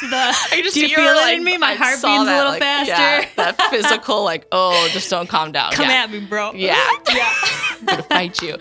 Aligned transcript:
To 0.00 0.08
the, 0.08 0.16
I 0.52 0.60
just 0.62 0.74
do 0.74 0.86
you 0.86 0.94
feel 0.94 1.04
it 1.04 1.16
like, 1.16 1.36
in 1.36 1.44
me? 1.44 1.58
My 1.58 1.72
I 1.72 1.74
heart 1.74 1.94
beats 1.94 2.04
a 2.04 2.06
that, 2.06 2.36
little 2.36 2.52
like, 2.52 2.62
faster. 2.62 2.92
Yeah, 2.92 3.28
that 3.36 3.60
physical, 3.70 4.22
like, 4.22 4.46
oh, 4.52 4.88
just 4.92 5.10
don't 5.10 5.28
calm 5.28 5.50
down. 5.52 5.72
Come 5.72 5.88
yeah. 5.88 6.04
at 6.04 6.10
me, 6.10 6.20
bro. 6.20 6.52
Yeah. 6.52 6.80
Yeah. 7.12 7.32
I'm 7.80 7.86
gonna 7.86 8.02
fight 8.04 8.42
you. 8.42 8.56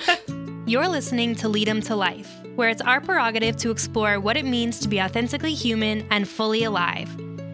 You're 0.66 0.88
listening 0.88 1.36
to 1.36 1.50
Lead 1.50 1.70
'em 1.70 1.82
to 1.82 1.96
Life, 1.96 2.30
where 2.56 2.70
it's 2.70 2.82
our 2.82 3.00
prerogative 3.00 3.58
to 3.58 3.72
explore 3.72 4.20
what 4.20 4.38
it 4.38 4.46
means 4.46 4.80
to 4.80 4.88
be 4.88 5.02
authentically 5.02 5.54
human 5.54 6.06
and 6.12 6.28
fully 6.28 6.64
alive. 6.64 7.10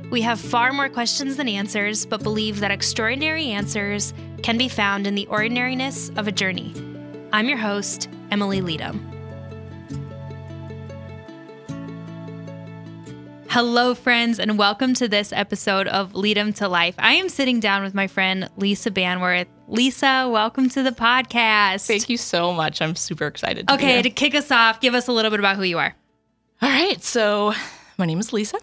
We 0.10 0.22
have 0.22 0.40
far 0.40 0.74
more 0.74 0.90
questions 0.90 1.38
than 1.38 1.48
answers, 1.48 2.06
but 2.06 2.24
believe 2.24 2.60
that 2.62 2.72
extraordinary 2.72 3.50
answers 3.50 4.14
can 4.42 4.58
be 4.58 4.68
found 4.68 5.06
in 5.06 5.16
the 5.16 5.28
ordinariness 5.28 6.10
of 6.16 6.28
a 6.28 6.32
journey. 6.32 6.74
I'm 7.32 7.48
your 7.48 7.60
host, 7.60 8.10
Emily 8.32 8.62
Leadham. 8.62 9.19
Hello, 13.52 13.96
friends, 13.96 14.40
and 14.40 14.60
welcome 14.60 14.94
to 14.94 15.08
this 15.08 15.34
episode 15.34 15.88
of 15.88 16.14
Lead 16.14 16.38
'em 16.38 16.54
to 16.54 16.68
Life. 16.68 16.94
I 17.00 17.14
am 17.14 17.30
sitting 17.30 17.60
down 17.60 17.82
with 17.82 17.96
my 17.96 18.06
friend 18.06 18.48
Lisa 18.58 18.92
Banworth. 18.92 19.48
Lisa, 19.68 20.28
welcome 20.32 20.70
to 20.70 20.84
the 20.84 20.92
podcast. 20.92 21.88
Thank 21.88 22.10
you 22.10 22.18
so 22.18 22.54
much. 22.54 22.80
I'm 22.80 22.96
super 22.96 23.26
excited. 23.26 23.68
To 23.68 23.76
be 23.78 23.84
Okay, 23.84 24.02
to 24.04 24.10
kick 24.12 24.36
us 24.36 24.52
off, 24.52 24.80
give 24.82 24.94
us 24.94 25.08
a 25.08 25.12
little 25.12 25.32
bit 25.32 25.40
about 25.40 25.56
who 25.56 25.64
you 25.64 25.80
are. 25.80 25.96
All 26.62 26.70
right. 26.70 27.04
So 27.04 27.54
my 27.98 28.06
name 28.06 28.20
is 28.20 28.32
Lisa. 28.34 28.60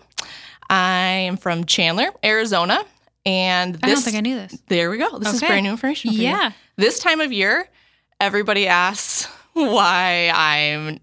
I 0.70 0.84
am 1.26 1.36
from 1.36 1.64
Chandler, 1.64 2.10
Arizona. 2.24 2.84
And 3.24 3.74
this, 3.74 3.80
I 3.82 3.88
don't 3.88 4.02
think 4.02 4.16
I 4.16 4.20
knew 4.20 4.36
this. 4.36 4.56
There 4.68 4.88
we 4.88 4.98
go. 4.98 5.18
This 5.18 5.34
is 5.34 5.40
brand 5.40 5.64
new 5.64 5.70
information. 5.72 6.12
For 6.12 6.16
you. 6.16 6.22
Yeah. 6.28 6.52
This 6.76 7.00
time 7.00 7.20
of 7.20 7.32
year, 7.32 7.68
everybody 8.20 8.68
asks 8.68 9.24
why 9.52 10.30
I'm 10.32 11.00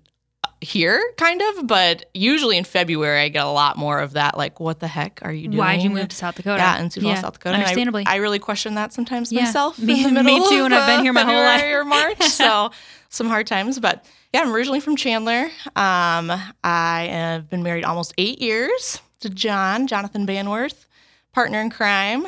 here, 0.63 1.01
kind 1.17 1.41
of. 1.41 1.67
But 1.67 2.05
usually 2.13 2.57
in 2.57 2.63
February, 2.63 3.21
I 3.21 3.29
get 3.29 3.43
a 3.45 3.49
lot 3.49 3.77
more 3.77 3.99
of 3.99 4.13
that. 4.13 4.37
Like, 4.37 4.59
what 4.59 4.79
the 4.79 4.87
heck 4.87 5.19
are 5.21 5.31
you 5.31 5.47
doing? 5.47 5.57
Why'd 5.57 5.81
you 5.81 5.89
move 5.89 6.07
to 6.09 6.15
South 6.15 6.35
Dakota? 6.35 6.57
Yeah, 6.57 6.81
in 6.81 6.89
Sioux 6.89 7.01
Falls, 7.01 7.19
South 7.19 7.33
Dakota. 7.33 7.55
And 7.55 7.61
I- 7.63 7.65
Understandably. 7.65 8.03
I, 8.07 8.15
really 8.15 8.39
question 8.39 8.75
that 8.75 8.93
sometimes 8.93 9.31
Yeah. 9.31 9.43
myself. 9.43 9.77
Me- 9.77 10.03
in 10.05 10.13
the 10.13 10.23
me 10.23 10.39
too, 10.49 10.65
and 10.65 10.73
I've 10.73 10.87
been 10.87 11.03
here 11.03 11.13
my 11.13 11.21
whole 11.23 11.33
February 11.33 11.73
life. 11.73 11.81
or 11.81 11.85
March. 11.85 12.21
so 12.29 12.71
some 13.09 13.27
hard 13.27 13.45
times, 13.47 13.79
but 13.79 14.05
yeah, 14.33 14.41
I'm 14.41 14.51
originally 14.53 14.79
from 14.79 14.95
Chandler. 14.95 15.43
Um, 15.75 16.31
I 16.63 17.07
have 17.11 17.49
been 17.49 17.61
married 17.61 17.83
almost 17.83 18.13
eight 18.17 18.41
years 18.41 18.99
to 19.19 19.29
John, 19.29 19.85
Jonathan 19.87 20.25
Banworth, 20.25 20.85
partner 21.31 21.61
in 21.61 21.69
crime. 21.69 22.25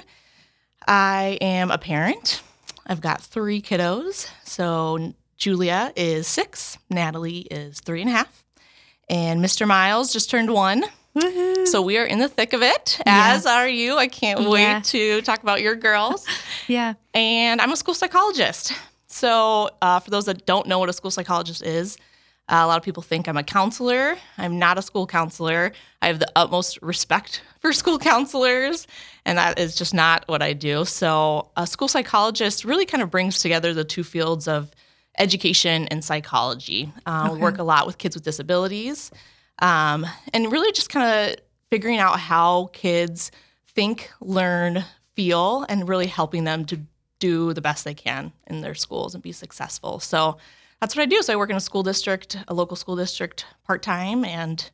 I 0.88 1.38
am 1.42 1.72
a 1.72 1.78
parent. 1.78 2.42
I've 2.86 3.02
got 3.02 3.22
three 3.22 3.62
kiddos. 3.62 4.30
So 4.44 5.14
Julia 5.38 5.92
is 5.96 6.28
six, 6.28 6.78
Natalie 6.90 7.40
is 7.52 7.80
three 7.82 8.02
and 8.02 8.10
a 8.10 8.14
half, 8.14 8.46
and 9.10 9.44
Mr. 9.44 9.68
Miles 9.68 10.14
just 10.14 10.30
turned 10.30 10.52
one. 10.52 10.84
So 11.66 11.82
we 11.82 11.98
are 11.98 12.04
in 12.06 12.20
the 12.20 12.28
thick 12.28 12.52
of 12.52 12.62
it, 12.62 13.00
as 13.06 13.46
are 13.46 13.68
you. 13.70 13.96
I 13.96 14.08
can't 14.08 14.42
Yeah. 14.42 14.50
wait 14.50 14.84
to 14.86 15.22
talk 15.22 15.42
about 15.44 15.62
your 15.62 15.76
girls. 15.76 16.26
yeah. 16.68 16.96
and 17.14 17.62
I'm 17.62 17.72
a 17.72 17.78
school 17.78 17.94
psychologist. 17.94 18.74
So, 19.08 19.70
uh, 19.82 20.02
for 20.02 20.10
those 20.12 20.26
that 20.26 20.46
don't 20.46 20.68
know 20.68 20.78
what 20.80 20.90
a 20.90 20.94
school 20.94 21.12
psychologist 21.12 21.64
is, 21.64 21.96
uh, 22.50 22.60
a 22.64 22.68
lot 22.68 22.78
of 22.78 22.84
people 22.84 23.02
think 23.02 23.30
I'm 23.30 23.38
a 23.38 23.44
counselor. 23.44 24.18
I'm 24.38 24.60
not 24.60 24.78
a 24.78 24.82
school 24.82 25.08
counselor. 25.08 25.72
I 26.02 26.08
have 26.08 26.20
the 26.20 26.30
utmost 26.36 26.80
respect 26.82 27.42
for 27.62 27.72
school 27.72 27.98
counselors, 27.98 28.86
and 29.24 29.38
that 29.38 29.58
is 29.58 29.74
just 29.74 29.94
not 29.94 30.26
what 30.28 30.42
I 30.42 30.52
do. 30.52 30.84
So, 30.84 31.50
a 31.56 31.66
school 31.66 31.88
psychologist 31.88 32.66
really 32.66 32.86
kind 32.86 33.02
of 33.02 33.10
brings 33.10 33.40
together 33.40 33.74
the 33.74 33.86
two 33.86 34.04
fields 34.04 34.50
of 34.50 34.70
education 35.18 35.88
and 35.88 36.04
psychology. 36.04 36.92
Uh, 37.06 37.30
We 37.34 37.40
work 37.40 37.58
a 37.58 37.64
lot 37.64 37.86
with 37.88 37.98
kids 37.98 38.16
with 38.16 38.24
disabilities, 38.24 39.12
um, 39.60 40.06
and 40.34 40.52
really 40.52 40.72
just 40.72 40.90
kind 40.90 41.32
of 41.32 41.36
figuring 41.70 42.00
out 42.00 42.20
how 42.20 42.70
kids 42.74 43.32
think, 43.68 44.12
learn, 44.22 44.84
feel, 45.16 45.66
and 45.70 45.88
really 45.90 46.08
helping 46.08 46.44
them 46.44 46.66
to 46.66 46.80
do 47.20 47.54
the 47.54 47.62
best 47.62 47.86
they 47.86 47.94
can 47.94 48.34
in 48.48 48.62
their 48.62 48.76
schools 48.76 49.14
and 49.14 49.24
be 49.24 49.32
successful. 49.32 50.00
So 50.00 50.38
that's 50.82 50.96
what 50.96 51.02
I 51.02 51.06
do. 51.06 51.22
So 51.22 51.34
I 51.34 51.36
work 51.38 51.50
in 51.50 51.56
a 51.56 51.62
school 51.62 51.84
district, 51.84 52.38
a 52.48 52.54
local 52.54 52.76
school 52.76 52.96
district 52.96 53.46
part 53.64 53.82
time, 53.82 54.26
and 54.26 54.70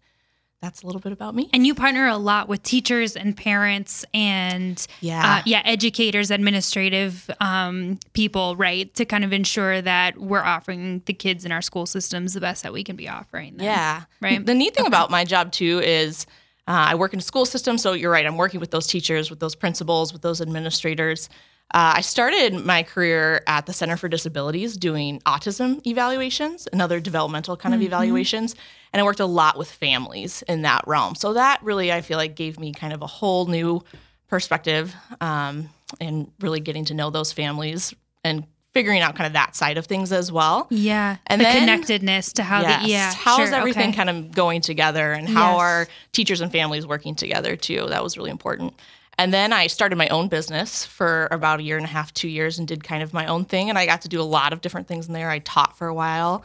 that's 0.61 0.83
a 0.83 0.85
little 0.85 1.01
bit 1.01 1.11
about 1.11 1.33
me. 1.33 1.49
And 1.53 1.65
you 1.65 1.73
partner 1.73 2.07
a 2.07 2.17
lot 2.17 2.47
with 2.47 2.61
teachers 2.61 3.15
and 3.15 3.35
parents 3.35 4.05
and 4.13 4.85
Yeah. 4.99 5.37
uh, 5.39 5.41
yeah, 5.45 5.61
educators, 5.65 6.29
administrative 6.29 7.29
um, 7.39 7.97
people, 8.13 8.55
right, 8.55 8.93
to 8.93 9.03
kind 9.05 9.23
of 9.23 9.33
ensure 9.33 9.81
that 9.81 10.19
we're 10.19 10.43
offering 10.43 11.01
the 11.07 11.13
kids 11.13 11.45
in 11.45 11.51
our 11.51 11.61
school 11.63 11.85
systems 11.87 12.33
the 12.35 12.41
best 12.41 12.61
that 12.61 12.73
we 12.73 12.83
can 12.83 12.95
be 12.95 13.09
offering. 13.09 13.57
Them. 13.57 13.65
Yeah. 13.65 14.03
Right. 14.21 14.45
The 14.45 14.53
neat 14.53 14.75
thing 14.75 14.85
about 14.85 15.09
my 15.09 15.25
job 15.25 15.51
too 15.51 15.79
is 15.83 16.27
uh, 16.67 16.71
I 16.89 16.95
work 16.95 17.13
in 17.13 17.19
a 17.19 17.23
school 17.23 17.45
system. 17.45 17.79
So 17.79 17.93
you're 17.93 18.11
right. 18.11 18.25
I'm 18.25 18.37
working 18.37 18.59
with 18.59 18.69
those 18.69 18.85
teachers, 18.85 19.31
with 19.31 19.39
those 19.39 19.55
principals, 19.55 20.13
with 20.13 20.21
those 20.21 20.41
administrators. 20.41 21.27
Uh, 21.73 21.93
I 21.95 22.01
started 22.01 22.53
my 22.65 22.83
career 22.83 23.43
at 23.47 23.65
the 23.65 23.73
Center 23.73 23.95
for 23.95 24.09
Disabilities 24.09 24.75
doing 24.75 25.19
autism 25.25 25.85
evaluations 25.87 26.67
and 26.67 26.81
other 26.81 26.99
developmental 26.99 27.55
kind 27.55 27.73
of 27.73 27.81
evaluations. 27.81 28.55
And 28.91 28.99
I 28.99 29.03
worked 29.03 29.21
a 29.21 29.25
lot 29.25 29.57
with 29.57 29.71
families 29.71 30.41
in 30.49 30.63
that 30.63 30.83
realm. 30.85 31.15
So 31.15 31.33
that 31.33 31.63
really, 31.63 31.91
I 31.93 32.01
feel 32.01 32.17
like, 32.17 32.35
gave 32.35 32.59
me 32.59 32.73
kind 32.73 32.91
of 32.91 33.01
a 33.01 33.07
whole 33.07 33.45
new 33.45 33.81
perspective 34.27 34.93
um, 35.21 35.69
and 36.01 36.29
really 36.41 36.59
getting 36.59 36.85
to 36.85 36.93
know 36.93 37.09
those 37.09 37.31
families 37.31 37.93
and 38.23 38.45
figuring 38.73 39.01
out 39.01 39.15
kind 39.15 39.27
of 39.27 39.33
that 39.33 39.55
side 39.55 39.77
of 39.77 39.85
things 39.85 40.11
as 40.13 40.31
well. 40.31 40.67
Yeah. 40.69 41.17
And 41.27 41.39
the 41.41 41.43
then- 41.45 41.59
connectedness 41.59 42.33
to 42.33 42.43
how 42.43 42.61
Yes. 42.61 42.83
the 42.83 42.89
yeah. 42.89 43.13
How's 43.13 43.49
sure, 43.49 43.55
everything 43.55 43.89
okay. 43.89 43.97
kind 43.97 44.09
of 44.09 44.31
going 44.31 44.61
together 44.61 45.11
and 45.11 45.27
how 45.27 45.53
Yes. 45.53 45.59
are 45.61 45.87
teachers 46.13 46.39
and 46.41 46.51
families 46.51 46.87
working 46.87 47.15
together 47.15 47.55
too? 47.57 47.85
That 47.89 48.03
was 48.03 48.17
really 48.17 48.31
important. 48.31 48.73
And 49.17 49.33
then 49.33 49.53
I 49.53 49.67
started 49.67 49.97
my 49.97 50.07
own 50.07 50.29
business 50.29 50.85
for 50.85 51.27
about 51.31 51.59
a 51.59 51.63
year 51.63 51.77
and 51.77 51.85
a 51.85 51.89
half, 51.89 52.13
two 52.13 52.29
years, 52.29 52.57
and 52.57 52.67
did 52.67 52.83
kind 52.83 53.03
of 53.03 53.13
my 53.13 53.27
own 53.27 53.45
thing. 53.45 53.69
And 53.69 53.77
I 53.77 53.85
got 53.85 54.01
to 54.01 54.09
do 54.09 54.19
a 54.21 54.23
lot 54.23 54.53
of 54.53 54.61
different 54.61 54.87
things 54.87 55.07
in 55.07 55.13
there. 55.13 55.29
I 55.29 55.39
taught 55.39 55.77
for 55.77 55.87
a 55.87 55.93
while 55.93 56.43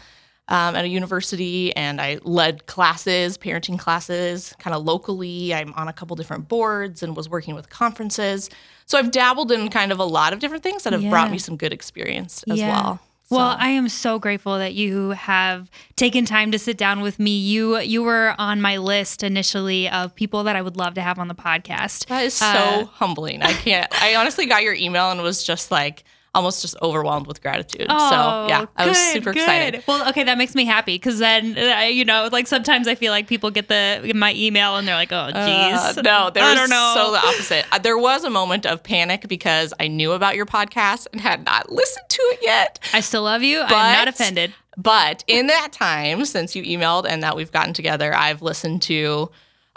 um, 0.48 0.76
at 0.76 0.84
a 0.84 0.88
university 0.88 1.74
and 1.74 2.00
I 2.00 2.18
led 2.22 2.66
classes, 2.66 3.38
parenting 3.38 3.78
classes, 3.78 4.54
kind 4.58 4.74
of 4.74 4.84
locally. 4.84 5.54
I'm 5.54 5.72
on 5.74 5.88
a 5.88 5.92
couple 5.92 6.16
different 6.16 6.48
boards 6.48 7.02
and 7.02 7.16
was 7.16 7.28
working 7.28 7.54
with 7.54 7.70
conferences. 7.70 8.50
So 8.84 8.98
I've 8.98 9.10
dabbled 9.10 9.50
in 9.50 9.70
kind 9.70 9.90
of 9.90 9.98
a 9.98 10.04
lot 10.04 10.32
of 10.32 10.38
different 10.38 10.62
things 10.62 10.84
that 10.84 10.92
have 10.92 11.08
brought 11.10 11.30
me 11.30 11.38
some 11.38 11.56
good 11.56 11.72
experience 11.72 12.44
as 12.50 12.58
Yeah. 12.58 12.68
well. 12.70 13.00
Well, 13.28 13.56
I 13.58 13.70
am 13.70 13.88
so 13.88 14.18
grateful 14.18 14.58
that 14.58 14.74
you 14.74 15.10
have 15.10 15.68
taken 15.96 16.24
time 16.24 16.52
to 16.52 16.58
sit 16.58 16.76
down 16.78 17.00
with 17.00 17.18
me. 17.18 17.36
You 17.38 17.78
you 17.80 18.02
were 18.02 18.34
on 18.38 18.60
my 18.60 18.76
list 18.76 19.22
initially 19.24 19.88
of 19.88 20.14
people 20.14 20.44
that 20.44 20.54
I 20.54 20.62
would 20.62 20.76
love 20.76 20.94
to 20.94 21.02
have 21.02 21.18
on 21.18 21.26
the 21.28 21.34
podcast. 21.34 22.06
That 22.06 22.24
is 22.24 22.34
so 22.34 22.46
Uh, 22.46 22.84
humbling. 22.84 23.42
I 23.42 23.52
can't. 23.52 23.90
I 24.02 24.14
honestly 24.14 24.46
got 24.46 24.62
your 24.62 24.74
email 24.74 25.10
and 25.10 25.20
was 25.22 25.42
just 25.42 25.70
like 25.72 26.04
almost 26.36 26.62
just 26.62 26.76
overwhelmed 26.82 27.26
with 27.26 27.42
gratitude. 27.42 27.86
Oh, 27.88 28.10
so 28.10 28.46
yeah, 28.48 28.66
I 28.76 28.86
was 28.86 28.96
super 28.98 29.32
good. 29.32 29.40
excited. 29.42 29.82
Well, 29.88 30.08
okay, 30.10 30.22
that 30.24 30.38
makes 30.38 30.54
me 30.54 30.64
happy 30.64 30.94
because 30.96 31.18
then 31.18 31.56
uh, 31.58 31.80
you 31.86 32.04
know, 32.04 32.28
like 32.30 32.46
sometimes 32.46 32.86
I 32.86 32.94
feel 32.94 33.10
like 33.12 33.26
people 33.26 33.50
get 33.50 33.68
the 33.68 34.12
my 34.14 34.32
email 34.34 34.76
and 34.76 34.86
they're 34.86 34.94
like, 34.94 35.12
"Oh, 35.12 35.26
geez, 35.28 35.98
Uh, 35.98 36.02
no, 36.02 36.30
there 36.30 36.44
I 36.44 36.50
was 36.50 36.60
don't 36.60 36.70
know." 36.70 36.92
so 36.94 37.10
the 37.12 37.18
opposite. 37.18 37.64
Uh, 37.72 37.78
There 37.78 37.98
was 37.98 38.22
a 38.24 38.30
moment 38.30 38.66
of 38.66 38.82
panic 38.82 39.26
because 39.28 39.72
I 39.80 39.88
knew 39.88 40.12
about 40.12 40.36
your 40.36 40.46
podcast 40.46 41.06
and 41.12 41.20
had 41.20 41.44
not 41.44 41.72
listened 41.72 42.08
to 42.08 42.22
it 42.32 42.40
yet. 42.42 42.78
I 42.92 43.00
still 43.00 43.22
love 43.22 43.42
you. 43.42 43.60
I'm 43.62 43.70
not 43.70 44.08
offended. 44.08 44.52
But 44.76 45.24
in 45.26 45.46
that 45.46 45.72
time, 45.72 46.24
since 46.26 46.54
you 46.54 46.62
emailed 46.62 47.06
and 47.08 47.22
that 47.22 47.34
we've 47.34 47.50
gotten 47.50 47.72
together, 47.72 48.14
I've 48.14 48.42
listened 48.42 48.82
to. 48.82 49.30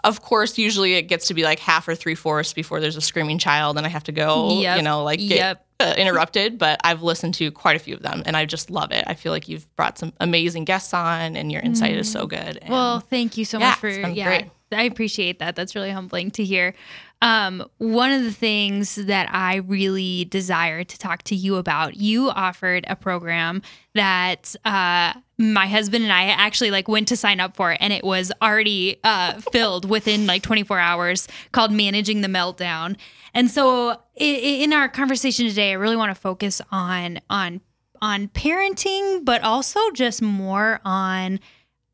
Of 0.04 0.22
course, 0.22 0.58
usually 0.58 0.94
it 0.96 1.04
gets 1.04 1.28
to 1.28 1.34
be 1.34 1.44
like 1.44 1.60
half 1.60 1.86
or 1.88 1.94
three 1.94 2.16
fourths 2.16 2.54
before 2.54 2.80
there's 2.80 2.96
a 2.96 3.02
screaming 3.02 3.38
child, 3.38 3.76
and 3.78 3.86
I 3.86 3.90
have 3.90 4.06
to 4.06 4.14
go, 4.14 4.60
Yep. 4.62 4.78
you 4.78 4.84
know, 4.84 5.04
like 5.04 5.20
get 5.20 5.30
Yep. 5.38 5.66
Uh, 5.80 5.94
interrupted. 5.98 6.58
But 6.58 6.80
I've 6.84 7.02
listened 7.04 7.34
to 7.36 7.52
quite 7.52 7.76
a 7.76 7.80
few 7.80 7.96
of 7.96 8.02
them, 8.02 8.24
and 8.26 8.36
I 8.38 8.46
just 8.46 8.70
love 8.70 8.92
it. 8.92 9.04
I 9.08 9.14
feel 9.14 9.32
like 9.32 9.48
you've 9.48 9.74
brought 9.76 9.98
some 9.98 10.14
amazing 10.20 10.66
guests 10.66 10.94
on, 10.94 11.36
and 11.36 11.52
your 11.52 11.62
insight 11.62 11.96
is 11.98 12.12
so 12.12 12.26
good. 12.28 12.40
And 12.58 12.70
Mm. 12.70 12.70
Well, 12.70 13.00
thank 13.00 13.38
you 13.38 13.46
so 13.46 13.60
Yeah, 13.60 13.70
much 13.70 13.80
for 13.80 13.90
yeah. 13.90 14.26
great. 14.28 14.52
I 14.72 14.84
appreciate 14.84 15.40
that. 15.40 15.56
That's 15.56 15.74
really 15.74 15.90
humbling 15.90 16.30
to 16.32 16.44
hear. 16.44 16.76
Um, 17.24 17.66
one 17.80 18.12
of 18.12 18.24
the 18.24 18.32
things 18.32 18.96
that 18.96 19.28
I 19.34 19.56
really 19.56 20.26
desire 20.26 20.84
to 20.84 20.98
talk 20.98 21.24
to 21.24 21.36
you 21.36 21.56
about, 21.56 21.96
you 21.98 22.30
offered 22.30 22.86
a 22.88 22.96
program 22.96 23.62
that 23.96 24.56
uh, 24.64 25.14
my 25.40 25.66
husband 25.68 26.04
and 26.04 26.14
I 26.14 26.26
actually 26.26 26.70
like 26.72 26.88
went 26.88 27.08
to 27.10 27.18
sign 27.18 27.40
up 27.40 27.56
for, 27.56 27.76
and 27.80 27.92
it 27.92 28.04
was 28.04 28.32
already 28.44 29.00
uh, 29.04 29.42
filled 29.52 29.90
within 29.90 30.28
like 30.28 30.44
24 30.44 30.78
hours, 30.80 31.28
called 31.52 31.72
"Managing 31.72 32.22
the 32.22 32.28
Meltdown." 32.30 32.96
And 33.34 33.50
so, 33.50 34.02
in 34.16 34.74
our 34.74 34.90
conversation 34.90 35.48
today, 35.48 35.72
I 35.72 35.76
really 35.76 35.96
want 35.96 36.14
to 36.14 36.20
focus 36.20 36.62
on 36.72 37.20
on 37.30 37.62
on 38.02 38.30
parenting, 38.30 39.26
but 39.26 39.44
also 39.44 39.80
just 39.92 40.22
more 40.22 40.80
on 40.86 41.40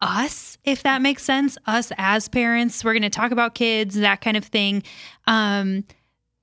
us, 0.02 0.58
if 0.64 0.84
that 0.84 1.02
makes 1.02 1.24
sense, 1.24 1.58
us 1.66 1.92
as 1.98 2.28
parents. 2.28 2.84
We're 2.84 2.94
going 2.94 3.02
to 3.04 3.10
talk 3.10 3.32
about 3.32 3.56
kids, 3.56 3.96
that 3.96 4.22
kind 4.22 4.38
of 4.38 4.46
thing. 4.46 4.84
Um, 5.26 5.84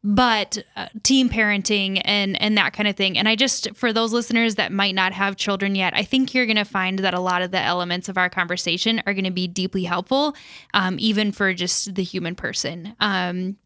but 0.05 0.59
uh, 0.75 0.89
team 1.03 1.29
parenting 1.29 2.01
and 2.05 2.41
and 2.43 2.59
that 2.59 2.73
kind 2.73 2.89
of 2.89 2.97
thing 2.97 3.17
and 3.17 3.29
i 3.29 3.37
just 3.37 3.73
for 3.77 3.93
those 3.93 4.13
listeners 4.13 4.57
that 4.57 4.73
might 4.73 4.95
not 4.95 5.13
have 5.13 5.37
children 5.37 5.75
yet 5.75 5.93
i 5.95 6.03
think 6.03 6.35
you're 6.35 6.47
going 6.47 6.57
to 6.57 6.65
find 6.65 6.99
that 6.99 7.15
a 7.15 7.21
lot 7.21 7.41
of 7.41 7.53
the 7.53 7.61
elements 7.61 8.09
of 8.09 8.19
our 8.19 8.29
conversation 8.29 9.01
are 9.07 9.15
going 9.15 9.25
to 9.25 9.31
be 9.31 9.47
deeply 9.47 9.85
helpful 9.85 10.35
um, 10.75 10.97
even 10.99 11.31
for 11.31 11.55
just 11.55 11.95
the 11.95 12.03
human 12.03 12.35
person 12.35 12.97
um, 12.99 13.57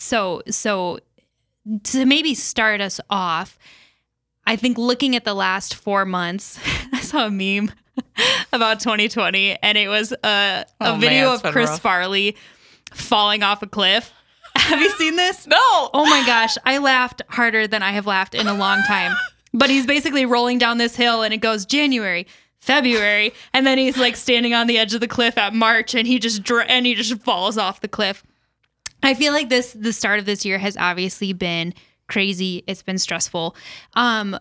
so 0.00 0.42
so 0.48 0.98
to 1.84 2.04
maybe 2.06 2.34
start 2.34 2.80
us 2.80 3.00
off 3.10 3.58
i 4.46 4.56
think 4.56 4.76
looking 4.78 5.14
at 5.14 5.24
the 5.24 5.34
last 5.34 5.74
four 5.74 6.04
months 6.04 6.58
i 6.92 7.00
saw 7.00 7.26
a 7.26 7.30
meme 7.30 7.70
about 8.52 8.80
2020 8.80 9.56
and 9.62 9.76
it 9.78 9.88
was 9.88 10.12
a, 10.12 10.16
a 10.24 10.64
Oh, 10.80 10.92
man, 10.92 11.00
video 11.00 11.32
it's 11.34 11.44
of 11.44 11.52
chris 11.52 11.70
rough. 11.70 11.80
farley 11.80 12.36
falling 12.92 13.42
off 13.42 13.62
a 13.62 13.66
cliff 13.66 14.12
have 14.56 14.80
you 14.80 14.90
seen 14.92 15.14
this 15.16 15.46
No. 15.46 15.56
Oh 15.94 16.04
my 16.10 16.24
gosh, 16.26 16.56
I 16.64 16.78
laughed 16.78 17.22
harder 17.28 17.68
than 17.68 17.82
I 17.84 17.92
have 17.92 18.06
laughed 18.06 18.34
in 18.34 18.48
a 18.48 18.54
long 18.54 18.82
time. 18.88 19.14
But 19.54 19.70
he's 19.70 19.86
basically 19.86 20.26
rolling 20.26 20.58
down 20.58 20.78
this 20.78 20.96
hill 20.96 21.22
and 21.22 21.32
it 21.32 21.36
goes 21.36 21.64
January, 21.64 22.26
February, 22.58 23.32
and 23.54 23.64
then 23.64 23.78
he's 23.78 23.96
like 23.96 24.16
standing 24.16 24.52
on 24.52 24.66
the 24.66 24.76
edge 24.76 24.92
of 24.92 25.00
the 25.00 25.06
cliff 25.06 25.38
at 25.38 25.54
March 25.54 25.94
and 25.94 26.04
he 26.04 26.18
just 26.18 26.42
dr- 26.42 26.66
and 26.68 26.84
he 26.84 26.96
just 26.96 27.22
falls 27.22 27.56
off 27.58 27.80
the 27.80 27.86
cliff. 27.88 28.24
I 29.02 29.14
feel 29.14 29.32
like 29.32 29.48
this 29.48 29.72
the 29.72 29.92
start 29.92 30.18
of 30.18 30.26
this 30.26 30.44
year 30.44 30.58
has 30.58 30.76
obviously 30.76 31.32
been 31.32 31.74
crazy. 32.08 32.64
It's 32.66 32.82
been 32.82 32.98
stressful. 32.98 33.56
Um 33.94 34.38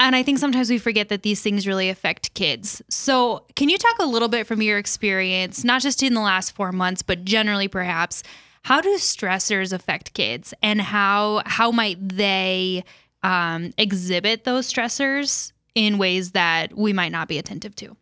and 0.00 0.14
I 0.14 0.22
think 0.22 0.38
sometimes 0.38 0.70
we 0.70 0.78
forget 0.78 1.08
that 1.08 1.22
these 1.22 1.42
things 1.42 1.66
really 1.66 1.88
affect 1.88 2.32
kids. 2.34 2.80
So, 2.88 3.44
can 3.56 3.68
you 3.68 3.76
talk 3.76 3.98
a 3.98 4.04
little 4.06 4.28
bit 4.28 4.46
from 4.46 4.62
your 4.62 4.78
experience, 4.78 5.64
not 5.64 5.82
just 5.82 6.04
in 6.04 6.14
the 6.14 6.20
last 6.20 6.52
4 6.54 6.70
months, 6.70 7.02
but 7.02 7.24
generally 7.24 7.66
perhaps 7.66 8.22
how 8.62 8.80
do 8.80 8.94
stressors 8.96 9.72
affect 9.72 10.14
kids 10.14 10.54
and 10.62 10.80
how 10.80 11.42
how 11.46 11.70
might 11.70 11.96
they 12.08 12.84
um, 13.24 13.72
exhibit 13.76 14.44
those 14.44 14.72
stressors 14.72 15.52
in 15.74 15.98
ways 15.98 16.32
that 16.32 16.76
we 16.76 16.92
might 16.92 17.10
not 17.10 17.26
be 17.28 17.38
attentive 17.38 17.74
to 17.76 17.96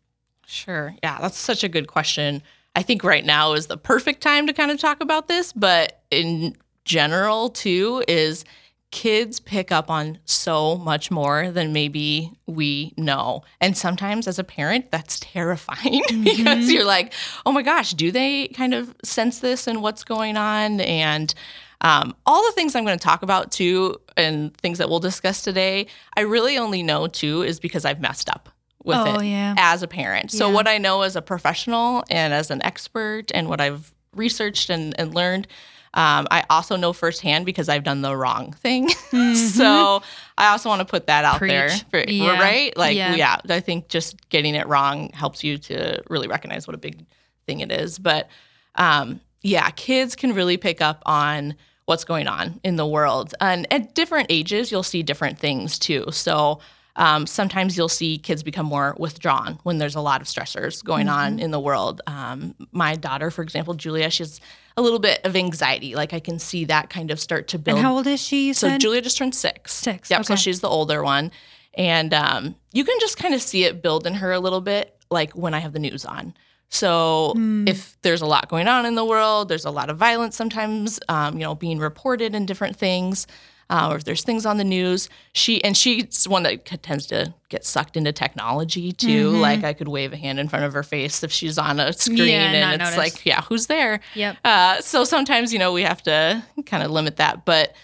Sure. 0.47 0.95
Yeah, 1.03 1.19
that's 1.21 1.39
such 1.39 1.65
a 1.65 1.69
good 1.69 1.89
question. 1.89 2.43
I 2.77 2.83
think 2.83 3.03
right 3.03 3.25
now 3.25 3.55
is 3.55 3.69
the 3.69 3.79
perfect 3.79 4.21
time 4.21 4.47
to 4.47 4.53
kind 4.53 4.71
of 4.71 4.79
talk 4.79 5.01
about 5.01 5.29
this, 5.29 5.51
but 5.53 6.03
in 6.11 6.55
general, 6.85 7.49
too, 7.49 8.05
is 8.07 8.45
kids 8.91 9.41
pick 9.41 9.73
up 9.73 9.91
on 9.91 10.19
so 10.27 10.77
much 10.77 11.11
more 11.11 11.51
than 11.51 11.73
maybe 11.73 12.31
we 12.47 12.93
know. 12.99 13.43
And 13.63 13.77
sometimes 13.77 14.29
as 14.29 14.39
a 14.39 14.45
parent, 14.45 14.91
that's 14.91 15.19
terrifying 15.21 16.03
because 16.23 16.71
you're 16.71 16.85
like, 16.85 17.15
oh 17.47 17.53
my 17.53 17.63
gosh, 17.63 17.95
do 17.95 18.13
they 18.13 18.49
kind 18.49 18.75
of 18.75 18.95
sense 19.03 19.41
this 19.41 19.67
and 19.67 19.81
what's 19.83 20.05
going 20.05 20.37
on? 20.37 20.83
And 20.83 21.35
um, 21.81 22.15
all 22.27 22.45
the 22.45 22.53
things 22.53 22.75
I'm 22.75 22.85
going 22.85 22.99
to 22.99 23.03
talk 23.03 23.23
about 23.23 23.53
too, 23.53 23.97
and 24.19 24.55
things 24.59 24.79
that 24.79 24.91
we'll 24.91 25.01
discuss 25.01 25.43
today, 25.43 25.87
I 26.15 26.23
really 26.23 26.59
only 26.59 26.83
know 26.83 27.07
too 27.07 27.43
is 27.43 27.59
because 27.59 27.87
I've 27.87 28.01
messed 28.01 28.29
up 28.29 28.51
with 28.87 28.97
Oh, 28.97 29.17
it 29.21 29.27
yeah. 29.27 29.55
as 29.59 29.83
a 29.83 29.89
parent. 29.89 30.31
So 30.31 30.49
Yeah. 30.49 30.55
what 30.55 30.67
I 30.69 30.79
know 30.79 31.03
as 31.03 31.17
a 31.17 31.23
professional 31.23 32.05
and 32.09 32.33
as 32.33 32.51
an 32.51 32.63
expert 32.65 33.25
and 33.35 33.49
what 33.49 33.61
I've 33.61 33.93
researched 34.15 34.71
and, 34.71 34.99
and 34.99 35.15
learned, 35.15 35.47
um, 35.95 36.27
I 36.31 36.45
also 36.51 36.77
know 36.77 36.93
firsthand 36.93 37.47
because 37.47 37.69
I've 37.69 37.83
done 37.83 38.03
the 38.03 38.15
wrong 38.17 38.53
thing. 38.53 38.89
so 39.35 40.03
I 40.39 40.49
also 40.49 40.69
want 40.69 40.81
to 40.81 40.85
put 40.85 41.07
that 41.09 41.25
out 41.25 41.41
there, 41.41 41.69
Mm-hmm. 41.69 41.89
for, 41.91 42.05
Yeah. 42.09 42.41
right? 42.41 42.77
Like, 42.77 42.97
Yeah. 42.97 43.15
yeah. 43.15 43.37
I 43.49 43.61
think 43.61 43.89
just 43.89 44.29
getting 44.29 44.55
it 44.55 44.67
wrong 44.67 45.11
helps 45.13 45.43
you 45.43 45.59
to 45.59 46.03
really 46.09 46.29
recognize 46.29 46.67
what 46.67 46.75
a 46.75 46.79
big 46.79 47.05
thing 47.47 47.61
it 47.61 47.73
is. 47.73 47.99
But 47.99 48.29
um, 48.77 49.21
yeah, 49.43 49.71
kids 49.71 50.15
can 50.17 50.35
really 50.35 50.57
pick 50.59 50.81
up 50.83 51.03
on 51.07 51.55
what's 51.87 52.05
going 52.05 52.27
on 52.29 52.61
in 52.65 52.77
the 52.77 52.87
world. 52.87 53.35
And 53.41 53.67
at 53.73 53.95
different 53.95 54.27
ages, 54.31 54.71
you'll 54.71 54.83
see 54.83 55.03
different 55.03 55.39
things 55.39 55.79
too. 55.79 56.07
So 56.11 56.61
um, 56.97 57.27
sometimes 57.27 57.77
you'll 57.77 57.89
see 57.89 58.19
kids 58.19 58.43
become 58.43 58.67
more 58.67 58.97
withdrawn 58.99 59.59
when 59.63 59.79
there's 59.79 59.95
a 59.95 60.01
lot 60.01 60.21
of 60.21 60.27
stressors 60.27 60.83
going 60.83 61.07
Mm-hmm. 61.07 61.17
on 61.35 61.39
in 61.39 61.51
the 61.51 61.61
world. 61.61 62.01
Um, 62.07 62.55
my 62.73 62.97
daughter, 62.97 63.31
for 63.31 63.43
example, 63.43 63.75
Julia, 63.75 64.11
she's 64.11 64.41
a 64.77 64.83
little 64.83 64.99
bit 64.99 65.21
of 65.25 65.37
anxiety. 65.37 65.95
Like 65.95 66.13
I 66.13 66.21
can 66.21 66.39
see 66.39 66.65
that 66.67 66.91
kind 66.91 67.11
of 67.11 67.21
start 67.21 67.49
to 67.49 67.59
build 67.59 67.79
and 67.79 67.87
how 67.87 67.95
old 67.97 68.07
is 68.07 68.21
she 68.21 68.53
so 68.53 68.69
said 68.69 68.81
Julia 68.81 69.03
just 69.03 69.17
turned 69.19 69.35
six. 69.35 69.73
Six, 69.75 70.11
Yep. 70.11 70.25
So 70.25 70.37
she's 70.37 70.61
the 70.61 70.69
older 70.69 71.03
one, 71.05 71.31
and 71.75 72.13
um, 72.15 72.55
you 72.73 72.85
can 72.85 72.99
just 73.01 73.19
kind 73.19 73.35
of 73.35 73.41
see 73.43 73.65
it 73.65 73.83
build 73.83 74.07
in 74.07 74.15
her 74.15 74.33
a 74.33 74.41
little 74.41 74.61
bit, 74.63 74.97
like 75.11 75.33
when 75.33 75.53
I 75.55 75.59
have 75.61 75.73
the 75.75 75.79
news 75.79 76.05
on. 76.05 76.35
So 76.69 77.33
Hmm. 77.35 77.69
if 77.69 77.97
there's 78.03 78.23
a 78.23 78.27
lot 78.27 78.49
going 78.49 78.67
on 78.69 78.87
in 78.87 78.97
the 78.97 79.05
world, 79.05 79.49
there's 79.49 79.65
a 79.65 79.71
lot 79.71 79.89
of 79.91 79.99
violence 79.99 80.35
sometimes, 80.37 80.99
um, 81.09 81.35
you 81.35 81.45
know, 81.45 81.55
being 81.55 81.79
reported 81.79 82.35
and 82.35 82.49
different 82.49 82.77
things. 82.77 83.27
Uh, 83.69 83.89
or 83.91 83.97
if 83.97 84.05
there's 84.05 84.23
things 84.23 84.47
on 84.47 84.59
the 84.59 84.65
news, 84.65 85.09
she 85.33 85.63
and 85.65 85.77
she's 85.77 86.29
one 86.29 86.45
that 86.45 86.65
tends 86.83 87.05
to 87.07 87.35
get 87.49 87.65
sucked 87.65 87.97
into 87.97 88.13
technology 88.13 88.93
too. 88.93 89.33
Mm-hmm. 89.33 89.41
Like 89.41 89.65
I 89.65 89.73
could 89.73 89.89
wave 89.89 90.13
a 90.13 90.17
hand 90.17 90.39
in 90.39 90.49
front 90.49 90.65
of 90.65 90.73
her 90.73 90.85
face 90.85 91.25
if 91.25 91.33
she's 91.33 91.59
on 91.59 91.81
a 91.81 91.93
screen, 91.93 92.19
Yeah, 92.19 92.51
and 92.53 92.81
it's 92.81 92.95
notice. 92.95 92.97
like, 93.15 93.27
yeah, 93.27 93.41
who's 93.43 93.67
there? 93.67 93.99
Yep. 94.15 94.37
Uh, 94.45 94.81
so 94.81 95.03
sometimes 95.03 95.53
you 95.53 95.59
know 95.59 95.73
we 95.73 95.83
have 95.83 96.01
to 96.05 96.45
kind 96.65 96.85
of 96.85 96.93
limit 96.93 97.17
that, 97.17 97.45
but 97.45 97.75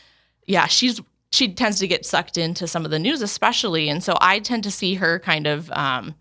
yeah, 0.46 0.66
she's 0.66 1.00
she 1.32 1.52
tends 1.52 1.78
to 1.80 1.88
get 1.88 2.04
sucked 2.06 2.36
into 2.38 2.68
some 2.68 2.84
of 2.84 2.90
the 2.90 2.98
news, 2.98 3.20
especially, 3.22 3.88
and 3.88 4.04
so 4.04 4.16
I 4.20 4.38
tend 4.38 4.62
to 4.64 4.70
see 4.70 4.94
her 4.94 5.18
kind 5.18 5.46
of 5.48 5.68
um, 5.72 6.14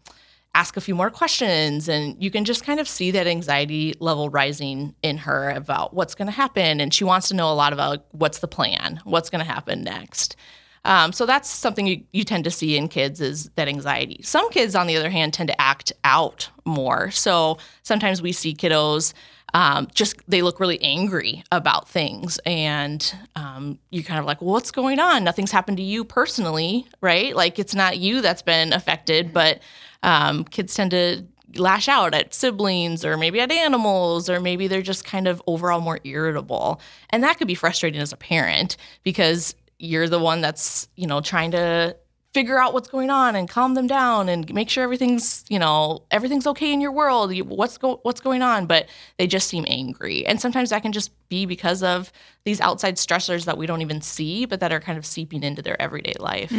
ask 0.53 0.75
a 0.75 0.81
few 0.81 0.95
more 0.95 1.09
questions, 1.09 1.87
and 1.87 2.21
you 2.21 2.29
can 2.29 2.43
just 2.43 2.65
kind 2.65 2.79
of 2.79 2.87
see 2.87 3.11
that 3.11 3.27
anxiety 3.27 3.93
level 3.99 4.29
rising 4.29 4.93
in 5.01 5.17
her 5.17 5.49
about 5.49 5.93
what's 5.93 6.13
going 6.15 6.25
to 6.27 6.31
happen, 6.31 6.81
and 6.81 6.93
she 6.93 7.03
wants 7.03 7.29
to 7.29 7.35
know 7.35 7.51
a 7.51 7.55
lot 7.55 7.73
about 7.73 8.05
what's 8.11 8.39
the 8.39 8.47
plan, 8.47 8.99
what's 9.05 9.29
going 9.29 9.43
to 9.43 9.49
happen 9.49 9.83
next. 9.83 10.35
Um, 10.83 11.13
so 11.13 11.25
that's 11.25 11.49
something 11.49 11.85
you, 11.85 12.03
you 12.11 12.23
tend 12.23 12.43
to 12.45 12.51
see 12.51 12.75
in 12.75 12.87
kids 12.87 13.21
is 13.21 13.49
that 13.55 13.67
anxiety. 13.67 14.19
Some 14.23 14.49
kids, 14.49 14.75
on 14.75 14.87
the 14.87 14.97
other 14.97 15.11
hand, 15.11 15.33
tend 15.33 15.49
to 15.49 15.61
act 15.61 15.93
out 16.03 16.49
more. 16.65 17.11
So 17.11 17.59
sometimes 17.83 18.21
we 18.21 18.31
see 18.31 18.55
kiddos 18.55 19.13
um, 19.53 19.87
just 19.93 20.15
they 20.27 20.41
look 20.41 20.59
really 20.59 20.81
angry 20.81 21.43
about 21.51 21.89
things, 21.89 22.39
and 22.45 23.13
um, 23.35 23.79
you're 23.89 24.03
kind 24.03 24.19
of 24.19 24.25
like, 24.25 24.41
well, 24.41 24.51
what's 24.51 24.71
going 24.71 24.99
on? 24.99 25.23
Nothing's 25.23 25.51
happened 25.51 25.77
to 25.77 25.83
you 25.83 26.03
personally, 26.03 26.87
right? 27.01 27.35
Like 27.35 27.59
it's 27.59 27.75
not 27.75 27.97
you 27.97 28.21
that's 28.21 28.41
been 28.41 28.73
affected, 28.73 29.33
but 29.33 29.59
um, 30.03 30.43
kids 30.45 30.73
tend 30.73 30.91
to 30.91 31.25
lash 31.55 31.89
out 31.89 32.13
at 32.13 32.33
siblings 32.33 33.03
or 33.03 33.17
maybe 33.17 33.39
at 33.39 33.51
animals 33.51 34.29
or 34.29 34.39
maybe 34.39 34.67
they're 34.67 34.81
just 34.81 35.03
kind 35.03 35.27
of 35.27 35.41
overall 35.47 35.81
more 35.81 35.99
irritable 36.05 36.79
and 37.09 37.23
that 37.23 37.37
could 37.37 37.47
be 37.47 37.55
frustrating 37.55 37.99
as 37.99 38.13
a 38.13 38.17
parent 38.17 38.77
because 39.03 39.53
you're 39.77 40.07
the 40.07 40.19
one 40.19 40.39
that's 40.39 40.87
you 40.95 41.05
know 41.05 41.19
trying 41.19 41.51
to 41.51 41.95
figure 42.33 42.57
out 42.57 42.73
what's 42.73 42.87
going 42.87 43.09
on 43.09 43.35
and 43.35 43.49
calm 43.49 43.73
them 43.73 43.87
down 43.87 44.29
and 44.29 44.53
make 44.53 44.69
sure 44.69 44.83
everything's 44.83 45.43
you 45.49 45.59
know 45.59 46.03
everything's 46.11 46.47
okay 46.47 46.71
in 46.71 46.81
your 46.81 46.91
world. 46.91 47.33
What's 47.47 47.77
go- 47.77 47.99
what's 48.03 48.21
going 48.21 48.41
on? 48.41 48.65
But 48.65 48.87
they 49.17 49.27
just 49.27 49.47
seem 49.47 49.65
angry. 49.67 50.25
And 50.25 50.39
sometimes 50.39 50.69
that 50.69 50.81
can 50.81 50.91
just 50.91 51.11
be 51.29 51.45
because 51.45 51.83
of 51.83 52.11
these 52.43 52.59
outside 52.61 52.95
stressors 52.95 53.45
that 53.45 53.57
we 53.57 53.65
don't 53.67 53.81
even 53.81 54.01
see 54.01 54.45
but 54.45 54.59
that 54.59 54.71
are 54.73 54.79
kind 54.79 54.97
of 54.97 55.05
seeping 55.05 55.43
into 55.43 55.61
their 55.61 55.79
everyday 55.81 56.13
life. 56.19 56.49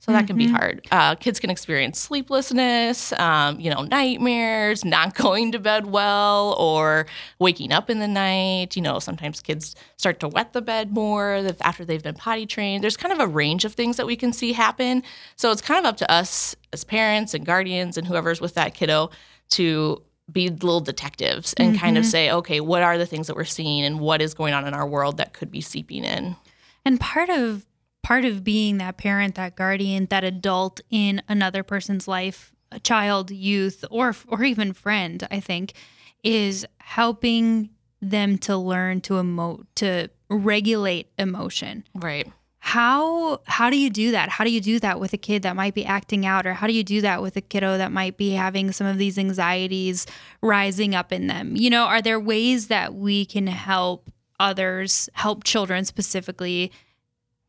So 0.00 0.12
that 0.12 0.26
can 0.26 0.36
be 0.36 0.48
hard. 0.48 0.86
Uh, 0.90 1.14
kids 1.14 1.38
can 1.40 1.50
experience 1.50 2.00
sleeplessness 2.00 3.12
um, 3.14 3.60
you 3.60 3.70
know 3.70 3.82
nightmares 3.82 4.84
not 4.84 5.14
going 5.24 5.52
to 5.52 5.58
bed 5.58 5.86
well 5.86 6.54
or 6.58 7.06
waking 7.38 7.72
up 7.72 7.90
in 7.90 8.00
the 8.00 8.08
night. 8.08 8.76
You 8.76 8.82
know 8.82 8.98
sometimes 8.98 9.40
kids 9.40 9.76
start 9.96 10.20
to 10.20 10.28
wet 10.28 10.52
the 10.52 10.62
bed 10.62 10.92
more 10.92 11.48
after 11.60 11.84
they've 11.84 12.02
been 12.02 12.14
potty 12.14 12.46
trained. 12.46 12.82
There's 12.82 12.96
kind 12.96 13.12
of 13.12 13.20
a 13.20 13.26
range 13.26 13.64
of 13.64 13.74
things 13.74 13.96
that 13.96 14.06
we 14.06 14.16
can 14.16 14.32
see 14.32 14.52
happen. 14.52 15.02
So 15.36 15.50
it's 15.50 15.62
kind 15.62 15.78
of 15.78 15.86
up 15.88 15.96
to 15.98 16.10
us 16.10 16.56
as 16.72 16.84
parents 16.84 17.34
and 17.34 17.46
guardians 17.46 17.96
and 17.96 18.06
whoever's 18.06 18.40
with 18.40 18.54
that 18.54 18.74
kiddo 18.74 19.10
to 19.50 20.02
be 20.30 20.48
little 20.48 20.80
detectives 20.80 21.52
and 21.54 21.78
kind 21.78 21.98
of 21.98 22.02
mm-hmm. 22.02 22.10
say 22.10 22.30
okay 22.30 22.58
what 22.60 22.82
are 22.82 22.96
the 22.96 23.06
things 23.06 23.26
that 23.26 23.36
we're 23.36 23.44
seeing 23.44 23.84
and 23.84 24.00
what 24.00 24.22
is 24.22 24.32
going 24.32 24.54
on 24.54 24.66
in 24.66 24.72
our 24.72 24.86
world 24.86 25.18
that 25.18 25.32
could 25.32 25.50
be 25.50 25.60
seeping 25.60 26.04
in? 26.04 26.36
And 26.84 27.00
part 27.00 27.30
of 27.30 27.66
part 28.02 28.24
of 28.24 28.44
being 28.44 28.78
that 28.78 28.96
parent, 28.96 29.34
that 29.34 29.56
guardian, 29.56 30.06
that 30.06 30.24
adult 30.24 30.80
in 30.90 31.22
another 31.28 31.62
person's 31.62 32.06
life, 32.06 32.52
a 32.70 32.80
child, 32.80 33.30
youth, 33.30 33.84
or 33.90 34.14
or 34.28 34.44
even 34.44 34.72
friend, 34.72 35.26
I 35.30 35.40
think, 35.40 35.74
is 36.22 36.66
helping 36.78 37.70
them 38.00 38.38
to 38.38 38.56
learn 38.56 39.00
to 39.02 39.14
emote 39.14 39.66
to 39.76 40.08
regulate 40.28 41.10
emotion. 41.18 41.84
right 41.94 42.30
How 42.66 43.42
how 43.44 43.68
do 43.68 43.76
you 43.76 43.90
do 43.90 44.12
that? 44.12 44.30
How 44.30 44.42
do 44.42 44.50
you 44.50 44.60
do 44.62 44.80
that 44.80 44.98
with 44.98 45.12
a 45.12 45.18
kid 45.18 45.42
that 45.42 45.54
might 45.54 45.74
be 45.74 45.84
acting 45.84 46.24
out 46.24 46.46
or 46.46 46.54
how 46.54 46.66
do 46.66 46.72
you 46.72 46.82
do 46.82 47.02
that 47.02 47.20
with 47.20 47.36
a 47.36 47.42
kiddo 47.42 47.76
that 47.76 47.92
might 47.92 48.16
be 48.16 48.30
having 48.30 48.72
some 48.72 48.86
of 48.86 48.96
these 48.96 49.18
anxieties 49.18 50.06
rising 50.40 50.94
up 50.94 51.12
in 51.12 51.26
them? 51.26 51.56
You 51.56 51.68
know, 51.68 51.84
are 51.84 52.00
there 52.00 52.18
ways 52.18 52.68
that 52.68 52.94
we 52.94 53.26
can 53.26 53.48
help 53.48 54.10
others, 54.40 55.10
help 55.12 55.44
children 55.44 55.84
specifically 55.84 56.72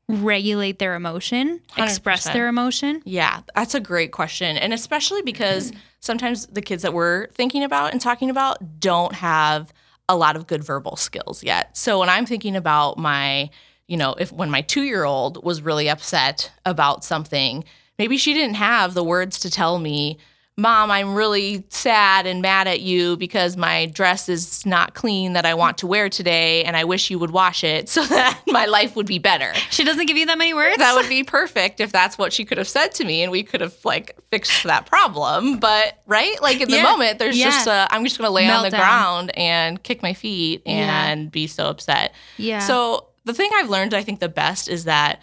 regulate 0.09 0.79
their 0.79 0.95
emotion, 0.95 1.61
express 1.77 2.27
100%. 2.27 2.33
their 2.33 2.47
emotion? 2.49 3.01
Yeah, 3.05 3.39
that's 3.55 3.73
a 3.73 3.79
great 3.79 4.11
question. 4.11 4.57
And 4.57 4.73
especially 4.73 5.21
because 5.21 5.71
sometimes 6.01 6.45
the 6.47 6.61
kids 6.61 6.83
that 6.83 6.93
we're 6.93 7.27
thinking 7.27 7.63
about 7.63 7.93
and 7.93 8.01
talking 8.01 8.29
about 8.29 8.81
don't 8.81 9.15
have 9.15 9.73
a 10.09 10.17
lot 10.17 10.35
of 10.35 10.45
good 10.45 10.61
verbal 10.61 10.97
skills 10.97 11.41
yet. 11.41 11.77
So 11.77 11.99
when 11.99 12.09
I'm 12.09 12.25
thinking 12.25 12.57
about 12.57 12.97
my 12.97 13.49
you 13.87 13.97
know, 13.97 14.13
if 14.17 14.31
when 14.31 14.49
my 14.49 14.61
two 14.61 14.83
year 14.83 15.03
old 15.03 15.43
was 15.43 15.61
really 15.61 15.89
upset 15.89 16.51
about 16.65 17.03
something, 17.03 17.63
maybe 17.99 18.17
she 18.17 18.33
didn't 18.33 18.55
have 18.55 18.93
the 18.93 19.03
words 19.03 19.39
to 19.39 19.49
tell 19.51 19.77
me, 19.79 20.17
Mom, 20.57 20.89
I'm 20.89 21.15
really 21.15 21.65
sad 21.67 22.25
and 22.25 22.41
mad 22.41 22.65
at 22.69 22.79
you 22.79 23.17
because 23.17 23.57
my 23.57 23.87
dress 23.87 24.29
is 24.29 24.65
not 24.65 24.93
clean 24.93 25.33
that 25.33 25.45
I 25.45 25.53
want 25.53 25.79
to 25.79 25.87
wear 25.87 26.07
today, 26.07 26.63
and 26.63 26.77
I 26.77 26.85
wish 26.85 27.09
you 27.11 27.19
would 27.19 27.31
wash 27.31 27.61
it 27.65 27.89
so 27.95 28.05
that 28.05 28.39
my 28.47 28.65
life 28.65 28.95
would 28.95 29.05
be 29.05 29.19
better. 29.19 29.53
She 29.69 29.83
doesn't 29.83 30.05
give 30.05 30.15
you 30.15 30.25
that 30.27 30.37
many 30.37 30.53
words? 30.53 30.77
That 30.77 30.95
would 30.95 31.09
be 31.09 31.25
perfect 31.25 31.81
if 31.81 31.91
that's 31.91 32.17
what 32.17 32.31
she 32.31 32.45
could 32.45 32.57
have 32.57 32.69
said 32.69 32.93
to 32.93 33.03
me 33.03 33.21
and 33.21 33.33
we 33.33 33.43
could 33.43 33.59
have 33.59 33.75
like 33.83 34.15
fixed 34.31 34.63
that 34.63 34.85
problem. 34.85 35.59
But 35.59 35.99
right? 36.07 36.41
Like 36.41 36.61
in 36.61 36.69
the 36.69 36.77
Yeah. 36.77 36.83
moment, 36.83 37.19
there's 37.19 37.37
Yeah. 37.37 37.47
just 37.51 37.67
I'm 37.67 38.05
just 38.05 38.17
gonna 38.17 38.29
lay 38.31 38.49
on 38.49 38.63
the 38.63 38.69
ground 38.69 39.37
and 39.37 39.83
kick 39.83 40.01
my 40.01 40.13
feet 40.13 40.61
Yeah. 40.65 41.07
and 41.07 41.29
be 41.29 41.47
so 41.47 41.65
upset. 41.65 42.13
yeah. 42.37 42.59
So 42.59 43.07
the 43.25 43.33
thing 43.33 43.49
I've 43.53 43.69
learned, 43.69 43.93
I 43.93 44.03
think 44.03 44.19
the 44.19 44.29
best 44.29 44.69
is 44.69 44.85
that 44.85 45.21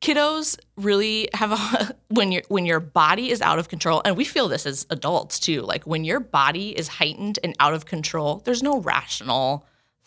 kiddos 0.00 0.58
really 0.76 1.28
have 1.34 1.52
a 1.52 1.94
when 2.08 2.32
your 2.32 2.42
when 2.48 2.66
your 2.66 2.80
body 2.80 3.30
is 3.30 3.42
out 3.42 3.58
of 3.58 3.68
control, 3.68 4.02
and 4.04 4.16
we 4.16 4.24
feel 4.24 4.48
this 4.48 4.66
as 4.66 4.86
adults 4.90 5.38
too. 5.38 5.62
Like 5.62 5.86
when 5.86 6.04
your 6.04 6.20
body 6.20 6.70
is 6.70 6.88
heightened 6.88 7.38
and 7.42 7.54
out 7.60 7.74
of 7.74 7.86
control, 7.86 8.42
there's 8.44 8.62
no 8.62 8.80
rational 8.80 9.66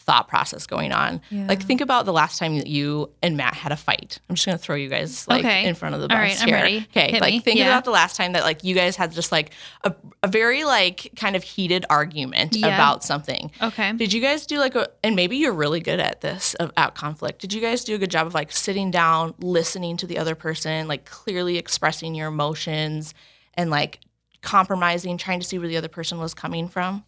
thought 0.10 0.28
process 0.28 0.66
going 0.66 0.92
on. 0.92 1.22
Yeah. 1.30 1.46
Like 1.48 1.62
think 1.62 1.82
about 1.82 2.06
the 2.06 2.12
last 2.14 2.40
time 2.40 2.58
that 2.58 2.66
you 2.66 3.12
and 3.22 3.38
Matt 3.38 3.54
had 3.54 3.72
a 3.72 3.76
fight. 3.76 4.18
I'm 4.28 4.36
just 4.36 4.46
gonna 4.48 4.58
throw 4.58 4.76
you 4.76 4.90
guys 4.90 5.28
like 5.28 5.46
Okay. 5.46 5.66
in 5.66 5.76
front 5.76 5.94
of 5.94 6.02
the 6.02 6.06
All 6.06 6.20
bus 6.20 6.40
right, 6.40 6.44
I'm 6.48 6.52
ready. 6.52 6.78
Okay, 6.90 7.12
Hit 7.12 7.22
like 7.22 7.32
me. 7.34 7.40
think 7.40 7.60
Yeah. 7.60 7.68
about 7.68 7.86
the 7.86 7.92
last 7.92 8.16
time 8.18 8.32
that 8.34 8.42
like 8.44 8.64
you 8.64 8.74
guys 8.74 8.96
had 8.96 9.12
just 9.12 9.32
like 9.32 9.52
a, 9.84 9.94
a 10.24 10.28
very 10.28 10.64
like 10.64 11.12
kind 11.16 11.36
of 11.36 11.44
heated 11.44 11.86
argument 11.92 12.56
Yeah. 12.56 12.68
about 12.74 13.04
something. 13.04 13.52
okay. 13.62 13.94
Did 13.94 14.12
you 14.12 14.20
guys 14.22 14.48
do 14.48 14.58
like 14.58 14.74
a, 14.76 14.88
and 15.04 15.16
maybe 15.16 15.38
you're 15.38 15.54
really 15.54 15.80
good 15.80 16.00
at 16.00 16.22
this 16.22 16.56
of 16.56 16.72
at 16.76 16.96
conflict. 16.96 17.40
Did 17.40 17.54
you 17.54 17.62
guys 17.62 17.84
do 17.84 17.94
a 17.94 17.98
good 18.00 18.10
job 18.10 18.26
of 18.26 18.34
like 18.34 18.52
sitting 18.52 18.90
down, 18.90 19.36
listening 19.40 19.96
to 19.98 20.08
the 20.08 20.18
other 20.18 20.34
person, 20.34 20.88
like 20.88 21.06
clearly 21.06 21.58
expressing 21.60 22.16
your 22.16 22.30
emotions 22.30 23.14
and 23.54 23.70
like 23.70 24.00
compromising, 24.42 25.18
trying 25.18 25.40
to 25.40 25.46
see 25.46 25.60
where 25.60 25.68
the 25.68 25.78
other 25.78 25.88
person 25.88 26.18
was 26.18 26.34
coming 26.34 26.68
from? 26.68 27.04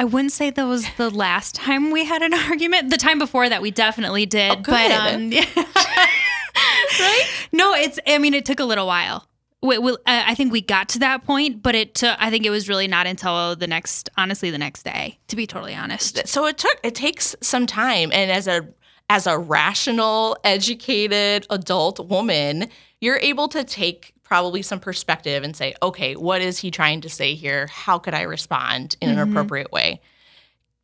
I 0.00 0.04
wouldn't 0.04 0.32
say 0.32 0.48
that 0.48 0.64
was 0.64 0.86
the 0.96 1.10
last 1.10 1.54
time 1.54 1.90
we 1.90 2.06
had 2.06 2.22
an 2.22 2.32
argument. 2.50 2.88
The 2.88 2.96
time 2.96 3.18
before 3.18 3.50
that, 3.50 3.60
we 3.60 3.70
definitely 3.70 4.24
did. 4.24 4.50
Oh, 4.50 4.54
good. 4.56 4.72
But 4.72 4.90
um, 4.90 5.30
Right? 6.98 7.24
no, 7.52 7.74
it's. 7.74 7.98
I 8.06 8.16
mean, 8.16 8.32
it 8.32 8.46
took 8.46 8.60
a 8.60 8.64
little 8.64 8.86
while. 8.86 9.26
We, 9.60 9.76
we, 9.76 9.92
I 10.06 10.30
I 10.30 10.34
think 10.34 10.52
we 10.52 10.62
got 10.62 10.88
to 10.90 11.00
that 11.00 11.24
point, 11.24 11.62
but 11.62 11.74
it 11.74 11.94
took. 11.94 12.16
I 12.18 12.30
think 12.30 12.46
it 12.46 12.50
was 12.50 12.66
really 12.66 12.88
not 12.88 13.06
until 13.06 13.54
the 13.56 13.66
next, 13.66 14.08
honestly, 14.16 14.50
the 14.50 14.56
next 14.56 14.84
day. 14.84 15.18
To 15.28 15.36
be 15.36 15.46
totally 15.46 15.74
honest. 15.74 16.26
So 16.26 16.46
it 16.46 16.56
took 16.56 16.78
it 16.82 16.94
takes 16.94 17.36
some 17.42 17.66
time 17.66 18.10
and 18.10 18.30
as 18.30 18.48
a 18.48 18.66
as 19.10 19.26
a 19.26 19.38
rational, 19.38 20.38
educated 20.44 21.46
adult 21.50 22.08
woman, 22.08 22.70
you're 23.02 23.18
able 23.18 23.48
to 23.48 23.64
take 23.64 24.14
probably 24.30 24.62
some 24.62 24.78
perspective 24.78 25.42
and 25.42 25.56
say, 25.56 25.74
okay, 25.82 26.14
what 26.14 26.40
is 26.40 26.58
he 26.58 26.70
trying 26.70 27.00
to 27.00 27.08
say 27.08 27.34
here? 27.34 27.66
How 27.66 27.98
could 27.98 28.14
I 28.14 28.22
respond 28.22 28.96
in 29.00 29.08
an 29.10 29.16
mm-hmm. 29.16 29.32
appropriate 29.32 29.72
way? 29.72 30.00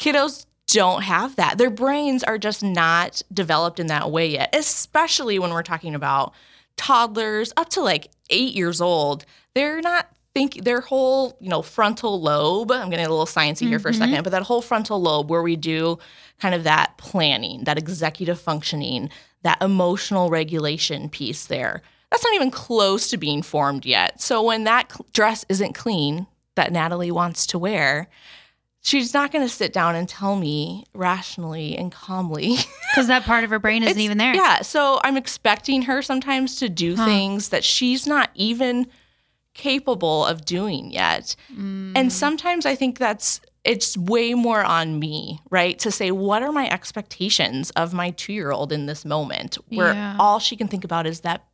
Kiddos 0.01 0.47
don't 0.67 1.03
have 1.03 1.37
that. 1.37 1.57
Their 1.57 1.71
brains 1.71 2.25
are 2.25 2.39
just 2.39 2.65
not 2.65 3.23
developed 3.33 3.79
in 3.79 3.87
that 3.87 4.11
way 4.11 4.31
yet, 4.31 4.53
especially 4.53 5.39
when 5.39 5.53
we're 5.53 5.63
talking 5.63 5.95
about 5.95 6.35
toddlers 6.77 7.53
up 7.57 7.69
to 7.71 7.83
like 7.83 8.11
eight 8.31 8.53
years 8.53 8.81
old. 8.81 9.25
They're 9.55 9.81
not 9.81 10.09
think 10.35 10.65
their 10.65 10.81
whole, 10.81 11.37
you 11.41 11.49
know, 11.49 11.63
frontal 11.63 12.21
lobe. 12.21 12.73
I'm 12.73 12.91
getting 12.91 13.07
a 13.07 13.09
little 13.09 13.27
sciencey 13.27 13.69
here 13.69 13.79
for 13.79 13.91
a 13.91 13.95
second, 13.95 14.13
mm-hmm. 14.13 14.23
but 14.25 14.33
that 14.33 14.43
whole 14.43 14.61
frontal 14.61 15.01
lobe 15.01 15.31
where 15.31 15.43
we 15.43 15.55
do 15.55 16.01
kind 16.41 16.55
of 16.55 16.65
that 16.65 16.99
planning, 16.99 17.63
that 17.63 17.79
executive 17.79 18.41
functioning, 18.41 19.09
that 19.45 19.63
emotional 19.63 20.31
regulation 20.31 21.09
piece 21.09 21.47
there. 21.47 21.83
That's 22.11 22.25
not 22.25 22.35
even 22.35 22.51
close 22.51 23.11
to 23.11 23.17
being 23.17 23.43
formed 23.43 23.85
yet. 23.85 24.21
So 24.21 24.43
when 24.43 24.65
that 24.65 24.93
dress 25.13 25.45
isn't 25.49 25.75
clean 25.75 26.27
that 26.55 26.73
Natalie 26.73 27.11
wants 27.11 27.47
to 27.49 27.59
wear, 27.59 28.09
she's 28.81 29.13
not 29.13 29.33
going 29.33 29.45
to 29.47 29.53
sit 29.53 29.73
down 29.73 29.97
and 29.97 30.09
tell 30.09 30.37
me 30.37 30.85
rationally 30.95 31.77
and 31.77 31.91
calmly. 31.93 32.57
Because 32.95 33.09
that 33.09 33.25
part 33.25 33.45
of 33.45 33.51
her 33.51 33.59
brain 33.59 33.83
isn't 33.83 34.01
even 34.01 34.17
there. 34.17 34.35
Yeah. 34.35 34.63
So 34.63 35.01
I'm 35.05 35.19
expecting 35.19 35.83
her 35.83 36.01
sometimes 36.01 36.57
to 36.61 36.71
do 36.71 36.97
things 36.97 37.51
that 37.51 37.63
she's 37.63 38.07
not 38.07 38.31
even 38.35 38.87
capable 39.53 40.25
of 40.25 40.47
doing 40.47 40.91
yet. 40.93 41.37
Mm. 41.55 41.93
And 41.95 42.11
sometimes 42.11 42.65
I 42.65 42.75
think 42.75 42.99
that's 42.99 43.43
it's 43.65 43.99
way 43.99 44.33
more 44.33 44.65
on 44.65 44.99
me, 44.99 45.41
right? 45.51 45.79
To 45.81 45.91
say, 45.91 46.11
what 46.11 46.43
are 46.43 46.53
my 46.53 46.71
expectations 46.71 47.71
of 47.73 47.93
my 47.93 48.13
two 48.13 48.33
year 48.33 48.51
old 48.51 48.73
in 48.73 48.87
this 48.87 49.05
moment 49.05 49.57
where 49.69 49.93
Yeah. 49.93 50.17
all 50.19 50.39
she 50.39 50.57
can 50.57 50.69
think 50.69 50.85
about 50.85 51.07
is 51.07 51.21
that 51.21 51.45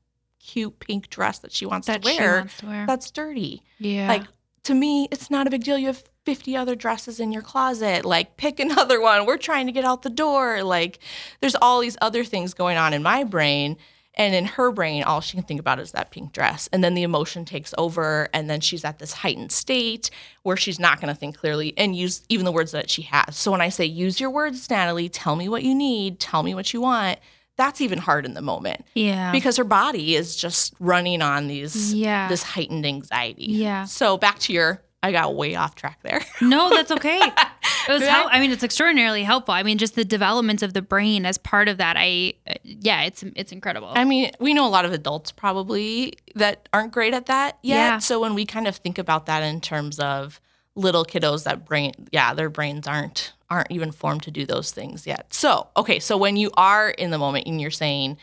cute 0.42 0.78
pink 0.80 1.08
dress 1.08 1.38
that 1.40 1.52
she 1.52 1.64
wants 1.66 1.86
That 1.86 2.02
to 2.02 2.10
she 2.10 2.18
wear 2.18 2.36
wants 2.38 2.56
to 2.58 2.66
wear. 2.66 2.86
that's 2.86 3.10
dirty. 3.10 3.62
yeah. 3.78 4.08
Like 4.08 4.24
to 4.64 4.74
me, 4.74 5.08
it's 5.10 5.30
not 5.30 5.46
a 5.46 5.50
big 5.50 5.64
deal. 5.64 5.76
You 5.78 5.88
have 5.88 6.04
50 6.24 6.56
other 6.56 6.74
dresses 6.76 7.18
in 7.18 7.32
your 7.32 7.42
closet. 7.42 8.04
Like 8.04 8.36
pick 8.36 8.60
another 8.68 9.00
one. 9.00 9.26
We're 9.26 9.36
trying 9.38 9.66
to 9.66 9.72
get 9.72 9.84
out 9.84 10.02
the 10.02 10.10
door. 10.10 10.62
Like 10.62 10.98
there's 11.40 11.56
all 11.60 11.80
these 11.80 11.96
other 12.00 12.24
things 12.24 12.54
going 12.54 12.76
on 12.76 12.92
in 12.92 13.02
my 13.02 13.24
brain. 13.24 13.76
And 14.14 14.34
in 14.34 14.44
her 14.44 14.70
brain, 14.70 15.04
all 15.04 15.22
she 15.22 15.38
can 15.38 15.46
think 15.46 15.58
about 15.58 15.80
is 15.80 15.92
that 15.92 16.10
pink 16.10 16.32
dress. 16.32 16.68
And 16.70 16.84
then 16.84 16.92
the 16.94 17.02
emotion 17.02 17.46
takes 17.46 17.72
over. 17.78 18.28
And 18.34 18.48
then 18.50 18.60
she's 18.60 18.84
at 18.84 18.98
this 18.98 19.14
heightened 19.14 19.50
state 19.52 20.10
where 20.42 20.56
she's 20.56 20.78
not 20.78 21.00
going 21.00 21.08
to 21.12 21.18
think 21.18 21.38
clearly 21.38 21.72
and 21.78 21.96
use 21.96 22.20
even 22.28 22.44
the 22.44 22.52
words 22.52 22.72
that 22.72 22.90
she 22.90 23.02
has. 23.02 23.36
So 23.38 23.50
when 23.50 23.62
I 23.62 23.70
say, 23.70 23.86
use 23.86 24.20
your 24.20 24.28
words, 24.30 24.68
Natalie, 24.68 25.08
tell 25.08 25.34
me 25.34 25.48
what 25.48 25.62
you 25.62 25.74
need, 25.74 26.20
tell 26.20 26.42
me 26.42 26.54
what 26.54 26.74
you 26.74 26.82
want, 26.82 27.20
that's 27.62 27.80
even 27.80 27.98
hard 27.98 28.26
in 28.26 28.34
the 28.34 28.42
moment 28.42 28.84
yeah. 28.94 29.30
because 29.30 29.56
her 29.56 29.64
body 29.64 30.16
is 30.16 30.34
just 30.34 30.74
running 30.80 31.22
on 31.22 31.46
these 31.46 31.94
Yeah. 31.94 32.26
this 32.28 32.42
heightened 32.42 32.84
anxiety. 32.84 33.44
Yeah. 33.44 33.84
So 33.84 34.18
back 34.18 34.40
to 34.40 34.52
your 34.52 34.82
I 35.04 35.10
got 35.12 35.34
way 35.34 35.54
off 35.56 35.74
track 35.74 35.98
there. 36.02 36.20
No, 36.40 36.70
that's 36.70 36.90
okay. 36.90 37.20
It 37.20 37.88
was. 37.88 38.02
I 38.04 38.38
mean, 38.40 38.52
it's 38.52 38.62
extraordinarily 38.62 39.24
helpful. 39.24 39.54
I 39.54 39.62
mean, 39.64 39.78
just 39.78 39.94
the 39.96 40.04
development 40.04 40.62
of 40.62 40.72
the 40.72 40.82
brain 40.82 41.26
as 41.26 41.38
part 41.38 41.68
of 41.68 41.78
that. 41.78 41.96
I, 41.98 42.34
yeah, 42.62 43.02
it's 43.02 43.24
it's 43.34 43.50
incredible. 43.52 43.90
I 43.92 44.04
mean, 44.04 44.30
we 44.38 44.54
know 44.54 44.66
a 44.66 44.70
lot 44.70 44.84
of 44.84 44.92
adults 44.92 45.32
probably 45.32 46.14
that 46.36 46.68
aren't 46.72 46.92
great 46.92 47.14
at 47.14 47.26
that 47.26 47.58
yet. 47.62 47.76
Yeah. 47.76 47.98
So 47.98 48.20
when 48.20 48.34
we 48.34 48.44
kind 48.44 48.68
of 48.68 48.76
think 48.76 48.98
about 48.98 49.26
that 49.26 49.42
in 49.42 49.60
terms 49.60 49.98
of 49.98 50.40
little 50.74 51.04
kiddos 51.04 51.44
that 51.44 51.64
brain 51.64 51.92
yeah, 52.12 52.34
their 52.34 52.48
brains 52.50 52.86
aren't 52.86 53.32
aren't 53.52 53.70
even 53.70 53.92
formed 53.92 54.22
to 54.22 54.30
do 54.30 54.46
those 54.46 54.72
things 54.72 55.06
yet. 55.06 55.32
So, 55.32 55.68
okay, 55.76 55.98
so 55.98 56.16
when 56.16 56.36
you 56.36 56.50
are 56.56 56.90
in 56.90 57.10
the 57.10 57.18
moment 57.18 57.46
and 57.46 57.60
you're 57.60 57.70
saying 57.70 58.16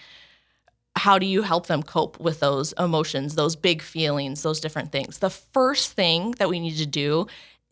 how 0.96 1.20
do 1.20 1.26
you 1.26 1.44
help 1.44 1.68
them 1.68 1.84
cope 1.84 2.20
with 2.20 2.40
those 2.40 2.74
emotions, 2.74 3.36
those 3.36 3.56
big 3.56 3.82
feelings, 3.82 4.42
those 4.42 4.60
different 4.60 4.92
things? 4.92 5.20
The 5.20 5.30
first 5.30 5.94
thing 5.94 6.32
that 6.40 6.50
we 6.50 6.60
need 6.60 6.78
to 6.78 6.86
do 6.86 7.28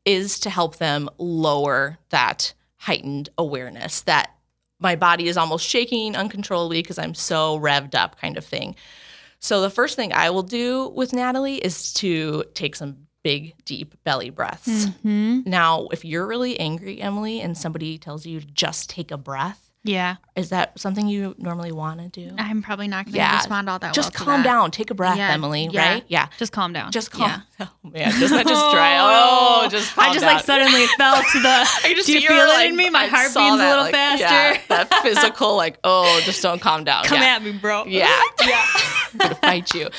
is 0.06 0.40
to 0.42 0.50
help 0.50 0.78
them 0.78 1.10
lower 1.18 1.98
that 2.10 2.54
heightened 2.78 3.30
awareness 3.38 4.02
that 4.02 4.32
my 4.80 4.96
body 4.96 5.28
is 5.28 5.36
almost 5.36 5.68
shaking 5.68 6.16
uncontrollably 6.16 6.82
because 6.82 7.00
I'm 7.00 7.16
so 7.16 7.60
revved 7.60 7.96
up, 7.96 8.22
kind 8.22 8.38
of 8.38 8.46
thing. 8.46 8.76
So, 9.40 9.62
the 9.62 9.70
first 9.70 9.96
thing 9.96 10.14
I 10.14 10.30
will 10.30 10.44
do 10.44 10.90
with 10.90 11.14
Natalie 11.14 11.58
is 11.58 11.94
to 11.96 12.44
take 12.54 12.76
some 12.76 13.07
big, 13.28 13.54
deep 13.66 13.94
belly 14.06 14.30
breaths. 14.30 14.86
hmm 15.04 15.42
Now, 15.46 15.88
if 15.92 16.06
you're 16.06 16.26
really 16.26 16.58
angry, 16.60 17.02
Emily, 17.02 17.42
and 17.42 17.58
somebody 17.58 17.98
tells 17.98 18.26
you 18.26 18.40
to 18.40 18.46
just 18.46 18.90
take 18.90 19.12
a 19.12 19.18
breath, 19.18 19.70
Yeah, 19.84 20.16
is 20.36 20.50
that 20.50 20.80
something 20.80 21.08
you 21.10 21.36
normally 21.38 21.72
want 21.74 22.00
to 22.02 22.08
do? 22.08 22.34
I'm 22.38 22.62
probably 22.62 22.88
not 22.88 23.04
going 23.06 23.14
to 23.14 23.20
Yeah. 23.20 23.36
respond 23.38 23.70
all 23.70 23.80
that 23.80 23.94
Just 23.94 24.08
well. 24.14 24.20
to 24.20 24.26
calm 24.32 24.44
that. 24.44 24.50
down, 24.50 24.72
take 24.72 24.92
a 24.92 24.94
breath, 24.94 25.18
Yeah, 25.18 25.32
Emily, 25.32 25.68
yeah. 25.72 25.90
right? 25.94 26.04
Yeah. 26.08 26.28
Just 26.38 26.52
calm 26.54 26.72
down. 26.74 26.92
Just 26.92 27.12
calm. 27.12 27.30
Yeah. 27.30 27.42
Oh 27.84 27.90
man, 27.90 28.12
does 28.20 28.30
that 28.32 28.46
just 28.48 28.72
dry? 28.72 28.96
Oh, 29.00 29.68
just 29.70 29.98
I 29.98 30.14
just 30.14 30.22
down. 30.26 30.34
like 30.36 30.46
suddenly 30.46 30.86
felt 30.98 31.26
the. 31.34 31.56
I 31.86 31.94
just 31.96 32.08
do 32.08 32.14
you 32.20 32.28
feel 32.28 32.38
it 32.38 32.48
like, 32.50 32.70
in 32.70 32.76
me? 32.78 32.90
My 32.90 33.04
I 33.04 33.08
heart 33.08 33.28
beats 33.28 33.36
a 33.36 33.56
little 33.56 33.84
like, 33.86 33.94
faster. 33.94 34.62
That 34.70 34.94
physical, 35.04 35.56
like, 35.58 35.80
oh, 35.84 36.22
just 36.24 36.42
don't 36.44 36.62
calm 36.62 36.84
down. 36.84 37.04
Come 37.06 37.20
at 37.22 37.42
me, 37.44 37.52
bro. 37.54 37.86
Yeah. 37.86 38.08
Yeah. 38.46 38.64
I'm 39.14 39.18
gonna 39.18 39.36
fight 39.36 39.74
you. 39.74 39.90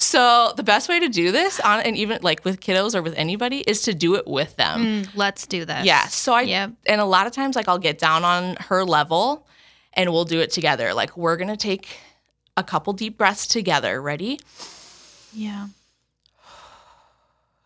So 0.00 0.52
the 0.56 0.62
best 0.62 0.88
way 0.88 1.00
to 1.00 1.08
do 1.08 1.32
this 1.32 1.58
on 1.60 1.80
and 1.80 1.96
even 1.96 2.20
like 2.22 2.44
with 2.44 2.60
kiddos 2.60 2.94
or 2.94 3.02
with 3.02 3.14
anybody 3.16 3.58
is 3.66 3.82
to 3.82 3.94
do 3.94 4.14
it 4.14 4.26
with 4.28 4.54
them. 4.56 4.80
Mm, 5.04 5.08
let's 5.16 5.46
do 5.46 5.64
this. 5.64 5.84
Yeah. 5.84 6.06
So 6.06 6.32
I 6.34 6.42
Yep. 6.42 6.72
and 6.86 7.00
a 7.00 7.04
lot 7.04 7.26
of 7.26 7.32
times 7.32 7.56
like 7.56 7.66
I'll 7.68 7.78
get 7.78 7.98
down 7.98 8.24
on 8.24 8.56
her 8.68 8.84
level 8.84 9.46
and 9.94 10.12
we'll 10.12 10.24
do 10.24 10.38
it 10.40 10.52
together. 10.52 10.94
Like 10.94 11.16
we're 11.16 11.36
gonna 11.36 11.56
take 11.56 11.98
a 12.56 12.62
couple 12.62 12.92
deep 12.92 13.18
breaths 13.18 13.46
together. 13.48 14.00
Ready? 14.00 14.38
Yeah. 15.32 15.66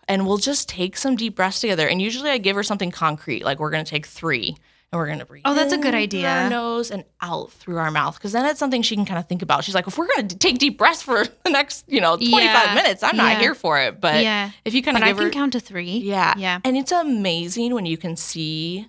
And 0.09 0.27
we'll 0.27 0.39
just 0.39 0.69
take 0.71 0.97
some 0.97 1.17
deep 1.17 1.37
breaths 1.37 1.61
together. 1.61 1.87
And 1.87 2.01
usually 2.01 2.31
I 2.31 2.39
give 2.39 2.57
her 2.57 2.63
something 2.63 2.91
concrete, 2.91 3.45
like 3.45 3.59
we're 3.61 3.71
gonna 3.71 3.85
take 3.85 4.07
three. 4.07 4.57
And 4.93 4.99
we're 4.99 5.07
gonna 5.09 5.25
breathe. 5.25 5.43
Oh, 5.47 5.55
that's 5.55 5.73
a 5.73 5.79
good 5.79 5.95
idea. 5.95 6.29
Our 6.29 6.51
nose 6.51 6.91
and 6.91 7.05
out 7.23 7.51
through 7.51 7.79
our 7.79 7.91
mouth, 7.91 8.15
because 8.19 8.33
then 8.33 8.45
it's 8.45 8.59
something 8.59 8.83
she 8.83 8.95
can 8.95 9.07
kind 9.07 9.19
of 9.19 9.27
think 9.27 9.41
about. 9.41 9.65
She's 9.65 9.75
like, 9.75 9.87
if 9.87 9.97
we're 9.97 10.07
gonna 10.15 10.29
take 10.29 10.59
deep 10.59 10.77
breaths 10.77 11.01
for 11.01 11.25
the 11.45 11.51
next, 11.51 11.85
you 11.89 11.99
know, 12.01 12.17
twenty 12.17 12.47
five 12.47 12.67
Yeah. 12.67 12.75
minutes, 12.75 13.03
I'm 13.03 13.17
not 13.17 13.33
Yeah. 13.33 13.39
here 13.41 13.55
for 13.55 13.81
it. 13.81 14.01
But 14.03 14.23
yeah. 14.23 14.51
if 14.67 14.75
you 14.75 14.83
kind 14.83 14.99
of 14.99 15.03
I 15.03 15.13
can 15.15 15.23
her, 15.23 15.31
count 15.31 15.55
to 15.55 15.61
three. 15.61 15.99
yeah, 15.99 16.35
Yeah. 16.37 16.61
and 16.63 16.77
it's 16.77 16.93
amazing 16.93 17.73
when 17.73 17.87
you 17.87 17.97
can 17.97 18.17
see 18.17 18.87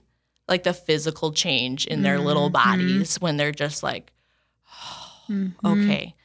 like 0.49 0.63
the 0.63 0.73
physical 0.73 1.31
change 1.31 1.87
in 1.87 2.01
their 2.03 2.19
little 2.19 2.49
Mm-hmm. 2.51 2.69
bodies 2.71 3.15
when 3.21 3.37
they're 3.37 3.53
just 3.53 3.81
like, 3.81 4.11
Mm-hmm. 5.29 5.65
okay. 5.65 6.15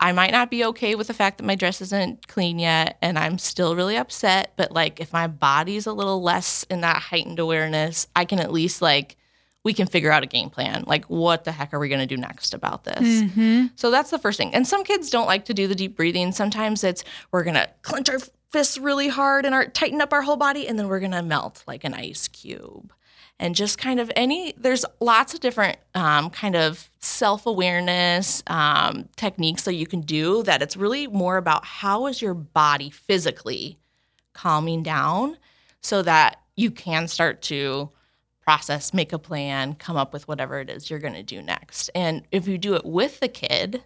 I 0.00 0.12
might 0.12 0.30
not 0.32 0.50
be 0.50 0.64
okay 0.66 0.94
with 0.94 1.06
the 1.08 1.14
fact 1.14 1.38
that 1.38 1.44
my 1.44 1.54
dress 1.54 1.80
isn't 1.80 2.26
clean 2.28 2.58
yet 2.58 2.96
and 3.02 3.18
I'm 3.18 3.38
still 3.38 3.74
really 3.76 3.96
upset, 3.96 4.52
but 4.56 4.72
like 4.72 5.00
if 5.00 5.12
my 5.12 5.26
body's 5.26 5.86
a 5.86 5.92
little 5.92 6.22
less 6.22 6.64
in 6.70 6.80
that 6.82 6.96
heightened 7.02 7.38
awareness, 7.38 8.06
I 8.16 8.24
can 8.24 8.38
at 8.38 8.52
least 8.52 8.80
like 8.82 9.16
we 9.66 9.74
can 9.74 9.88
figure 9.88 10.12
out 10.12 10.22
a 10.22 10.26
game 10.26 10.48
plan. 10.48 10.84
Like 10.86 11.04
what 11.06 11.42
the 11.42 11.50
heck 11.50 11.74
are 11.74 11.80
we 11.80 11.88
going 11.88 12.00
to 12.00 12.06
do 12.06 12.16
next 12.16 12.54
about 12.54 12.84
this? 12.84 13.00
Mm-hmm. 13.00 13.66
So 13.74 13.90
that's 13.90 14.10
the 14.10 14.18
first 14.18 14.38
thing. 14.38 14.54
And 14.54 14.64
some 14.64 14.84
kids 14.84 15.10
don't 15.10 15.26
like 15.26 15.44
to 15.46 15.54
do 15.54 15.66
the 15.66 15.74
deep 15.74 15.96
breathing. 15.96 16.30
Sometimes 16.30 16.84
it's 16.84 17.02
we're 17.32 17.42
going 17.42 17.54
to 17.54 17.68
clench 17.82 18.08
our 18.08 18.20
fists 18.52 18.78
really 18.78 19.08
hard 19.08 19.44
and 19.44 19.56
our 19.56 19.66
tighten 19.66 20.00
up 20.00 20.12
our 20.12 20.22
whole 20.22 20.36
body 20.36 20.68
and 20.68 20.78
then 20.78 20.86
we're 20.86 21.00
going 21.00 21.10
to 21.10 21.20
melt 21.20 21.64
like 21.66 21.82
an 21.82 21.94
ice 21.94 22.28
cube 22.28 22.92
and 23.40 23.56
just 23.56 23.76
kind 23.76 23.98
of 23.98 24.08
any 24.14 24.54
there's 24.56 24.84
lots 25.00 25.34
of 25.34 25.40
different 25.40 25.78
um, 25.96 26.30
kind 26.30 26.54
of 26.54 26.88
self-awareness 27.00 28.44
um, 28.46 29.08
techniques 29.16 29.64
that 29.64 29.74
you 29.74 29.84
can 29.84 30.00
do 30.00 30.44
that 30.44 30.62
it's 30.62 30.76
really 30.76 31.08
more 31.08 31.38
about 31.38 31.64
how 31.64 32.06
is 32.06 32.22
your 32.22 32.34
body 32.34 32.88
physically 32.88 33.80
calming 34.32 34.84
down 34.84 35.36
so 35.80 36.02
that 36.02 36.40
you 36.54 36.70
can 36.70 37.08
start 37.08 37.42
to 37.42 37.90
process 38.46 38.94
make 38.94 39.12
a 39.12 39.18
plan 39.18 39.74
come 39.74 39.96
up 39.96 40.12
with 40.12 40.28
whatever 40.28 40.60
it 40.60 40.70
is 40.70 40.88
you're 40.88 41.00
going 41.00 41.14
to 41.14 41.22
do 41.22 41.42
next. 41.42 41.90
And 41.94 42.22
if 42.30 42.46
you 42.46 42.58
do 42.58 42.74
it 42.74 42.84
with 42.84 43.18
the 43.18 43.28
kid 43.28 43.82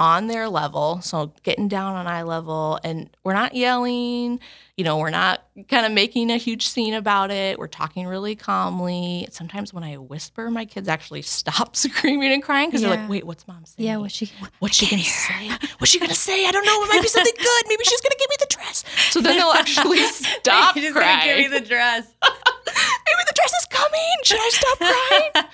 on 0.00 0.26
their 0.28 0.48
level. 0.48 1.00
So 1.02 1.32
getting 1.42 1.68
down 1.68 1.94
on 1.94 2.06
eye 2.06 2.22
level, 2.22 2.80
and 2.82 3.10
we're 3.22 3.34
not 3.34 3.54
yelling, 3.54 4.40
you 4.78 4.82
know, 4.84 4.96
we're 4.96 5.10
not 5.10 5.44
kind 5.68 5.84
of 5.84 5.92
making 5.92 6.30
a 6.30 6.38
huge 6.38 6.66
scene 6.66 6.94
about 6.94 7.30
it. 7.30 7.58
We're 7.58 7.66
talking 7.68 8.06
really 8.06 8.34
calmly. 8.34 9.28
Sometimes 9.30 9.74
when 9.74 9.84
I 9.84 9.98
whisper, 9.98 10.50
my 10.50 10.64
kids 10.64 10.88
actually 10.88 11.20
stop 11.38 11.76
screaming 11.76 12.32
and 12.32 12.42
crying 12.42 12.70
because 12.70 12.80
they're 12.80 12.90
like, 12.90 13.08
wait, 13.10 13.26
what's 13.26 13.46
mom 13.46 13.66
saying? 13.66 13.86
Yeah, 13.86 13.98
what's 13.98 14.14
she? 14.14 14.30
What's 14.58 14.76
she 14.76 14.88
gonna 14.88 15.02
say? 15.02 15.50
What's 15.78 15.90
she 15.92 15.98
gonna 16.00 16.14
say? 16.14 16.46
I 16.46 16.50
don't 16.50 16.64
know. 16.64 16.82
It 16.84 16.88
might 16.88 17.02
be 17.02 17.08
something 17.08 17.32
good. 17.38 17.62
Maybe 17.68 17.84
she's 17.84 18.00
gonna 18.00 18.16
give 18.18 18.28
me 18.30 18.36
the 18.40 18.46
dress. 18.54 18.84
So 19.10 19.20
then 19.20 19.36
they'll 19.36 19.52
actually 19.52 19.98
stop 19.98 20.74
She's 20.74 20.92
crying. 20.92 21.18
gonna 21.28 21.42
give 21.42 21.50
me 21.52 21.58
the 21.58 21.66
dress. 21.66 22.06
Maybe 22.22 23.22
the 23.26 23.34
dress 23.34 23.52
is 23.52 23.66
coming. 23.70 24.16
Should 24.24 24.38
I 24.40 24.50
stop 24.52 24.78
crying? 24.78 25.48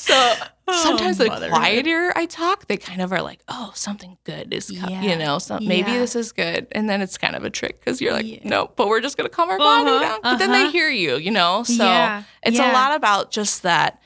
So 0.00 0.32
sometimes 0.70 1.18
the 1.18 1.26
motherhood. 1.26 1.56
quieter 1.58 2.12
I 2.14 2.26
talk, 2.26 2.66
they 2.68 2.76
kind 2.76 3.02
of 3.02 3.12
are 3.12 3.20
like, 3.20 3.40
"Oh, 3.48 3.72
something 3.74 4.16
good 4.22 4.54
is 4.54 4.70
coming." 4.70 5.02
Yeah. 5.02 5.10
You 5.10 5.16
know, 5.16 5.40
so 5.40 5.58
maybe 5.58 5.90
Yeah. 5.90 5.98
this 5.98 6.14
is 6.14 6.30
good, 6.30 6.68
and 6.70 6.88
then 6.88 7.02
it's 7.02 7.18
kind 7.18 7.34
of 7.34 7.42
a 7.44 7.50
trick 7.50 7.80
because 7.80 8.00
you're 8.00 8.12
like, 8.12 8.24
Yeah. 8.24 8.38
"No," 8.44 8.70
but 8.76 8.86
we're 8.86 9.00
just 9.00 9.16
gonna 9.16 9.28
calm 9.28 9.50
our 9.50 9.58
body 9.58 9.90
Uh-huh, 9.90 10.00
down. 10.00 10.20
But 10.22 10.36
then 10.38 10.52
they 10.52 10.62
uh-huh. 10.62 10.70
hear 10.70 10.88
you, 10.88 11.16
you 11.16 11.32
know. 11.32 11.64
So 11.64 12.22
it's 12.44 12.58
a 12.60 12.72
lot 12.72 12.94
about 12.94 13.32
just 13.32 13.64
that. 13.64 14.00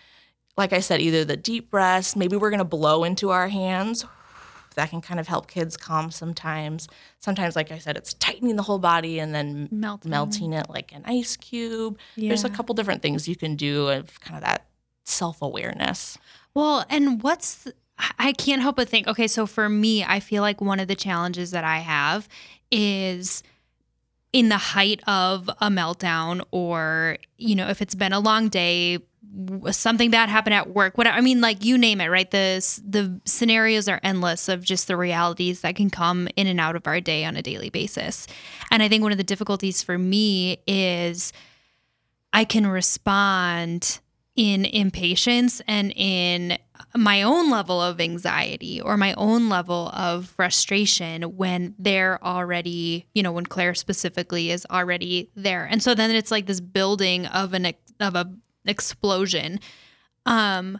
Like 0.56 0.72
I 0.72 0.80
said, 0.80 1.00
either 1.02 1.24
the 1.24 1.36
deep 1.36 1.70
breaths, 1.70 2.16
maybe 2.16 2.36
we're 2.36 2.50
gonna 2.50 2.64
blow 2.64 3.04
into 3.04 3.28
our 3.30 3.48
hands. 3.48 4.04
That 4.76 4.88
can 4.88 5.02
kind 5.02 5.20
of 5.20 5.28
help 5.28 5.48
kids 5.48 5.76
calm 5.76 6.10
sometimes. 6.10 6.88
Sometimes, 7.20 7.54
like 7.54 7.70
I 7.70 7.76
said, 7.78 7.98
it's 7.98 8.14
tightening 8.14 8.56
the 8.56 8.62
whole 8.62 8.78
body 8.78 9.18
and 9.18 9.34
then 9.34 9.68
Melting. 9.70 10.10
melting 10.10 10.52
it 10.54 10.70
like 10.70 10.92
an 10.94 11.02
ice 11.04 11.36
cube. 11.36 11.98
There's 12.16 12.44
a 12.44 12.48
couple 12.48 12.74
different 12.74 13.02
things 13.02 13.28
you 13.28 13.36
can 13.36 13.56
do 13.56 13.88
of 13.88 14.18
kind 14.20 14.36
of 14.38 14.42
that 14.44 14.64
self 15.04 15.42
awareness. 15.42 16.18
Well, 16.54 16.84
and 16.88 17.22
what's 17.22 17.64
th- 17.64 17.76
I 18.18 18.32
can't 18.32 18.62
help 18.62 18.76
but 18.76 18.88
think. 18.88 19.06
Okay, 19.06 19.28
so 19.28 19.46
for 19.46 19.68
me, 19.68 20.02
I 20.04 20.20
feel 20.20 20.42
like 20.42 20.60
one 20.60 20.80
of 20.80 20.88
the 20.88 20.94
challenges 20.94 21.50
that 21.52 21.64
I 21.64 21.78
have 21.78 22.28
is 22.70 23.42
in 24.32 24.48
the 24.48 24.56
height 24.56 25.00
of 25.06 25.48
a 25.60 25.68
meltdown, 25.68 26.42
or 26.50 27.18
you 27.36 27.54
know, 27.54 27.68
if 27.68 27.82
it's 27.82 27.94
been 27.94 28.12
a 28.12 28.20
long 28.20 28.48
day, 28.48 28.98
something 29.70 30.10
bad 30.10 30.28
happened 30.28 30.54
at 30.54 30.70
work. 30.70 30.98
Whatever. 30.98 31.16
I 31.16 31.20
mean, 31.20 31.40
like 31.40 31.64
you 31.64 31.78
name 31.78 32.00
it, 32.00 32.08
right? 32.08 32.30
The 32.30 32.80
the 32.84 33.20
scenarios 33.24 33.88
are 33.88 34.00
endless 34.02 34.48
of 34.48 34.64
just 34.64 34.88
the 34.88 34.96
realities 34.96 35.60
that 35.60 35.76
can 35.76 35.90
come 35.90 36.28
in 36.36 36.46
and 36.46 36.60
out 36.60 36.76
of 36.76 36.86
our 36.86 37.00
day 37.00 37.24
on 37.24 37.36
a 37.36 37.42
daily 37.42 37.70
basis. 37.70 38.26
And 38.70 38.82
I 38.82 38.88
think 38.88 39.02
one 39.02 39.12
of 39.12 39.18
the 39.18 39.24
difficulties 39.24 39.82
for 39.82 39.98
me 39.98 40.58
is 40.66 41.32
I 42.32 42.44
can 42.44 42.66
respond 42.66 44.00
in 44.34 44.64
impatience 44.64 45.60
and 45.66 45.92
in 45.94 46.56
my 46.94 47.22
own 47.22 47.50
level 47.50 47.80
of 47.80 48.00
anxiety 48.00 48.80
or 48.80 48.96
my 48.96 49.14
own 49.14 49.48
level 49.48 49.90
of 49.94 50.26
frustration 50.26 51.22
when 51.36 51.74
they're 51.78 52.22
already, 52.24 53.06
you 53.14 53.22
know, 53.22 53.32
when 53.32 53.46
Claire 53.46 53.74
specifically 53.74 54.50
is 54.50 54.66
already 54.70 55.30
there. 55.34 55.64
And 55.64 55.82
so 55.82 55.94
then 55.94 56.10
it's 56.10 56.30
like 56.30 56.46
this 56.46 56.60
building 56.60 57.26
of 57.26 57.52
an 57.54 57.72
of 58.00 58.14
a 58.14 58.32
explosion. 58.64 59.60
Um 60.26 60.78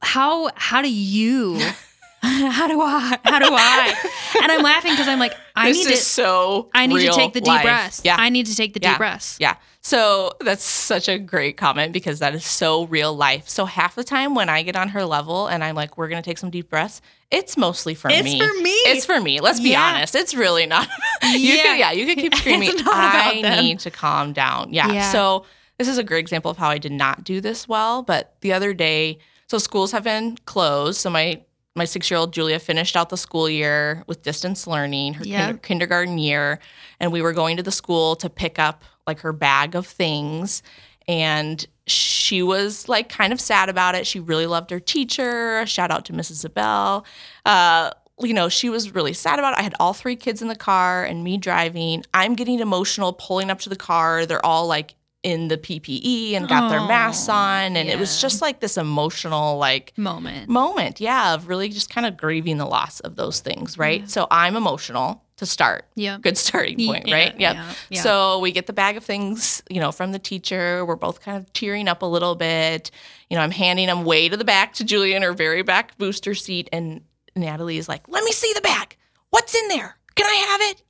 how 0.00 0.50
how 0.54 0.82
do 0.82 0.92
you 0.92 1.60
how 2.52 2.68
do 2.68 2.80
I 2.80 3.18
how 3.24 3.38
do 3.40 3.48
I? 3.50 3.94
And 4.42 4.52
I'm 4.52 4.62
laughing 4.62 4.92
because 4.92 5.08
I'm 5.08 5.18
like 5.18 5.34
I 5.56 5.68
this 5.72 5.84
need 5.84 5.92
is 5.94 5.98
to 6.00 6.04
so 6.04 6.70
I 6.74 6.86
need 6.86 7.06
to 7.06 7.12
take 7.12 7.32
the 7.32 7.40
deep 7.40 7.48
life. 7.48 7.62
breaths. 7.64 8.02
Yeah. 8.04 8.16
I 8.18 8.28
need 8.28 8.46
to 8.46 8.54
take 8.54 8.74
the 8.74 8.80
Yeah. 8.80 8.90
deep 8.92 8.98
breaths. 8.98 9.36
Yeah. 9.40 9.56
So 9.80 10.32
that's 10.40 10.62
such 10.64 11.08
a 11.08 11.18
great 11.18 11.56
comment 11.56 11.92
because 11.92 12.20
that 12.20 12.34
is 12.36 12.44
so 12.44 12.84
real 12.84 13.12
life. 13.16 13.48
So 13.48 13.64
half 13.64 13.96
the 13.96 14.04
time 14.04 14.36
when 14.36 14.48
I 14.48 14.62
get 14.62 14.76
on 14.76 14.90
her 14.90 15.04
level 15.04 15.48
and 15.48 15.64
I'm 15.64 15.74
like, 15.74 15.98
we're 15.98 16.08
gonna 16.08 16.22
take 16.22 16.38
some 16.38 16.50
deep 16.50 16.70
breaths, 16.70 17.00
it's 17.32 17.56
mostly 17.56 17.96
for 17.96 18.08
It's 18.08 18.22
me. 18.22 18.38
It's 18.40 18.46
for 18.46 18.62
me. 18.62 18.70
It's 18.70 19.06
for 19.06 19.20
me. 19.20 19.40
Let's 19.40 19.58
be 19.58 19.70
Yeah. 19.70 19.82
honest. 19.94 20.14
It's 20.14 20.34
really 20.34 20.66
not. 20.66 20.88
you 21.32 21.38
Yeah. 21.54 21.62
can, 21.64 21.78
yeah, 21.80 21.90
you 21.92 22.06
can 22.06 22.14
keep 22.16 22.34
screaming. 22.36 22.68
It's 22.68 22.84
not 22.84 22.92
about 22.94 23.34
I 23.36 23.42
them." 23.42 23.64
need 23.64 23.80
to 23.80 23.90
calm 23.90 24.32
down. 24.32 24.72
Yeah. 24.72 24.92
Yeah. 24.92 25.10
So 25.10 25.44
this 25.78 25.88
is 25.88 25.98
a 25.98 26.04
great 26.04 26.20
example 26.20 26.52
of 26.52 26.56
how 26.58 26.68
I 26.68 26.78
did 26.78 26.92
not 26.92 27.24
do 27.24 27.40
this 27.40 27.66
well. 27.66 28.02
But 28.02 28.34
the 28.42 28.52
other 28.52 28.72
day, 28.72 29.18
so 29.48 29.58
schools 29.58 29.90
have 29.90 30.04
been 30.04 30.38
closed. 30.46 31.00
So 31.00 31.10
my 31.10 31.40
my 31.74 31.84
six 31.84 32.10
year 32.10 32.18
old 32.18 32.32
Julia 32.32 32.58
finished 32.58 32.96
out 32.96 33.08
the 33.08 33.16
school 33.16 33.48
year 33.48 34.04
with 34.06 34.22
distance 34.22 34.66
learning, 34.66 35.14
her 35.14 35.24
Yeah. 35.24 35.46
kinder- 35.46 35.58
kindergarten 35.58 36.18
year, 36.18 36.58
and 37.00 37.12
we 37.12 37.22
were 37.22 37.32
going 37.32 37.56
to 37.56 37.62
the 37.62 37.72
school 37.72 38.14
to 38.16 38.28
pick 38.28 38.58
up 38.58 38.84
like 39.06 39.20
her 39.20 39.32
bag 39.32 39.74
of 39.74 39.86
things. 39.86 40.62
And 41.08 41.64
she 41.86 42.42
was 42.42 42.88
like 42.88 43.08
kind 43.08 43.32
of 43.32 43.40
sad 43.40 43.68
about 43.68 43.94
it. 43.94 44.06
She 44.06 44.20
really 44.20 44.46
loved 44.46 44.70
her 44.70 44.78
teacher. 44.80 45.64
Shout 45.66 45.90
out 45.90 46.04
to 46.06 46.12
Mrs. 46.12 46.34
Zabel. 46.42 47.04
Uh, 47.44 47.90
you 48.20 48.34
know, 48.34 48.48
she 48.48 48.68
was 48.68 48.94
really 48.94 49.12
sad 49.14 49.38
about 49.40 49.54
it. 49.54 49.58
I 49.58 49.62
had 49.62 49.74
all 49.80 49.94
three 49.94 50.14
kids 50.14 50.42
in 50.42 50.48
the 50.48 50.54
car 50.54 51.02
and 51.04 51.24
me 51.24 51.38
driving. 51.38 52.04
I'm 52.14 52.34
getting 52.34 52.60
emotional 52.60 53.12
pulling 53.14 53.50
up 53.50 53.58
to 53.60 53.68
the 53.68 53.74
car. 53.76 54.26
They're 54.26 54.44
all 54.44 54.66
like 54.68 54.94
in 55.22 55.46
the 55.48 55.56
PPE 55.56 56.32
and 56.34 56.48
got 56.48 56.68
their 56.68 56.80
Oh, 56.80 56.88
masks 56.88 57.28
on. 57.28 57.76
And 57.76 57.88
it 57.88 57.98
was 57.98 58.20
just 58.20 58.42
like 58.42 58.58
this 58.60 58.76
emotional, 58.76 59.56
like, 59.56 59.92
Moment. 59.96 60.48
moment, 60.48 61.00
yeah, 61.00 61.34
of 61.34 61.46
really 61.48 61.68
just 61.68 61.88
kind 61.90 62.06
of 62.06 62.16
grieving 62.16 62.58
the 62.58 62.64
loss 62.66 62.98
of 63.00 63.14
those 63.16 63.38
things, 63.40 63.78
right? 63.78 64.00
Yeah. 64.00 64.06
So 64.06 64.26
I'm 64.32 64.56
emotional 64.56 65.22
to 65.36 65.46
start. 65.46 65.86
Yeah. 65.94 66.18
Good 66.20 66.36
starting 66.36 66.76
point, 66.86 67.06
Yeah, 67.06 67.14
right? 67.14 67.40
Yep. 67.40 67.54
yeah, 67.54 67.72
yeah. 67.90 68.00
So 68.02 68.40
we 68.40 68.50
get 68.50 68.66
the 68.66 68.72
bag 68.72 68.96
of 68.96 69.04
things, 69.04 69.62
you 69.70 69.80
know, 69.80 69.92
from 69.92 70.10
the 70.12 70.18
teacher. 70.18 70.84
We're 70.84 70.96
both 70.96 71.20
kind 71.20 71.36
of 71.36 71.52
tearing 71.52 71.86
up 71.88 72.02
a 72.02 72.06
little 72.06 72.34
bit. 72.34 72.90
You 73.30 73.36
know, 73.36 73.42
I'm 73.44 73.50
handing 73.52 73.86
them 73.86 74.04
way 74.04 74.28
to 74.28 74.36
the 74.36 74.44
back 74.44 74.74
to 74.74 74.84
Julia 74.84 75.14
in 75.16 75.22
her 75.22 75.32
very 75.32 75.62
back 75.62 75.96
booster 75.98 76.34
seat. 76.34 76.68
And 76.72 77.02
Natalie 77.36 77.78
is 77.78 77.88
like, 77.88 78.08
let 78.08 78.24
me 78.24 78.32
see 78.32 78.52
the 78.54 78.60
bag. 78.60 78.96
What's 79.30 79.54
in 79.54 79.68
there? 79.68 79.96
Can 80.16 80.26
I 80.26 80.34
have 80.50 80.60
it? 80.72 80.82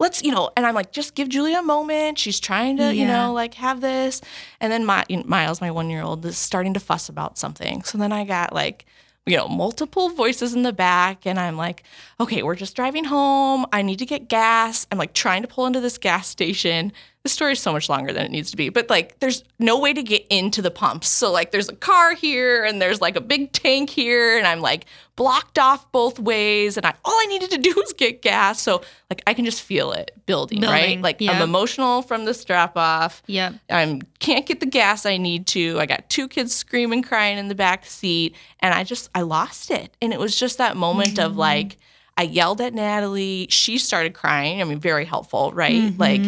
Let's, 0.00 0.22
you 0.22 0.32
know, 0.32 0.50
and 0.56 0.66
I'm 0.66 0.74
like, 0.74 0.90
just 0.90 1.14
give 1.14 1.28
Julia 1.28 1.58
a 1.58 1.62
moment. 1.62 2.18
She's 2.18 2.40
trying 2.40 2.78
to, 2.78 2.92
you 2.92 3.06
know, 3.06 3.32
like 3.32 3.54
have 3.54 3.80
this. 3.80 4.20
And 4.58 4.72
then 4.72 4.84
my, 4.84 5.04
you 5.08 5.18
know, 5.18 5.24
Miles, 5.26 5.60
my 5.60 5.70
one 5.70 5.90
year 5.90 6.02
old, 6.02 6.24
is 6.26 6.38
starting 6.38 6.74
to 6.74 6.80
fuss 6.80 7.08
about 7.08 7.38
something. 7.38 7.82
So 7.84 7.98
then 7.98 8.10
I 8.10 8.24
got 8.24 8.52
like, 8.52 8.86
you 9.26 9.36
know, 9.36 9.46
multiple 9.46 10.08
voices 10.08 10.54
in 10.54 10.62
the 10.62 10.72
back. 10.72 11.26
And 11.26 11.38
I'm 11.38 11.56
like, 11.56 11.84
okay, 12.18 12.42
we're 12.42 12.56
just 12.56 12.74
driving 12.74 13.04
home. 13.04 13.66
I 13.72 13.82
need 13.82 13.98
to 13.98 14.06
get 14.06 14.28
gas. 14.28 14.86
I'm 14.90 14.98
like 14.98 15.12
trying 15.12 15.42
to 15.42 15.48
pull 15.48 15.66
into 15.66 15.80
this 15.80 15.98
gas 15.98 16.26
station. 16.26 16.92
The 17.22 17.28
story 17.28 17.52
is 17.52 17.60
so 17.60 17.70
much 17.70 17.90
longer 17.90 18.14
than 18.14 18.24
it 18.24 18.30
needs 18.30 18.50
to 18.50 18.56
be, 18.56 18.70
but 18.70 18.88
like 18.88 19.18
there's 19.20 19.44
no 19.58 19.78
way 19.78 19.92
to 19.92 20.02
get 20.02 20.26
into 20.30 20.62
the 20.62 20.70
pumps. 20.70 21.06
So 21.08 21.30
like 21.30 21.50
there's 21.50 21.68
a 21.68 21.76
car 21.76 22.14
here 22.14 22.64
and 22.64 22.80
there's 22.80 23.02
like 23.02 23.14
a 23.14 23.20
big 23.20 23.52
tank 23.52 23.90
here 23.90 24.38
and 24.38 24.46
I'm 24.46 24.60
like 24.60 24.86
blocked 25.16 25.58
off 25.58 25.92
both 25.92 26.18
ways 26.18 26.78
and 26.78 26.86
I 26.86 26.94
all 27.04 27.12
I 27.12 27.26
needed 27.26 27.50
to 27.50 27.58
do 27.58 27.74
was 27.76 27.92
get 27.92 28.22
gas. 28.22 28.62
So 28.62 28.82
like 29.10 29.22
I 29.26 29.34
can 29.34 29.44
just 29.44 29.60
feel 29.60 29.92
it 29.92 30.12
building, 30.24 30.62
right? 30.62 30.98
Like 30.98 31.20
yeah. 31.20 31.32
I'm 31.32 31.42
emotional 31.42 32.00
from 32.00 32.24
the 32.24 32.32
strap 32.32 32.74
off. 32.78 33.22
Yep. 33.26 33.54
I 33.68 34.00
can't 34.18 34.46
get 34.46 34.60
the 34.60 34.66
gas 34.66 35.04
I 35.04 35.18
need 35.18 35.46
to. 35.48 35.78
I 35.78 35.84
got 35.84 36.08
two 36.08 36.26
kids 36.26 36.56
screaming, 36.56 37.02
crying 37.02 37.36
in 37.36 37.48
the 37.48 37.54
back 37.54 37.84
seat, 37.84 38.34
and 38.60 38.72
I 38.72 38.82
just 38.82 39.10
I 39.14 39.22
lost 39.22 39.70
it. 39.70 39.94
And 40.00 40.14
it 40.14 40.18
was 40.18 40.38
just 40.40 40.56
that 40.56 40.74
moment 40.74 41.18
of 41.18 41.32
mm-hmm. 41.32 41.40
like 41.40 41.76
I 42.20 42.24
yelled 42.24 42.60
at 42.60 42.74
Natalie. 42.74 43.46
She 43.48 43.78
started 43.78 44.12
crying. 44.12 44.60
I 44.60 44.64
mean, 44.64 44.78
very 44.78 45.06
helpful, 45.06 45.52
right? 45.54 45.72
Mm-hmm. 45.72 45.98
Like 45.98 46.20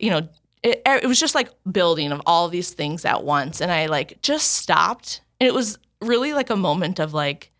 you 0.00 0.10
know, 0.10 0.28
it, 0.64 0.82
er, 0.84 0.98
it 1.00 1.06
was 1.06 1.20
just 1.20 1.36
like 1.36 1.50
building 1.70 2.10
of 2.10 2.20
all 2.26 2.48
these 2.48 2.72
things 2.72 3.04
at 3.04 3.22
once, 3.22 3.60
and 3.60 3.70
I 3.70 3.86
like 3.86 4.20
just 4.22 4.54
stopped, 4.54 5.20
and 5.40 5.46
it 5.46 5.54
was 5.54 5.78
really 6.02 6.32
like 6.32 6.50
a 6.50 6.56
moment 6.56 6.98
of 6.98 7.14
like, 7.14 7.52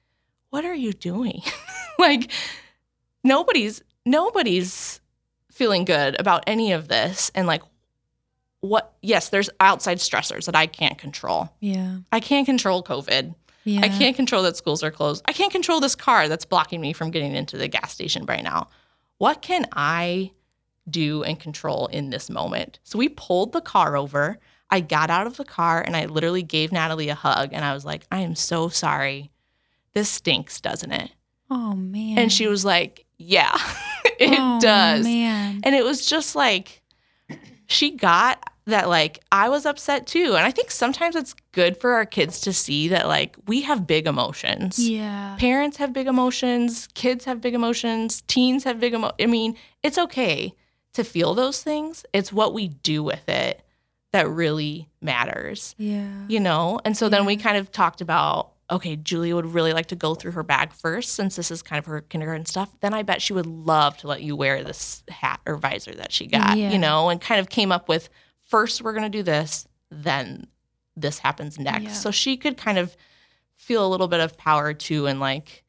what 0.51 0.64
are 0.64 0.75
you 0.75 0.92
doing? 0.92 1.42
like 2.01 2.33
nobody's 3.22 3.83
nobody's 4.05 5.01
feeling 5.53 5.85
good 5.85 6.18
about 6.18 6.42
any 6.49 6.72
of 6.72 6.88
this, 6.88 7.31
and 7.37 7.46
like 7.46 7.62
what 8.62 8.94
yes 9.01 9.29
there's 9.29 9.49
outside 9.61 9.99
stressors 9.99 10.46
that 10.46 10.57
i 10.57 10.66
can't 10.66 10.99
control 10.99 11.53
Yeah. 11.61 11.99
i 12.11 12.18
can't 12.18 12.46
control 12.46 12.83
covid 12.83 13.35
Yeah. 13.67 13.81
I 13.83 13.89
can't 13.89 14.15
control 14.15 14.45
that 14.45 14.57
schools 14.57 14.85
are 14.85 14.93
closed. 14.93 15.23
I 15.27 15.33
can't 15.33 15.51
control 15.51 15.81
this 15.81 15.97
car 15.97 16.29
that's 16.29 16.45
blocking 16.45 16.81
me 16.81 16.93
from 16.93 17.11
getting 17.11 17.35
into 17.35 17.57
the 17.57 17.67
gas 17.67 17.93
station 17.93 18.25
right 18.25 18.45
now. 18.45 18.69
What 19.19 19.43
can 19.43 19.67
I 19.73 20.31
do 20.89 21.25
and 21.25 21.39
control 21.39 21.89
in 21.89 22.11
this 22.11 22.31
moment? 22.31 22.79
So 22.85 22.97
we 22.97 23.09
pulled 23.09 23.53
the 23.53 23.61
car 23.61 23.97
over. 23.97 24.39
I 24.71 24.81
got 24.81 25.11
out 25.11 25.27
of 25.27 25.37
the 25.37 25.45
car 25.45 25.83
and 25.83 25.97
I 25.97 26.07
literally 26.07 26.45
gave 26.45 26.71
Natalie 26.71 27.09
a 27.09 27.17
hug 27.17 27.51
and 27.53 27.65
I 27.65 27.75
was 27.75 27.85
like, 27.85 28.07
I 28.13 28.21
am 28.21 28.37
so 28.37 28.69
sorry. 28.69 29.33
This 29.95 30.09
stinks, 30.09 30.61
doesn't 30.61 30.93
it? 30.93 31.11
Oh 31.51 31.75
man. 31.75 32.19
And 32.19 32.33
she 32.33 32.47
was 32.47 32.65
like, 32.65 33.05
Yeah, 33.19 33.57
it 34.21 34.31
does. 34.31 34.39
Oh, 34.39 34.61
does. 34.61 35.05
Man. 35.05 35.61
And 35.65 35.75
it 35.75 35.85
was 35.85 36.07
just 36.07 36.37
like, 36.37 36.83
she 37.67 37.91
got 37.91 38.49
that, 38.67 38.89
like, 38.89 39.21
I 39.31 39.49
was 39.49 39.65
upset 39.65 40.07
too. 40.07 40.35
And 40.37 40.45
I 40.45 40.51
think 40.51 40.71
sometimes 40.71 41.15
it's 41.15 41.35
good 41.53 41.77
for 41.77 41.93
our 41.93 42.05
kids 42.05 42.41
to 42.43 42.53
see 42.53 42.89
that, 42.89 43.07
like, 43.07 43.37
we 43.47 43.63
have 43.63 43.87
big 43.87 44.07
emotions. 44.07 44.79
Yeah. 44.79 45.37
Parents 45.39 45.77
have 45.77 45.93
big 45.93 46.07
emotions, 46.09 46.89
kids 46.95 47.25
have 47.27 47.41
big 47.41 47.55
emotions, 47.55 48.23
teens 48.27 48.65
have 48.65 48.81
big 48.81 48.93
emotions. 48.95 49.17
I 49.21 49.27
mean, 49.27 49.57
it's 49.83 49.99
okay 49.99 50.53
to 50.95 51.05
feel 51.05 51.35
those 51.35 51.63
things. 51.63 52.05
It's 52.13 52.33
what 52.33 52.55
we 52.55 52.69
do 52.69 53.03
with 53.05 53.29
it 53.29 53.63
that 54.13 54.29
really 54.29 54.89
matters 55.01 55.75
Yeah. 55.79 56.09
you 56.29 56.41
know? 56.41 56.81
And 56.85 56.97
so 56.97 57.09
then 57.09 57.25
we 57.27 57.37
kind 57.37 57.57
of 57.59 57.71
talked 57.71 58.01
about, 58.01 58.53
okay, 58.71 58.97
Julia 58.97 59.37
would 59.37 59.47
really 59.47 59.73
like 59.75 59.87
to 59.87 59.97
go 59.97 60.15
through 60.15 60.33
her 60.33 60.43
bag 60.43 60.73
first 60.73 61.13
since 61.15 61.37
this 61.37 61.51
is 61.51 61.63
kind 61.63 61.79
of 61.79 61.85
her 61.87 62.01
kindergarten 62.01 62.47
stuff. 62.47 62.71
Then 62.81 62.95
I 62.95 63.03
bet 63.03 63.21
she 63.23 63.33
would 63.33 63.47
love 63.47 63.97
to 63.99 64.09
let 64.09 64.23
you 64.23 64.35
wear 64.35 64.65
this 64.65 65.05
hat 65.09 65.41
or 65.47 65.57
visor 65.57 65.95
that 65.95 66.13
she 66.13 66.27
got, 66.27 66.57
Yeah. 66.57 66.71
you 66.73 66.79
know, 66.79 67.11
and 67.11 67.21
kind 67.21 67.39
of 67.41 67.49
came 67.49 67.71
up 67.71 67.89
with 67.89 68.09
first 68.47 68.83
we're 68.83 68.93
going 68.93 69.11
to 69.11 69.19
do 69.19 69.23
this, 69.23 69.67
then 69.91 70.47
this 70.97 71.19
happens 71.19 71.59
next. 71.59 71.85
Yeah. 71.85 71.93
So 71.93 72.11
she 72.11 72.37
could 72.37 72.57
kind 72.57 72.79
of 72.79 72.97
feel 73.55 73.87
a 73.87 73.89
little 73.89 74.09
bit 74.09 74.21
of 74.21 74.37
power 74.37 74.75
too 74.75 75.07
and 75.07 75.21
like 75.21 75.65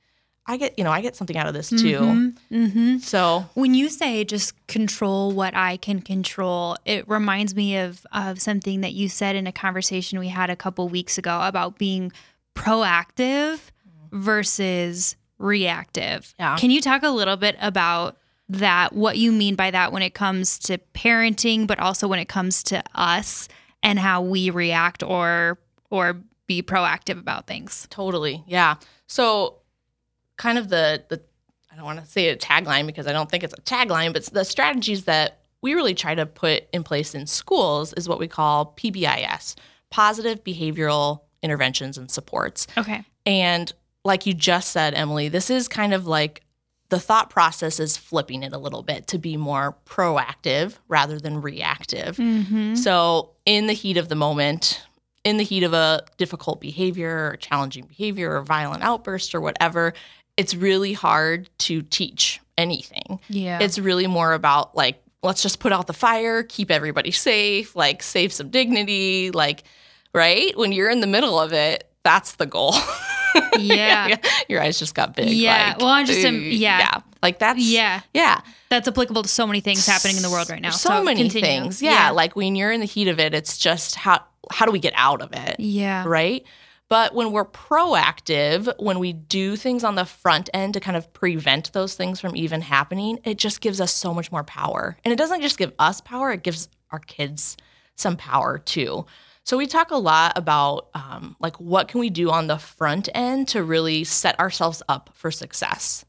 I 0.50 0.56
get, 0.56 0.78
you 0.78 0.86
know, 0.86 0.92
I 0.92 1.02
get 1.02 1.16
something 1.18 1.36
out 1.36 1.48
of 1.48 1.54
this 1.54 1.70
too. 1.70 2.34
Mm-hmm. 2.52 2.98
So, 3.00 3.50
When 3.54 3.74
you 3.74 3.90
say 3.90 4.24
just 4.24 4.54
control 4.68 5.34
what 5.34 5.54
I 5.54 5.76
can 5.76 6.02
control, 6.02 6.78
it 6.86 7.06
reminds 7.10 7.54
me 7.54 7.78
of 7.78 8.06
of 8.13 8.42
something 8.42 8.80
that 8.80 8.94
you 8.94 9.10
said 9.10 9.36
in 9.36 9.46
a 9.46 9.52
conversation 9.52 10.20
we 10.20 10.30
had 10.30 10.50
a 10.50 10.56
couple 10.56 10.88
weeks 10.88 11.18
ago 11.18 11.42
about 11.44 11.78
being 11.78 12.13
proactive 12.56 13.60
versus 14.13 15.18
reactive. 15.38 16.34
Yeah. 16.40 16.56
Can 16.58 16.72
you 16.72 16.80
talk 16.80 17.04
a 17.04 17.10
little 17.10 17.36
bit 17.36 17.58
about 17.60 18.18
that? 18.50 18.94
What 18.94 19.18
you 19.18 19.32
mean 19.32 19.56
by 19.56 19.72
that 19.72 19.92
when 19.92 20.02
it 20.02 20.14
comes 20.14 20.58
to 20.60 20.78
parenting, 20.94 21.68
but 21.68 21.80
also 21.80 22.08
when 22.08 22.20
it 22.20 22.30
comes 22.30 22.64
to 22.64 22.84
us 22.96 23.48
and 23.84 24.00
how 24.00 24.22
we 24.22 24.50
react 24.50 25.04
or 25.04 25.60
or 25.90 26.22
be 26.48 26.64
proactive 26.64 27.20
about 27.20 27.48
things. 27.48 27.88
Totally. 27.90 28.44
Yeah. 28.48 28.76
So 29.08 29.58
kind 30.38 30.58
of 30.58 30.70
the 30.70 31.04
the 31.10 31.22
I 31.72 31.76
don't 31.76 31.86
want 31.86 32.00
to 32.00 32.06
say 32.06 32.30
a 32.30 32.38
tagline 32.38 32.88
because 32.88 33.06
I 33.08 33.14
don't 33.14 33.30
think 33.30 33.44
it's 33.44 33.54
a 33.54 33.62
tagline, 33.62 34.14
but 34.14 34.26
the 34.26 34.44
strategies 34.44 35.06
that 35.06 35.42
we 35.62 35.74
really 35.74 35.94
try 35.94 36.16
to 36.16 36.26
put 36.26 36.64
in 36.74 36.84
place 36.84 37.14
in 37.14 37.28
schools 37.28 37.94
is 37.94 38.08
what 38.08 38.20
we 38.20 38.28
call 38.28 38.74
PBIS, 38.78 39.56
positive 39.90 40.44
behavioral 40.44 41.22
interventions 41.44 41.98
and 41.98 42.10
supports. 42.10 42.68
Okay. 42.78 43.04
And 43.26 43.72
like 44.04 44.26
you 44.26 44.34
just 44.34 44.72
said, 44.72 44.94
Emily, 44.94 45.30
this 45.30 45.50
is 45.50 45.68
kind 45.68 45.94
of 45.94 46.08
like 46.08 46.42
the 46.89 47.00
thought 47.00 47.30
process 47.30 47.80
is 47.80 47.97
flipping 47.97 48.43
it 48.43 48.54
a 48.54 48.58
little 48.58 48.82
bit 48.82 49.08
to 49.08 49.17
be 49.17 49.36
more 49.38 49.76
proactive 49.86 50.78
rather 50.88 51.19
than 51.19 51.41
reactive. 51.41 52.17
Mm-hmm. 52.17 52.76
So, 52.76 53.32
in 53.45 53.67
the 53.67 53.73
heat 53.73 53.97
of 53.97 54.10
the 54.10 54.15
moment, 54.15 54.84
in 55.23 55.38
the 55.38 55.43
heat 55.43 55.63
of 55.63 55.73
a 55.73 56.04
difficult 56.17 56.62
behavior 56.62 57.32
or 57.32 57.38
challenging 57.38 57.86
behavior 57.86 58.38
or 58.38 58.41
violent 58.41 58.84
outburst 58.84 59.36
or 59.36 59.41
whatever, 59.41 59.93
it's 60.38 60.56
really 60.56 60.93
hard 60.93 61.50
to 61.60 61.82
teach 61.82 62.39
anything. 62.58 63.19
Yeah. 63.28 63.60
It's 63.60 63.78
really 63.78 64.08
more 64.08 64.34
about 64.34 64.76
like, 64.76 65.02
let's 65.23 65.41
just 65.41 65.60
put 65.60 65.73
out 65.73 65.88
the 65.88 65.93
fire, 65.93 66.43
keep 66.43 66.71
everybody 66.71 67.12
safe, 67.12 67.76
like 67.76 68.04
save 68.04 68.32
some 68.32 68.50
dignity, 68.50 69.32
like, 69.32 69.63
right? 70.13 70.58
When 70.58 70.71
you're 70.71 70.89
in 70.89 71.02
the 71.02 71.08
middle 71.08 71.39
of 71.39 71.52
it, 71.52 71.91
that's 72.04 72.36
the 72.36 72.45
goal. 72.45 72.76
Yeah. 73.60 74.16
Your 74.48 74.62
eyes 74.62 74.78
just 74.80 74.94
got 74.96 75.16
big. 75.16 75.30
Yeah. 75.30 75.70
like, 75.70 75.80
Well, 75.80 75.88
I 75.90 76.04
just 76.04 76.20
am- 76.26 76.42
yeah. 76.44 76.80
Yeah. 76.80 76.98
Like 77.24 77.40
that's, 77.40 77.60
yeah. 77.60 78.02
yeah 78.13 78.42
That's 78.70 78.88
applicable 78.88 79.24
to 79.24 79.30
so 79.30 79.48
many 79.48 79.60
things 79.60 79.86
happening 79.86 80.16
in 80.18 80.22
the 80.24 80.30
world 80.30 80.50
right 80.50 80.62
now. 80.62 80.70
so, 80.70 81.04
many 81.04 81.22
continue. 81.24 81.42
things. 81.48 81.82
Yeah, 81.82 82.12
Like 82.12 82.36
when 82.36 82.56
you're 82.56 82.72
in 82.72 82.80
the 82.80 82.86
heat 82.86 83.08
of 83.08 83.20
it, 83.20 83.34
it's 83.34 83.58
just 83.58 83.96
how 83.96 84.24
how 84.52 84.66
do 84.66 84.72
we 84.72 84.80
get 84.80 84.94
out 84.96 85.22
of 85.22 85.34
it? 85.34 85.60
yeah. 85.60 86.04
Right? 86.08 86.46
But 86.90 87.13
when 87.13 87.34
we're 87.34 87.44
proactive, 87.46 88.72
when 88.80 89.00
we 89.00 89.12
do 89.12 89.56
things 89.58 89.84
on 89.84 89.96
the 89.96 90.06
front 90.06 90.50
end 90.54 90.74
to 90.76 90.80
kind 90.80 90.96
of 90.96 91.12
prevent 91.13 91.74
those 91.74 91.96
things 91.96 92.20
from 92.22 92.36
even 92.36 92.62
happening, 92.62 93.20
it 93.26 93.38
just 93.38 93.60
gives 93.60 93.82
us 93.82 93.94
so 93.94 94.13
much 94.13 94.32
more 94.32 94.44
power. 94.46 94.96
And 95.04 95.12
it 95.12 95.18
doesn't 95.18 95.42
just 95.42 95.58
give 95.58 95.74
us 95.80 96.00
power, 96.02 96.32
it 96.32 96.44
gives 96.44 96.70
our 96.92 97.00
kids 97.00 97.58
some 97.96 98.16
power 98.16 98.58
too. 98.60 99.06
So 99.48 99.56
we 99.56 99.66
talk 99.66 99.92
a 99.92 99.96
lot 99.98 100.38
about 100.38 100.90
um, 100.94 101.38
like 101.40 101.56
what 101.56 101.88
can 101.88 102.02
we 102.02 102.10
do 102.10 102.30
on 102.30 102.48
the 102.48 102.58
front 102.58 103.08
end 103.16 103.48
to 103.50 103.64
really 103.64 104.04
set 104.04 104.38
ourselves 104.42 104.84
up 104.90 105.10
for 105.14 105.32
success. 105.32 106.04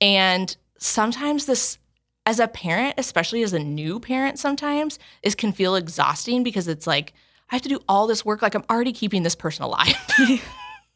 And 0.00 0.56
sometimes 0.80 1.46
this 1.46 1.78
as 2.26 2.40
a 2.40 2.48
parent, 2.48 2.96
especially 2.98 3.44
as 3.44 3.52
a 3.52 3.60
new 3.60 4.00
parent 4.00 4.40
sometimes, 4.40 4.98
is 5.22 5.36
can 5.36 5.52
feel 5.52 5.76
exhausting 5.76 6.42
because 6.42 6.66
it's 6.66 6.84
like 6.84 7.12
I 7.52 7.54
have 7.54 7.62
to 7.62 7.68
do 7.68 7.78
all 7.88 8.08
this 8.08 8.24
work 8.24 8.42
like 8.42 8.56
I'm 8.56 8.64
already 8.68 8.92
keeping 8.92 9.22
this 9.22 9.36
person 9.36 9.62
alive. 9.62 9.94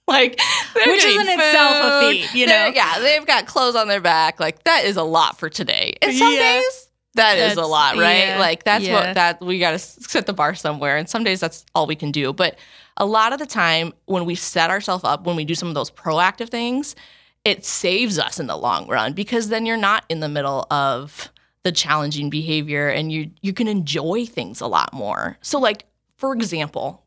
like 0.09 0.41
Which 0.75 1.05
is 1.05 1.15
in 1.17 1.29
itself 1.29 1.77
a 1.81 2.11
feat, 2.11 2.35
you 2.35 2.47
They're- 2.47 2.71
know? 2.71 2.75
Yeah, 2.75 2.99
they've 2.99 3.25
got 3.25 3.47
clothes 3.47 3.77
on 3.77 3.87
their 3.87 4.01
back. 4.01 4.41
Like 4.41 4.65
that 4.65 4.83
is 4.85 4.97
a 4.97 5.05
lot 5.05 5.39
for 5.39 5.49
today. 5.49 5.95
And 6.03 6.13
some 6.13 6.33
Yeah. 6.33 6.41
days 6.61 6.88
that 7.19 7.39
is 7.39 7.57
a 7.57 7.63
lot, 7.63 7.97
right? 7.97 8.29
yeah, 8.29 8.39
Like 8.39 8.65
that's 8.65 8.85
yeah. 8.85 8.95
what 8.95 9.15
that 9.15 9.41
we 9.41 9.59
got 9.59 9.73
to 9.73 9.79
set 9.79 10.27
the 10.27 10.33
bar 10.33 10.55
somewhere. 10.55 10.97
And 10.97 11.09
some 11.09 11.23
days 11.25 11.41
that's 11.41 11.65
all 11.75 11.87
we 11.87 11.95
can 11.97 12.11
do. 12.11 12.33
But 12.33 12.59
a 12.97 13.07
lot 13.07 13.33
of 13.33 13.39
the 13.39 13.47
time 13.47 13.93
when 14.07 14.25
we 14.25 14.35
set 14.35 14.71
ourselves 14.71 15.05
up, 15.05 15.25
when 15.25 15.37
we 15.37 15.45
do 15.45 15.55
some 15.55 15.69
of 15.69 15.75
those 15.75 15.91
proactive 15.91 16.49
things, 16.49 16.97
it 17.45 17.65
saves 17.65 18.19
us 18.19 18.41
in 18.41 18.47
the 18.47 18.57
long 18.57 18.89
run 18.89 19.13
because 19.13 19.49
then 19.49 19.65
you're 19.67 19.77
not 19.77 20.05
in 20.09 20.21
the 20.21 20.29
middle 20.29 20.67
of 20.71 21.31
the 21.63 21.73
challenging 21.73 22.31
behavior 22.31 22.89
and 22.89 23.13
you 23.13 23.31
you 23.43 23.53
can 23.53 23.69
enjoy 23.69 24.25
things 24.25 24.61
a 24.61 24.67
lot 24.67 24.93
more. 24.93 25.39
So 25.43 25.59
like 25.59 25.85
for 26.17 26.33
example, 26.33 27.05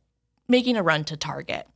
making 0.48 0.78
a 0.78 0.84
run 0.84 1.04
to 1.06 1.18
Target 1.18 1.68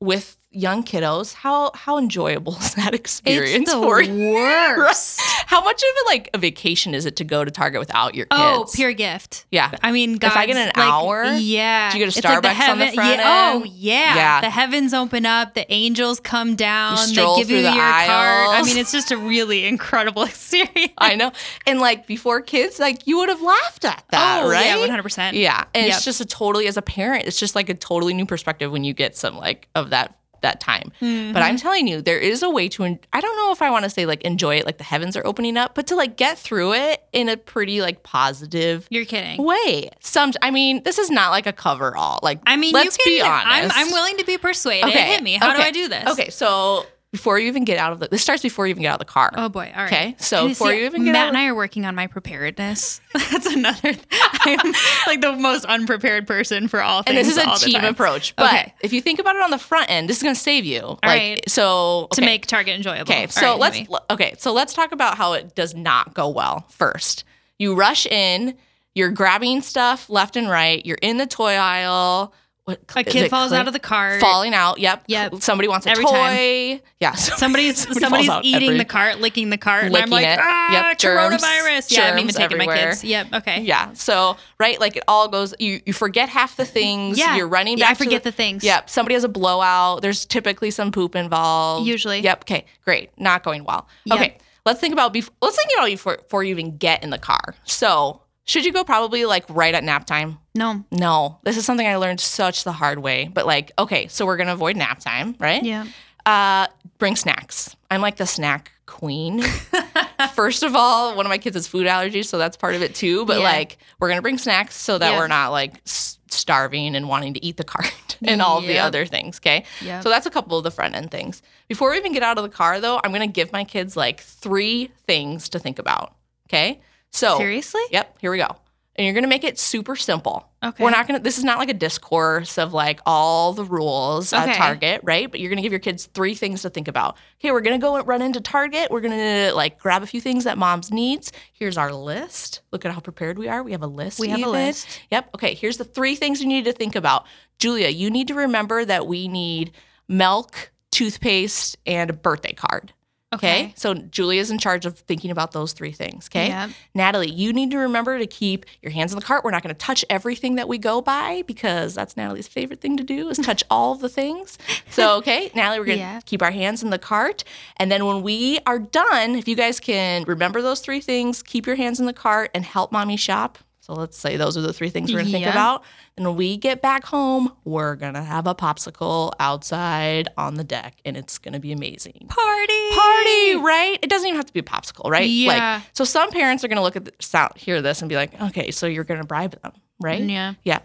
with 0.00 0.37
young 0.50 0.82
kiddos, 0.82 1.34
how 1.34 1.70
how 1.74 1.98
enjoyable 1.98 2.56
is 2.60 2.74
that 2.74 2.94
experience 2.94 3.68
It's 3.68 3.72
the 3.72 3.80
for 3.80 4.02
you? 4.02 4.34
worst. 4.34 5.20
How 5.48 5.64
much 5.64 5.76
of 5.76 5.82
it 5.82 6.06
like 6.06 6.30
a 6.34 6.38
vacation 6.38 6.94
is 6.94 7.06
it 7.06 7.16
to 7.16 7.24
go 7.24 7.42
to 7.42 7.50
Target 7.50 7.80
without 7.80 8.14
your 8.14 8.26
oh, 8.30 8.64
kids? 8.64 8.74
Oh, 8.74 8.76
pure 8.76 8.92
gift. 8.92 9.46
Yeah. 9.50 9.70
I 9.82 9.92
mean, 9.92 10.16
God's, 10.16 10.36
I 10.36 10.44
get 10.44 10.56
an 10.56 10.66
like, 10.66 10.76
hour, 10.76 11.24
yeah. 11.24 11.90
do 11.90 11.98
you 11.98 12.04
get 12.04 12.14
a 12.14 12.18
It's 12.18 12.22
like 12.22 12.42
the 12.42 12.48
Starbucks 12.48 12.68
on 12.68 12.78
the 12.78 12.92
front 12.92 13.18
yeah, 13.18 13.50
oh, 13.52 13.56
end? 13.56 13.62
Oh, 13.62 13.72
yeah. 13.74 14.14
Yeah. 14.14 14.40
The 14.42 14.50
heavens 14.50 14.92
open 14.92 15.24
up. 15.24 15.54
The 15.54 15.70
angels 15.72 16.20
come 16.20 16.54
down. 16.54 16.98
They 17.08 17.14
give 17.14 17.38
you 17.38 17.44
through 17.46 17.56
your 17.56 17.72
the 17.72 17.80
card. 17.80 18.48
I 18.56 18.62
mean, 18.62 18.76
it's 18.76 18.92
just 18.92 19.10
a 19.10 19.16
really 19.16 19.64
incredible 19.72 20.24
experience. 20.24 20.92
I 20.98 21.14
know. 21.14 21.32
And 21.66 21.80
like 21.80 22.06
before 22.06 22.42
kids, 22.42 22.78
like 22.78 23.06
you 23.06 23.16
would 23.16 23.30
have 23.30 23.40
laughed 23.40 23.86
at 23.86 24.04
that, 24.10 24.42
oh, 24.44 24.50
right? 24.50 24.66
yeah, 24.66 24.78
one 24.78 24.90
hundred 24.90 25.04
percent. 25.04 25.34
Yeah. 25.34 25.64
And 25.74 25.86
Yep. 25.86 25.96
it's 25.96 26.04
just 26.04 26.20
a 26.20 26.26
totally 26.26 26.66
as 26.66 26.76
a 26.76 26.82
parent, 26.82 27.24
it's 27.26 27.40
just 27.40 27.54
like 27.54 27.70
a 27.70 27.74
totally 27.74 28.12
new 28.12 28.26
perspective 28.26 28.70
when 28.70 28.84
you 28.84 28.92
get 28.92 29.16
some 29.16 29.38
like 29.38 29.68
of 29.74 29.90
that 29.90 30.14
that 30.42 30.60
time. 30.60 30.92
Mm-hmm. 31.00 31.32
But 31.32 31.42
I'm 31.42 31.56
telling 31.56 31.88
you, 31.88 32.00
there 32.00 32.18
is 32.18 32.42
a 32.42 32.50
way 32.50 32.68
to 32.70 32.84
en- 32.84 32.98
I 33.12 33.20
don't 33.20 33.36
know 33.36 33.52
if 33.52 33.62
I 33.62 33.70
want 33.70 33.84
to 33.84 33.90
say 33.90 34.06
like 34.06 34.22
enjoy 34.22 34.56
it 34.56 34.66
like 34.66 34.78
the 34.78 34.84
heavens 34.84 35.16
are 35.16 35.26
opening 35.26 35.56
up, 35.56 35.74
but 35.74 35.86
to 35.88 35.96
like 35.96 36.16
get 36.16 36.38
through 36.38 36.74
it 36.74 37.02
in 37.12 37.28
a 37.28 37.36
pretty 37.36 37.80
like 37.80 38.02
positive 38.02 38.86
You're 38.90 39.04
kidding. 39.04 39.42
way. 39.42 39.90
Some 40.00 40.32
I 40.42 40.50
mean, 40.50 40.82
this 40.82 40.98
is 40.98 41.10
not 41.10 41.30
like 41.30 41.46
a 41.46 41.52
cover 41.52 41.96
all. 41.96 42.20
Like 42.22 42.40
I 42.46 42.56
mean, 42.56 42.72
let's 42.72 42.98
you 42.98 43.04
can, 43.04 43.12
be 43.14 43.20
honest. 43.22 43.76
I'm, 43.76 43.86
I'm 43.86 43.92
willing 43.92 44.16
to 44.18 44.24
be 44.24 44.38
persuaded. 44.38 44.88
Okay. 44.88 45.12
Hit 45.12 45.22
me. 45.22 45.34
How 45.34 45.54
do 45.54 45.60
I 45.60 45.70
do 45.70 45.88
this? 45.88 46.06
Okay, 46.08 46.30
so 46.30 46.86
before 47.12 47.38
you 47.38 47.48
even 47.48 47.64
get 47.64 47.78
out 47.78 47.92
of 47.92 48.00
the 48.00 48.08
this 48.08 48.22
starts 48.22 48.42
before 48.42 48.66
you 48.66 48.70
even 48.70 48.82
get 48.82 48.90
out 48.90 49.00
of 49.00 49.06
the 49.06 49.12
car. 49.12 49.30
Oh 49.34 49.48
boy. 49.48 49.72
All 49.74 49.82
right. 49.84 49.92
Okay, 49.92 50.16
so 50.18 50.48
before 50.48 50.70
see, 50.70 50.80
you 50.80 50.84
even 50.84 51.04
get 51.04 51.12
Matt 51.12 51.22
out 51.22 51.28
and 51.28 51.38
I 51.38 51.46
are 51.46 51.54
working 51.54 51.86
on 51.86 51.94
my 51.94 52.06
preparedness. 52.06 53.00
That's 53.14 53.46
another. 53.46 53.94
I'm 54.40 54.74
like 55.06 55.20
the 55.20 55.34
most 55.38 55.64
unprepared 55.64 56.26
person 56.26 56.68
for 56.68 56.82
all 56.82 57.02
and 57.06 57.16
this 57.16 57.28
is 57.28 57.38
a 57.38 57.54
team 57.56 57.82
approach. 57.84 58.36
But 58.36 58.52
Okay. 58.52 58.74
if 58.80 58.92
you 58.92 59.00
think 59.00 59.18
about 59.18 59.36
it 59.36 59.42
on 59.42 59.50
the 59.50 59.58
front 59.58 59.90
end, 59.90 60.08
this 60.08 60.18
is 60.18 60.22
going 60.22 60.34
to 60.34 60.40
save 60.40 60.64
you. 60.64 60.80
like, 60.82 61.00
right. 61.02 61.40
So 61.48 62.08
to 62.12 62.20
make 62.20 62.46
Target 62.46 62.76
enjoyable. 62.76 63.10
Okay, 63.12 63.26
so 63.28 63.52
right, 63.52 63.58
let's 63.58 63.80
okay, 64.10 64.34
so 64.38 64.52
let's 64.52 64.74
talk 64.74 64.92
about 64.92 65.16
how 65.16 65.32
it 65.32 65.54
does 65.54 65.74
not 65.74 66.14
go 66.14 66.28
well 66.28 66.66
first. 66.68 67.24
You 67.58 67.74
rush 67.74 68.06
in, 68.06 68.56
you're 68.94 69.10
grabbing 69.10 69.62
stuff 69.62 70.10
left 70.10 70.36
and 70.36 70.48
right, 70.48 70.84
you're 70.84 70.98
in 71.00 71.16
the 71.16 71.26
toy 71.26 71.54
aisle, 71.54 72.34
what 72.68 72.80
A 72.96 73.02
kid 73.04 73.24
it 73.24 73.30
falls 73.30 73.52
out 73.52 73.66
of 73.66 73.72
the 73.72 73.78
cart. 73.78 74.20
falling 74.20 74.52
out. 74.52 74.78
Yep. 74.78 75.04
Yep. 75.06 75.36
Somebody 75.40 75.68
wants 75.68 75.86
a 75.86 75.90
Every 75.90 76.04
toy. 76.04 76.10
time. 76.12 76.80
Yeah. 77.00 77.12
Somebody's 77.14 77.78
Somebody 77.78 78.00
somebody's 78.00 78.28
out 78.28 78.44
eating 78.44 78.68
every- 78.68 78.78
the 78.78 78.84
cart, 78.84 79.20
licking 79.20 79.50
the 79.50 79.56
cart, 79.56 79.84
and 79.84 79.96
I'm 79.96 80.10
Licking 80.10 80.28
like, 80.28 80.38
it. 80.38 80.38
ah, 80.42 80.88
Yep, 80.90 80.98
germs, 80.98 81.42
coronavirus. 81.42 81.96
yeah, 81.96 82.10
I'm 82.12 82.18
even 82.18 82.34
taking 82.34 82.58
my 82.58 82.66
kids. 82.66 83.02
Yep. 83.02 83.26
Okay. 83.34 83.62
Yeah. 83.62 83.92
So 83.94 84.36
right, 84.60 84.78
like 84.78 84.96
it 84.96 85.04
all 85.08 85.28
goes. 85.28 85.54
You 85.58 85.80
you 85.86 85.92
forget 85.92 86.28
half 86.28 86.56
the 86.56 86.64
things. 86.66 87.18
Yeah. 87.18 87.36
You're 87.36 87.48
running 87.48 87.78
Yeah, 87.78 87.86
back. 87.86 87.92
I 87.92 88.04
forget 88.04 88.22
to 88.24 88.30
the 88.30 88.36
things. 88.36 88.62
Yep. 88.62 88.90
Somebody 88.90 89.14
has 89.14 89.24
a 89.24 89.28
blowout. 89.28 90.02
There's 90.02 90.26
typically 90.26 90.70
some 90.70 90.92
poop 90.92 91.16
involved. 91.16 91.86
Usually. 91.86 92.20
Yep. 92.20 92.42
Okay. 92.42 92.66
Great. 92.84 93.10
Not 93.18 93.42
going 93.42 93.64
well. 93.64 93.88
Yep. 94.04 94.18
Okay. 94.20 94.38
Let's 94.66 94.80
think 94.80 94.92
about 94.92 95.14
before. 95.14 95.34
Let's 95.40 95.56
think 95.56 95.70
about 95.74 95.86
before, 95.86 96.16
before 96.18 96.44
you 96.44 96.50
even 96.50 96.76
get 96.76 97.02
in 97.02 97.08
the 97.08 97.18
car. 97.18 97.54
So 97.64 98.20
should 98.48 98.64
you 98.64 98.72
go 98.72 98.82
probably 98.82 99.24
like 99.26 99.44
right 99.48 99.74
at 99.74 99.84
nap 99.84 100.06
time? 100.06 100.38
No. 100.54 100.84
No. 100.90 101.38
This 101.44 101.56
is 101.56 101.64
something 101.64 101.86
I 101.86 101.96
learned 101.96 102.18
such 102.20 102.64
the 102.64 102.72
hard 102.72 102.98
way. 102.98 103.30
But 103.32 103.46
like, 103.46 103.70
okay, 103.78 104.08
so 104.08 104.26
we're 104.26 104.36
gonna 104.38 104.54
avoid 104.54 104.76
nap 104.76 104.98
time, 105.00 105.36
right? 105.38 105.62
Yeah. 105.62 105.86
Uh, 106.26 106.66
bring 106.98 107.14
snacks. 107.14 107.76
I'm 107.90 108.00
like 108.00 108.16
the 108.16 108.26
snack 108.26 108.72
queen. 108.86 109.42
First 110.34 110.62
of 110.62 110.74
all, 110.74 111.14
one 111.14 111.26
of 111.26 111.30
my 111.30 111.38
kids 111.38 111.54
has 111.56 111.66
food 111.68 111.86
allergies, 111.86 112.24
so 112.26 112.38
that's 112.38 112.56
part 112.56 112.74
of 112.74 112.82
it 112.82 112.94
too. 112.94 113.24
But 113.26 113.38
Yeah. 113.38 113.44
like, 113.44 113.78
we're 114.00 114.08
gonna 114.08 114.22
bring 114.22 114.38
snacks 114.38 114.74
so 114.74 114.98
that 114.98 115.12
Yeah. 115.12 115.18
we're 115.18 115.28
not 115.28 115.52
like 115.52 115.80
starving 115.84 116.96
and 116.96 117.08
wanting 117.08 117.34
to 117.34 117.44
eat 117.44 117.56
the 117.56 117.64
cart 117.64 118.16
and 118.24 118.40
all 118.42 118.60
the 118.60 118.78
other 118.78 119.04
things. 119.06 119.38
Okay. 119.38 119.64
Yep. 119.82 120.02
So 120.02 120.08
that's 120.08 120.26
a 120.26 120.30
couple 120.30 120.56
of 120.58 120.64
the 120.64 120.70
front 120.70 120.94
end 120.94 121.10
things. 121.10 121.42
Before 121.68 121.90
we 121.90 121.96
even 121.98 122.12
get 122.12 122.22
out 122.22 122.38
of 122.38 122.44
the 122.44 122.50
car, 122.50 122.80
though, 122.80 123.00
I'm 123.04 123.12
gonna 123.12 123.26
give 123.26 123.52
my 123.52 123.64
kids 123.64 123.96
like 123.96 124.20
three 124.20 124.90
things 125.06 125.48
to 125.50 125.58
think 125.58 125.78
about. 125.78 126.14
Okay. 126.48 126.80
So 127.12 127.38
Seriously? 127.38 127.82
Yep. 127.90 128.18
Here 128.20 128.30
we 128.30 128.38
go. 128.38 128.56
And 128.96 129.04
you're 129.04 129.14
gonna 129.14 129.28
make 129.28 129.44
it 129.44 129.60
super 129.60 129.94
simple. 129.94 130.50
Okay. 130.60 130.82
We're 130.82 130.90
not 130.90 131.06
gonna. 131.06 131.20
This 131.20 131.38
is 131.38 131.44
not 131.44 131.58
like 131.58 131.68
a 131.68 131.74
discourse 131.74 132.58
of 132.58 132.72
like 132.72 132.98
all 133.06 133.52
the 133.52 133.64
rules 133.64 134.32
at 134.32 134.46
Target, 134.56 135.02
right? 135.04 135.30
But 135.30 135.38
you're 135.38 135.50
gonna 135.50 135.62
give 135.62 135.70
your 135.70 135.78
kids 135.78 136.06
three 136.06 136.34
things 136.34 136.62
to 136.62 136.70
think 136.70 136.88
about. 136.88 137.16
Okay, 137.38 137.52
we're 137.52 137.60
gonna 137.60 137.78
go 137.78 138.02
run 138.02 138.22
into 138.22 138.40
Target. 138.40 138.90
We're 138.90 139.00
gonna 139.00 139.52
like 139.54 139.78
grab 139.78 140.02
a 140.02 140.06
few 140.06 140.20
things 140.20 140.42
that 140.44 140.58
mom's 140.58 140.90
needs. 140.90 141.30
Here's 141.52 141.78
our 141.78 141.92
list. 141.92 142.62
Look 142.72 142.84
at 142.84 142.90
how 142.92 142.98
prepared 142.98 143.38
we 143.38 143.46
are. 143.46 143.62
We 143.62 143.70
have 143.70 143.84
a 143.84 143.86
list. 143.86 144.18
We 144.18 144.30
have 144.30 144.42
a 144.42 144.48
list. 144.48 144.88
Yep. 145.12 145.30
Okay. 145.36 145.54
Here's 145.54 145.76
the 145.76 145.84
three 145.84 146.16
things 146.16 146.40
you 146.40 146.48
need 146.48 146.64
to 146.64 146.72
think 146.72 146.96
about. 146.96 147.24
Julia, 147.60 147.88
you 147.90 148.10
need 148.10 148.26
to 148.28 148.34
remember 148.34 148.84
that 148.84 149.06
we 149.06 149.28
need 149.28 149.70
milk, 150.08 150.72
toothpaste, 150.90 151.76
and 151.86 152.10
a 152.10 152.12
birthday 152.14 152.52
card. 152.52 152.92
Okay. 153.34 153.48
Okay. 153.64 153.72
So 153.76 153.92
Julia's 153.94 154.50
in 154.50 154.58
charge 154.58 154.86
of 154.86 154.98
thinking 155.00 155.30
about 155.30 155.52
those 155.52 155.72
three 155.74 155.92
things. 155.92 156.28
Okay. 156.30 156.48
Yep. 156.48 156.70
Natalie, 156.94 157.30
you 157.30 157.52
need 157.52 157.70
to 157.72 157.76
remember 157.78 158.18
to 158.18 158.26
keep 158.26 158.64
your 158.80 158.90
hands 158.90 159.12
in 159.12 159.18
the 159.18 159.24
cart. 159.24 159.44
We're 159.44 159.50
not 159.50 159.62
going 159.62 159.74
to 159.74 159.78
touch 159.78 160.02
everything 160.08 160.54
that 160.54 160.66
we 160.66 160.78
go 160.78 161.02
by 161.02 161.42
because 161.46 161.94
that's 161.94 162.16
Natalie's 162.16 162.48
favorite 162.48 162.80
thing 162.80 162.96
to 162.96 163.02
do 163.04 163.28
is 163.28 163.36
touch 163.38 163.62
all 163.70 163.92
of 163.92 164.00
the 164.00 164.08
things. 164.08 164.56
So, 164.90 165.16
okay, 165.18 165.50
Natalie, 165.54 165.78
we're 165.80 165.84
going 165.86 165.98
to 165.98 166.04
Yeah. 166.04 166.20
keep 166.24 166.40
our 166.42 166.50
hands 166.50 166.82
in 166.82 166.88
the 166.90 166.98
cart. 166.98 167.44
And 167.76 167.92
then 167.92 168.06
when 168.06 168.22
we 168.22 168.60
are 168.66 168.78
done, 168.78 169.34
if 169.34 169.46
you 169.46 169.56
guys 169.56 169.78
can 169.78 170.24
remember 170.24 170.62
those 170.62 170.80
three 170.80 171.00
things, 171.00 171.42
keep 171.42 171.66
your 171.66 171.76
hands 171.76 172.00
in 172.00 172.06
the 172.06 172.14
cart 172.14 172.50
and 172.54 172.64
help 172.64 172.92
mommy 172.92 173.18
shop. 173.18 173.58
So 173.88 173.94
let's 173.94 174.18
say 174.18 174.36
those 174.36 174.54
are 174.58 174.60
the 174.60 174.74
three 174.74 174.90
things 174.90 175.10
we're 175.10 175.20
going 175.20 175.26
to 175.26 175.32
think 175.32 175.46
about. 175.46 175.82
And 176.18 176.26
when 176.26 176.36
we 176.36 176.58
get 176.58 176.82
back 176.82 177.04
home, 177.04 177.52
we're 177.64 177.96
to 178.12 178.22
have 178.22 178.46
a 178.46 178.54
popsicle 178.54 179.32
outside 179.40 180.28
on 180.36 180.56
the 180.56 180.64
deck 180.64 180.98
and 181.06 181.16
it's 181.16 181.38
to 181.54 181.58
be 181.58 181.72
amazing 181.72 182.26
Party. 182.28 182.90
party, 182.94 183.56
right? 183.56 183.98
It 184.02 184.10
doesn't 184.10 184.28
even 184.28 184.36
have 184.36 184.44
to 184.44 184.52
be 184.52 184.60
a 184.60 184.62
popsicle, 184.62 185.10
right? 185.10 185.28
Yeah. 185.28 185.76
Like, 185.76 185.82
so 185.94 186.04
some 186.04 186.30
parents 186.30 186.62
are 186.64 186.68
to 186.76 186.82
look 186.82 186.96
at 186.96 187.06
this 187.06 187.34
out, 187.34 187.56
hear 187.56 187.80
this, 187.80 188.02
and 188.02 188.10
be 188.10 188.16
like, 188.16 188.38
okay, 188.42 188.70
so 188.70 188.86
you're 188.86 189.04
to 189.22 189.26
bribe 189.26 189.58
them, 189.62 189.72
right? 189.98 190.20
Mm, 190.20 190.30
yeah. 190.30 190.54
Yeah. 190.64 190.80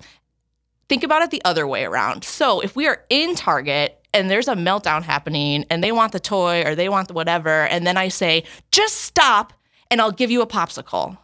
Think 0.88 1.04
about 1.04 1.24
it 1.24 1.30
the 1.30 1.42
other 1.44 1.68
way 1.68 1.84
around. 1.84 2.24
So 2.24 2.62
if 2.62 2.74
we 2.74 2.88
are 2.88 3.04
in 3.10 3.36
Target 3.36 4.00
and 4.14 4.32
there's 4.32 4.48
a 4.48 4.56
meltdown 4.56 5.04
happening 5.04 5.66
and 5.70 5.84
they 5.84 5.92
want 5.92 6.14
the 6.14 6.22
toy 6.22 6.64
or 6.64 6.74
they 6.74 6.88
want 6.88 7.10
the 7.10 7.14
whatever, 7.14 7.64
and 7.68 7.86
then 7.86 7.98
I 7.98 8.08
say, 8.08 8.46
just 8.72 8.96
stop 9.02 9.52
and 9.92 10.00
I'll 10.00 10.12
give 10.12 10.32
you 10.32 10.42
a 10.42 10.48
popsicle. 10.48 11.18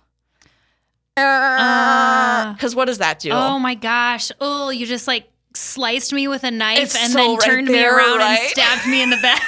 Uh. 1.19 2.53
Because 2.53 2.75
what 2.75 2.85
does 2.85 2.97
that 2.99 3.19
do? 3.19 3.31
Oh 3.31 3.59
my 3.59 3.75
gosh. 3.75 4.31
Oh, 4.39 4.69
you 4.69 4.85
just 4.85 5.07
like 5.07 5.29
sliced 5.55 6.13
me 6.13 6.27
with 6.27 6.43
a 6.43 6.51
knife 6.51 6.79
It's 6.79 6.95
and 6.95 7.11
so 7.11 7.17
then 7.17 7.31
right 7.37 7.41
turned 7.41 7.67
me 7.67 7.73
there, 7.73 7.97
around 7.97 8.21
and 8.21 8.37
stabbed 8.49 8.87
me 8.87 9.01
in 9.01 9.09
the 9.09 9.17
back. 9.17 9.41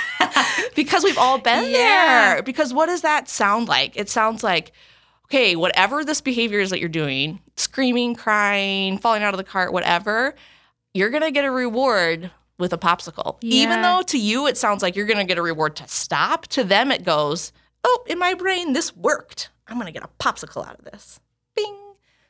because 0.75 1.03
we've 1.03 1.17
all 1.17 1.37
been 1.37 1.69
Yeah. 1.71 2.33
there. 2.35 2.43
Because 2.43 2.73
what 2.73 2.87
does 2.87 3.01
that 3.01 3.29
sound 3.29 3.67
like? 3.67 3.95
It 3.95 4.09
sounds 4.09 4.43
like, 4.43 4.71
okay, 5.25 5.55
whatever 5.55 6.03
this 6.03 6.19
behavior 6.21 6.59
is 6.59 6.69
that 6.71 6.79
you're 6.79 6.89
doing, 6.89 7.39
screaming, 7.55 8.15
crying, 8.15 8.97
falling 8.97 9.23
out 9.23 9.33
of 9.33 9.37
the 9.37 9.43
cart, 9.43 9.71
whatever, 9.73 10.35
you're 10.93 11.09
going 11.11 11.23
to 11.23 11.31
get 11.31 11.45
a 11.45 11.51
reward 11.51 12.31
with 12.57 12.73
a 12.73 12.77
popsicle. 12.77 13.37
Even 13.41 13.81
though 13.81 14.01
to 14.07 14.19
you 14.19 14.47
it 14.47 14.57
sounds 14.57 14.81
like 14.83 14.95
you're 14.95 15.05
going 15.07 15.17
to 15.19 15.23
get 15.23 15.37
a 15.37 15.41
reward 15.41 15.75
to 15.77 15.87
stop, 15.87 16.47
to 16.47 16.63
them 16.63 16.91
it 16.91 17.03
goes, 17.03 17.53
oh, 17.83 18.03
in 18.07 18.17
my 18.19 18.33
brain, 18.33 18.73
this 18.73 18.95
worked. 18.95 19.49
I'm 19.67 19.75
going 19.77 19.85
to 19.85 19.93
get 19.93 20.03
a 20.03 20.09
popsicle 20.23 20.67
out 20.67 20.77
of 20.79 20.85
this. 20.85 21.19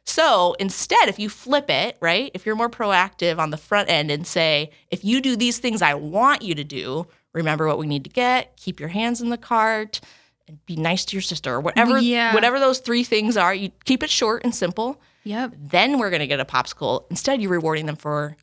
So 0.06 0.54
instead, 0.60 1.08
if 1.10 1.20
you 1.20 1.30
flip 1.30 1.70
it, 1.70 1.98
right, 2.02 2.32
if 2.34 2.46
you're 2.46 2.56
more 2.56 2.70
proactive 2.70 3.38
on 3.38 3.50
the 3.52 3.58
front 3.58 3.90
end 3.90 4.12
and 4.12 4.26
say, 4.28 4.72
if 4.90 5.06
you 5.06 5.22
do 5.22 5.36
these 5.36 5.60
things 5.60 5.82
I 5.82 5.94
want 5.94 6.42
you 6.42 6.56
to 6.56 6.64
do, 6.64 7.06
remember 7.34 7.68
what 7.68 7.78
we 7.78 7.88
need 7.88 8.04
to 8.04 8.10
get, 8.10 8.58
keep 8.58 8.80
your 8.80 8.90
hands 8.90 9.22
in 9.22 9.30
the 9.30 9.38
cart, 9.38 10.02
and 10.48 10.64
be 10.66 10.76
nice 10.76 11.06
to 11.06 11.16
your 11.16 11.22
sister, 11.22 11.54
or 11.54 11.62
whatever, 11.62 12.00
Yeah. 12.00 12.34
whatever 12.34 12.60
those 12.60 12.80
three 12.80 13.04
things 13.04 13.38
are, 13.38 13.54
you 13.54 13.72
keep 13.86 14.04
it 14.04 14.10
short 14.10 14.44
and 14.44 14.54
simple. 14.54 15.00
yep. 15.24 15.54
Then 15.58 16.00
we're 16.00 16.10
gonna 16.10 16.28
get 16.28 16.40
a 16.40 16.46
popsicle. 16.46 17.06
Instead, 17.12 17.42
you're 17.42 17.52
rewarding 17.52 17.86
them 17.86 17.96
for 17.96 18.36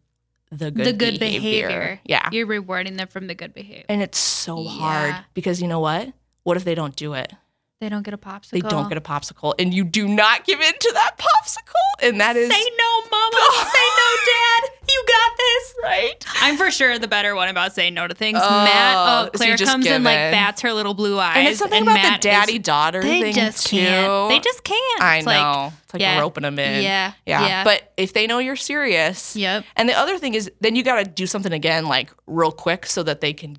the 0.51 0.71
good 0.71 0.87
the 0.87 0.93
good 0.95 1.19
behavior. 1.21 1.67
behavior. 1.69 2.01
Yeah. 2.05 2.29
You're 2.33 2.47
rewarding 2.47 2.97
them 2.97 3.09
from 3.09 3.27
the 3.27 3.35
good 3.35 3.53
behavior. 3.53 3.85
And 3.89 4.01
it's 4.01 4.17
so 4.19 4.65
hard 4.65 5.17
because 5.35 5.61
you 5.61 5.69
know 5.69 5.81
what? 5.81 6.13
What 6.45 6.57
if 6.57 6.65
they 6.65 6.75
don't 6.75 6.97
do 6.97 7.13
it? 7.15 7.33
They 7.81 7.89
don't 7.89 8.03
get 8.03 8.13
a 8.13 8.19
popsicle. 8.19 8.51
They 8.51 8.61
don't 8.61 8.89
get 8.89 8.99
a 8.99 9.01
popsicle, 9.01 9.55
and 9.57 9.73
you 9.73 9.85
do 9.85 10.09
not 10.09 10.45
give 10.45 10.61
in 10.61 10.73
to 10.73 10.91
that 10.95 11.17
popsicle, 11.17 12.09
and 12.09 12.21
that 12.21 12.37
is 12.37 12.51
Say 12.51 12.71
no, 12.77 13.03
mama. 13.09 13.47
Say 13.53 13.87
no, 13.97 14.17
dad. 14.27 14.71
You 14.89 15.05
got 15.07 15.31
this. 15.37 15.75
right. 15.85 16.25
I'm 16.43 16.57
for 16.57 16.73
sure 16.73 16.99
the 16.99 17.07
better 17.07 17.37
one 17.37 17.49
about 17.49 17.75
saying 17.75 17.95
no 17.95 18.09
to 18.09 18.15
things. 18.15 18.39
Oh, 18.43 18.51
Matt, 18.65 18.97
oh, 18.97 19.25
so 19.27 19.31
Claire 19.39 19.57
just 19.57 19.71
comes 19.71 19.87
and 19.87 20.03
like 20.03 20.17
bats 20.17 20.63
her 20.63 20.73
little 20.73 20.95
blue 20.95 21.19
eyes. 21.21 21.37
And 21.37 21.47
it's 21.47 21.59
something 21.59 21.83
about 21.83 21.95
Matt 21.95 22.21
the 22.23 22.29
daddy 22.29 22.59
daughter 22.59 23.01
thing 23.03 23.33
just 23.33 23.69
too. 23.69 23.77
can't. 23.77 24.29
They 24.31 24.41
just 24.41 24.65
can't. 24.65 25.01
I 25.03 25.17
It's 25.19 25.27
know. 25.27 25.31
Like, 25.33 25.73
it's 25.85 25.95
like 25.95 26.01
yeah. 26.01 26.19
roping 26.19 26.43
them 26.43 26.59
in. 26.59 26.83
Yeah, 26.83 27.13
yeah. 27.27 27.47
yeah. 27.47 27.65
But 27.65 27.93
if 27.97 28.13
they 28.13 28.27
know 28.27 28.39
you're 28.41 28.57
serious, 28.57 29.37
Yep. 29.37 29.65
And 29.77 29.89
the 29.89 29.95
other 29.97 30.19
thing 30.19 30.35
is, 30.35 30.51
then 30.61 30.75
you 30.75 30.83
got 30.83 30.97
to 31.05 31.09
do 31.09 31.27
something 31.29 31.53
again, 31.53 31.87
like 31.87 32.11
real 32.27 32.51
quick, 32.51 32.87
so 32.87 33.05
that 33.05 33.21
they 33.21 33.33
can 33.35 33.57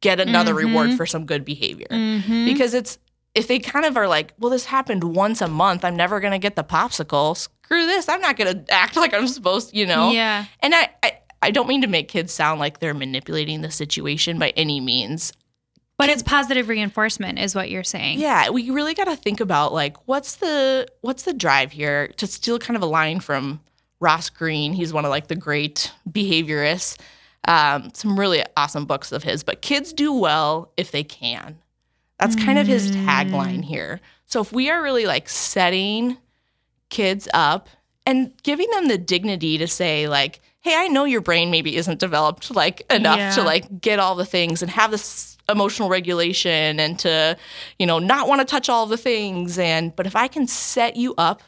get 0.00 0.18
another 0.18 0.54
reward 0.54 0.90
Mhm. 0.90 0.96
for 0.96 1.06
some 1.06 1.24
good 1.24 1.44
behavior. 1.44 1.86
Mhm. 1.90 2.46
Because 2.46 2.74
it's 2.74 2.98
if 3.34 3.48
they 3.48 3.58
kind 3.58 3.84
of 3.84 3.96
are 3.96 4.08
like, 4.08 4.32
well, 4.38 4.50
this 4.50 4.66
happened 4.66 5.04
once 5.04 5.40
a 5.40 5.48
month, 5.48 5.84
I'm 5.84 5.96
never 5.96 6.20
gonna 6.20 6.38
get 6.38 6.56
the 6.56 6.64
popsicle. 6.64 7.36
Screw 7.36 7.86
this, 7.86 8.08
I'm 8.08 8.20
not 8.20 8.36
gonna 8.36 8.64
act 8.70 8.96
like 8.96 9.12
I'm 9.14 9.28
supposed, 9.28 9.70
to, 9.70 9.76
you 9.76 9.86
know. 9.86 10.10
Yeah. 10.10 10.46
And 10.60 10.74
I, 10.74 10.90
I, 11.02 11.18
I 11.42 11.50
don't 11.50 11.68
mean 11.68 11.82
to 11.82 11.88
make 11.88 12.08
kids 12.08 12.32
sound 12.32 12.60
like 12.60 12.78
they're 12.78 12.94
manipulating 12.94 13.60
the 13.60 13.70
situation 13.70 14.38
by 14.38 14.50
any 14.50 14.80
means. 14.80 15.32
But 15.96 16.08
it's 16.08 16.22
positive 16.24 16.68
reinforcement, 16.68 17.38
is 17.38 17.54
what 17.54 17.70
you're 17.70 17.84
saying. 17.84 18.18
Yeah, 18.18 18.50
we 18.50 18.70
really 18.70 18.94
got 18.94 19.04
to 19.04 19.14
think 19.14 19.40
about 19.40 19.72
like 19.72 19.96
what's 20.06 20.36
the 20.36 20.88
what's 21.02 21.22
the 21.22 21.32
drive 21.32 21.70
here 21.70 22.08
to 22.16 22.26
steal 22.26 22.58
kind 22.58 22.76
of 22.76 22.82
a 22.82 22.86
line 22.86 23.20
from 23.20 23.60
Ross 24.00 24.28
Greene. 24.28 24.72
He's 24.72 24.92
one 24.92 25.04
of 25.04 25.10
like 25.10 25.28
the 25.28 25.36
great 25.36 25.92
behaviorists. 26.10 26.98
Um, 27.46 27.90
some 27.94 28.18
really 28.18 28.42
awesome 28.56 28.86
books 28.86 29.12
of 29.12 29.22
his. 29.22 29.44
But 29.44 29.62
kids 29.62 29.92
do 29.92 30.12
well 30.12 30.72
if 30.76 30.90
they 30.90 31.04
can. 31.04 31.58
That's 32.18 32.36
kind 32.36 32.58
of 32.58 32.66
his 32.66 32.90
tagline 32.92 33.58
mm. 33.58 33.64
here. 33.64 34.00
So 34.26 34.40
if 34.40 34.52
we 34.52 34.70
are 34.70 34.82
really 34.82 35.06
like 35.06 35.28
setting 35.28 36.16
kids 36.90 37.28
up 37.34 37.68
and 38.06 38.32
giving 38.42 38.70
them 38.70 38.88
the 38.88 38.98
dignity 38.98 39.58
to 39.58 39.66
say 39.66 40.08
like 40.08 40.40
hey 40.60 40.74
i 40.76 40.88
know 40.88 41.04
your 41.04 41.20
brain 41.20 41.50
maybe 41.50 41.76
isn't 41.76 41.98
developed 41.98 42.54
like 42.54 42.82
enough 42.92 43.34
to 43.34 43.42
like 43.42 43.80
get 43.80 43.98
all 43.98 44.14
the 44.14 44.24
things 44.24 44.62
and 44.62 44.70
have 44.70 44.90
this 44.90 45.36
emotional 45.48 45.88
regulation 45.88 46.78
and 46.78 46.98
to 46.98 47.36
you 47.78 47.86
know 47.86 47.98
not 47.98 48.28
want 48.28 48.40
to 48.40 48.44
touch 48.44 48.68
all 48.68 48.86
the 48.86 48.96
things 48.96 49.58
and 49.58 49.94
but 49.96 50.06
if 50.06 50.14
i 50.14 50.28
can 50.28 50.46
set 50.46 50.96
you 50.96 51.14
up 51.18 51.42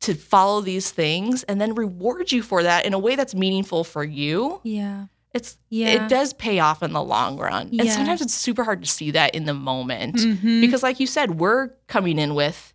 to 0.00 0.14
follow 0.14 0.60
these 0.60 0.90
things 0.90 1.44
and 1.44 1.60
then 1.60 1.74
reward 1.74 2.32
you 2.32 2.42
for 2.42 2.62
that 2.62 2.84
in 2.84 2.92
a 2.92 2.98
way 2.98 3.14
that's 3.14 3.34
meaningful 3.34 3.84
for 3.84 4.02
you 4.02 4.60
Yeah. 4.64 5.06
It's 5.34 5.56
Yeah. 5.70 5.88
it 6.04 6.08
does 6.08 6.32
pay 6.34 6.58
off 6.58 6.82
in 6.82 6.92
the 6.92 7.02
long 7.02 7.38
run 7.38 7.70
and 7.78 7.88
sometimes 7.88 8.20
it's 8.20 8.34
super 8.34 8.64
hard 8.64 8.82
to 8.82 8.88
see 8.88 9.10
that 9.12 9.34
in 9.34 9.44
the 9.46 9.54
moment 9.54 10.16
Mhm. 10.16 10.60
because 10.60 10.82
like 10.82 11.00
you 11.00 11.06
said 11.06 11.38
we're 11.40 11.68
coming 11.88 12.18
in 12.18 12.34
with 12.34 12.72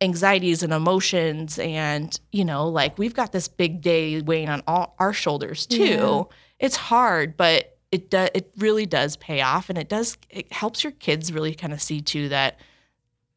anxieties 0.00 0.62
and 0.62 0.72
emotions 0.72 1.58
and 1.58 2.20
you 2.30 2.44
know 2.44 2.68
like 2.68 2.98
we've 2.98 3.14
got 3.14 3.32
this 3.32 3.48
big 3.48 3.80
day 3.80 4.20
weighing 4.20 4.48
on 4.48 4.62
all 4.66 4.94
our 4.98 5.12
shoulders 5.12 5.66
too 5.66 5.76
Yeah. 5.84 6.22
it's 6.60 6.76
hard 6.76 7.36
but 7.36 7.76
it 7.90 8.10
does 8.10 8.28
it 8.34 8.52
really 8.58 8.86
does 8.86 9.16
pay 9.16 9.40
off 9.40 9.68
and 9.70 9.76
it 9.78 9.88
does 9.88 10.16
it 10.30 10.52
helps 10.52 10.84
your 10.84 10.92
kids 10.92 11.32
really 11.32 11.54
kind 11.54 11.72
of 11.72 11.82
see 11.82 12.00
too 12.00 12.28
that 12.28 12.60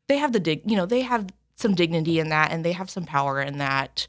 they 0.08 0.18
have 0.18 0.34
the 0.34 0.40
dig 0.40 0.70
you 0.70 0.76
know 0.78 0.86
they 0.86 1.02
have 1.02 1.28
some 1.56 1.74
dignity 1.74 2.20
in 2.20 2.30
that 2.30 2.52
and 2.52 2.64
they 2.66 2.74
have 2.74 2.90
some 2.90 3.06
power 3.06 3.40
in 3.42 3.58
that 3.60 4.08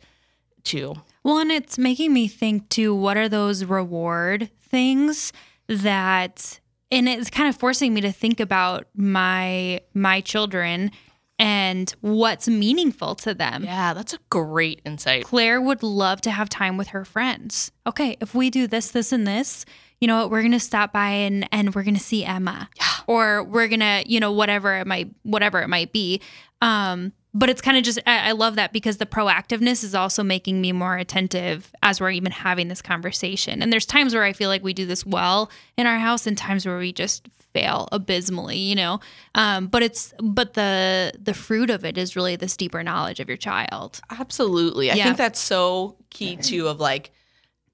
too. 0.64 0.94
Well, 1.24 1.38
and 1.38 1.52
it's 1.52 1.78
making 1.78 2.12
me 2.12 2.28
think 2.28 2.68
too, 2.68 2.94
what 2.94 3.16
are 3.16 3.28
those 3.28 3.64
reward 3.64 4.50
things 4.60 5.32
that 5.68 6.60
and 6.90 7.08
it's 7.08 7.30
kind 7.30 7.48
of 7.48 7.56
forcing 7.56 7.94
me 7.94 8.02
to 8.02 8.12
think 8.12 8.38
about 8.38 8.86
my 8.94 9.80
my 9.94 10.20
children 10.20 10.90
and 11.38 11.92
what's 12.02 12.46
meaningful 12.46 13.14
to 13.16 13.34
them. 13.34 13.64
Yeah, 13.64 13.94
that's 13.94 14.12
a 14.12 14.18
great 14.30 14.80
insight. 14.84 15.24
Claire 15.24 15.60
would 15.60 15.82
love 15.82 16.20
to 16.20 16.30
have 16.30 16.48
time 16.48 16.76
with 16.76 16.88
her 16.88 17.04
friends. 17.04 17.72
Okay, 17.86 18.16
if 18.20 18.34
we 18.34 18.50
do 18.50 18.66
this, 18.68 18.90
this, 18.92 19.10
and 19.10 19.26
this, 19.26 19.64
you 20.00 20.06
know 20.06 20.18
what, 20.18 20.30
we're 20.30 20.42
gonna 20.42 20.60
stop 20.60 20.92
by 20.92 21.08
and 21.08 21.48
and 21.50 21.74
we're 21.74 21.82
gonna 21.82 21.98
see 21.98 22.24
Emma. 22.24 22.68
Yeah. 22.76 22.84
Or 23.06 23.42
we're 23.42 23.68
gonna, 23.68 24.04
you 24.06 24.20
know, 24.20 24.32
whatever 24.32 24.74
it 24.74 24.86
might 24.86 25.10
whatever 25.22 25.60
it 25.62 25.68
might 25.68 25.92
be. 25.92 26.20
Um, 26.60 27.12
but 27.34 27.48
it's 27.48 27.60
kind 27.62 27.76
of 27.76 27.82
just 27.84 27.98
I, 28.06 28.28
I 28.28 28.32
love 28.32 28.56
that 28.56 28.72
because 28.72 28.98
the 28.98 29.06
proactiveness 29.06 29.82
is 29.84 29.94
also 29.94 30.22
making 30.22 30.60
me 30.60 30.72
more 30.72 30.96
attentive 30.96 31.72
as 31.82 32.00
we're 32.00 32.10
even 32.10 32.32
having 32.32 32.68
this 32.68 32.82
conversation. 32.82 33.62
And 33.62 33.72
there's 33.72 33.86
times 33.86 34.14
where 34.14 34.24
I 34.24 34.32
feel 34.32 34.48
like 34.48 34.62
we 34.62 34.74
do 34.74 34.86
this 34.86 35.06
well 35.06 35.50
in 35.76 35.86
our 35.86 35.98
house 35.98 36.26
and 36.26 36.36
times 36.36 36.66
where 36.66 36.78
we 36.78 36.92
just 36.92 37.26
fail 37.54 37.88
abysmally, 37.92 38.56
you 38.56 38.74
know. 38.74 39.00
Um, 39.34 39.66
but 39.66 39.82
it's 39.82 40.12
but 40.22 40.54
the 40.54 41.12
the 41.18 41.34
fruit 41.34 41.70
of 41.70 41.84
it 41.84 41.98
is 41.98 42.16
really 42.16 42.36
this 42.36 42.56
deeper 42.56 42.82
knowledge 42.82 43.20
of 43.20 43.28
your 43.28 43.36
child. 43.36 44.00
Absolutely. 44.10 44.90
I 44.90 44.94
Yeah. 44.94 45.04
think 45.04 45.16
that's 45.18 45.40
so 45.40 45.96
key 46.10 46.36
too 46.36 46.68
of 46.68 46.80
like 46.80 47.12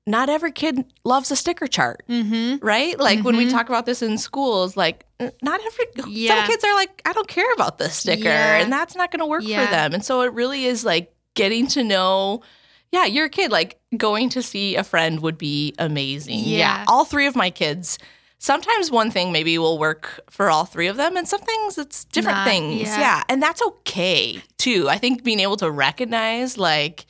not 0.09 0.29
every 0.29 0.53
kid 0.53 0.85
loves 1.05 1.31
a 1.31 1.37
sticker 1.37 1.67
chart, 1.67 2.03
Mm-hmm. 2.09 2.65
right? 2.67 2.99
Like 2.99 3.21
when 3.25 3.37
we 3.37 3.47
Mhm. 3.47 3.51
talk 3.51 3.69
about 3.69 3.87
this 3.87 4.03
in 4.03 4.19
schools, 4.19 4.77
like 4.77 5.05
not 5.43 5.61
every 5.67 5.87
Yeah. 6.15 6.35
some 6.41 6.47
kids 6.51 6.65
are 6.65 6.75
like 6.75 7.03
I 7.05 7.13
don't 7.13 7.29
care 7.29 7.53
about 7.55 7.79
this 7.79 7.95
sticker 7.97 8.25
Yeah. 8.25 8.57
and 8.61 8.73
that's 8.73 8.97
not 8.97 9.11
going 9.13 9.21
to 9.21 9.27
work 9.27 9.43
Yeah. 9.45 9.65
for 9.67 9.71
them. 9.71 9.93
And 9.95 10.05
so 10.05 10.23
it 10.23 10.33
really 10.33 10.65
is 10.65 10.85
like 10.85 11.13
getting 11.35 11.67
to 11.69 11.85
know 11.85 12.43
yeah, 12.91 13.05
you're 13.05 13.27
a 13.27 13.31
kid 13.31 13.53
like 13.53 13.79
going 13.99 14.31
to 14.31 14.43
see 14.43 14.75
a 14.75 14.83
friend 14.83 15.21
would 15.21 15.37
be 15.37 15.75
amazing. 15.79 16.41
Yeah. 16.41 16.85
All 16.89 17.05
three 17.05 17.27
of 17.27 17.37
my 17.37 17.51
kids 17.51 17.99
Sometimes 18.41 18.89
one 18.89 19.11
thing 19.11 19.33
maybe 19.33 19.59
will 19.59 19.79
work 19.79 20.21
for 20.31 20.49
all 20.49 20.65
three 20.65 20.87
of 20.87 20.97
them, 20.97 21.17
and 21.17 21.27
some 21.27 21.41
things 21.41 21.77
it's 21.77 22.05
different 22.05 22.39
Not- 22.39 22.47
things. 22.47 22.83
yeah. 22.83 23.01
yeah, 23.01 23.23
and 23.29 23.43
that's 23.43 23.61
okay 23.61 24.41
too. 24.59 24.89
I 24.89 24.97
think 24.97 25.25
being 25.25 25.41
able 25.41 25.57
to 25.57 25.69
recognize 25.73 26.57
like 26.57 27.07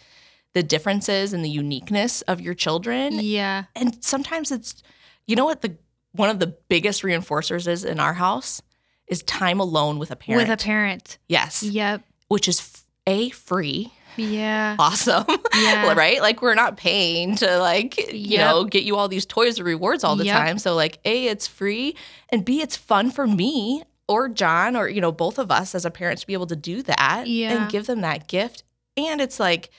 the 0.55 0.63
differences 0.63 1.33
and 1.33 1.45
the 1.45 1.49
uniqueness 1.51 2.23
of 2.23 2.41
your 2.41 2.55
children. 2.55 3.19
Yeah. 3.21 3.65
And 3.77 4.03
sometimes 4.05 4.51
it's, 4.51 4.83
you 5.27 5.37
know 5.37 5.45
what, 5.45 5.63
the 5.63 5.77
one 6.13 6.31
of 6.31 6.39
the 6.41 6.57
biggest 6.69 7.03
reinforcers 7.03 7.69
is 7.69 7.85
in 7.85 8.01
our 8.01 8.15
house 8.15 8.63
is 9.07 9.23
time 9.23 9.61
alone 9.61 9.99
with 9.99 10.11
a 10.11 10.17
parent. 10.17 10.49
With 10.49 10.51
a 10.61 10.63
parent. 10.63 11.19
Yes. 11.29 11.63
Yep. 11.63 12.03
Which 12.29 12.49
is 12.49 12.83
a 13.07 13.29
free, 13.31 13.93
Yeah. 14.17 14.77
awesome. 14.79 15.25
Yeah. 15.55 15.93
right? 15.97 16.21
Like 16.21 16.43
we're 16.43 16.55
not 16.55 16.77
paying 16.77 17.37
to 17.37 17.59
like, 17.59 17.97
you 18.13 18.39
Yep. 18.39 18.41
know, 18.41 18.65
get 18.65 18.85
you 18.85 18.97
all 18.97 19.09
these 19.09 19.27
toys 19.27 19.61
or 19.61 19.65
rewards 19.65 20.03
all 20.03 20.17
the 20.17 20.25
Yep. 20.25 20.37
time. 20.37 20.59
So 20.59 20.75
like 20.75 20.99
A, 21.05 21.27
it's 21.27 21.47
free 21.47 21.95
and 22.31 22.45
B, 22.45 22.61
it's 22.63 22.77
fun 22.77 23.11
for 23.11 23.27
me 23.27 23.83
or 24.09 24.29
John 24.29 24.77
or, 24.77 24.89
you 24.89 25.01
know, 25.03 25.13
both 25.13 25.39
of 25.39 25.51
us 25.51 25.75
as 25.75 25.85
a 25.85 25.91
parent 25.91 26.21
to 26.21 26.27
be 26.27 26.33
able 26.33 26.47
to 26.47 26.57
do 26.57 26.83
that 26.83 27.27
Yeah. 27.29 27.53
and 27.53 27.71
give 27.71 27.87
them 27.87 28.01
that 28.01 28.29
gift. 28.29 28.63
And 28.97 29.21
it's 29.21 29.39
like 29.39 29.71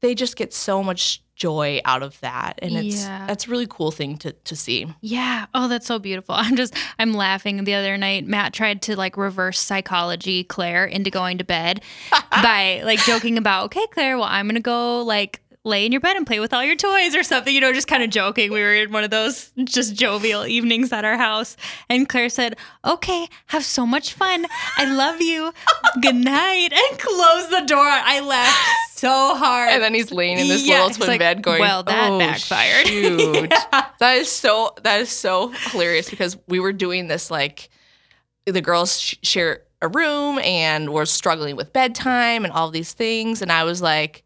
they 0.00 0.14
just 0.14 0.36
get 0.36 0.52
so 0.54 0.82
much 0.82 1.22
joy 1.34 1.80
out 1.84 2.02
of 2.02 2.18
that. 2.20 2.58
And 2.62 2.72
it's 2.74 3.04
Yeah. 3.04 3.26
that's 3.28 3.46
a 3.46 3.50
really 3.50 3.66
cool 3.68 3.90
thing 3.92 4.16
to 4.18 4.32
to 4.32 4.56
see. 4.56 4.86
Yeah. 5.00 5.46
Oh, 5.54 5.68
that's 5.68 5.86
so 5.86 5.98
beautiful. 5.98 6.34
I'm 6.38 6.56
just 6.56 6.74
I'm 6.98 7.14
laughing. 7.14 7.62
The 7.64 7.74
other 7.74 7.96
night, 7.96 8.26
Matt 8.26 8.52
tried 8.52 8.82
to 8.82 8.96
like 8.96 9.16
reverse 9.16 9.60
psychology 9.60 10.42
Claire 10.44 10.84
into 10.84 11.10
going 11.10 11.38
to 11.38 11.44
bed 11.44 11.82
by 12.30 12.82
like 12.84 12.98
joking 13.04 13.38
about, 13.38 13.66
okay, 13.66 13.86
Claire, 13.92 14.16
well, 14.18 14.26
I'm 14.28 14.48
gonna 14.48 14.60
go 14.60 15.02
like 15.02 15.40
lay 15.64 15.84
in 15.84 15.92
your 15.92 16.00
bed 16.00 16.16
and 16.16 16.26
play 16.26 16.40
with 16.40 16.54
all 16.54 16.64
your 16.64 16.76
toys 16.76 17.14
or 17.14 17.22
something, 17.22 17.54
you 17.54 17.60
know, 17.60 17.72
just 17.74 17.88
kind 17.88 18.02
of 18.02 18.08
joking. 18.08 18.50
We 18.50 18.60
were 18.62 18.74
in 18.74 18.90
one 18.90 19.04
of 19.04 19.10
those 19.10 19.52
just 19.64 19.94
jovial 19.94 20.46
evenings 20.46 20.92
at 20.92 21.04
our 21.04 21.18
house. 21.18 21.56
And 21.90 22.08
Claire 22.08 22.30
said, 22.30 22.56
Okay, 22.84 23.28
have 23.46 23.64
so 23.64 23.84
much 23.86 24.14
fun. 24.14 24.46
I 24.76 24.86
love 24.92 25.20
you. 25.20 25.52
Good 26.00 26.14
night. 26.16 26.70
And 26.72 26.98
closed 26.98 27.50
the 27.50 27.64
door. 27.66 27.84
I 27.86 28.20
laughed 28.20 28.87
so 28.98 29.34
hard. 29.36 29.70
And 29.70 29.82
then 29.82 29.94
he's 29.94 30.10
laying 30.10 30.38
in 30.38 30.48
this 30.48 30.66
Yeah, 30.66 30.82
little 30.84 30.90
twin 30.96 31.08
like, 31.08 31.18
bed 31.20 31.42
going, 31.42 31.60
well, 31.60 31.82
that 31.84 32.10
"Oh, 32.10 32.18
backfired." 32.18 32.86
shoot." 32.86 33.50
Yeah. 33.50 33.86
That 34.00 34.16
is 34.18 34.30
so 34.30 34.74
that 34.84 35.00
is 35.00 35.10
so 35.10 35.48
hilarious 35.48 36.08
because 36.08 36.36
we 36.46 36.60
were 36.60 36.72
doing 36.72 37.08
this 37.08 37.30
like 37.30 37.68
the 38.46 38.60
girls 38.60 39.00
sh- 39.00 39.16
share 39.22 39.62
a 39.82 39.88
room 39.88 40.38
and 40.38 40.92
we're 40.92 41.04
struggling 41.04 41.56
with 41.56 41.72
bedtime 41.72 42.44
and 42.44 42.52
all 42.52 42.70
these 42.70 42.92
things 42.92 43.42
and 43.42 43.50
I 43.50 43.64
was 43.64 43.82
like 43.82 44.24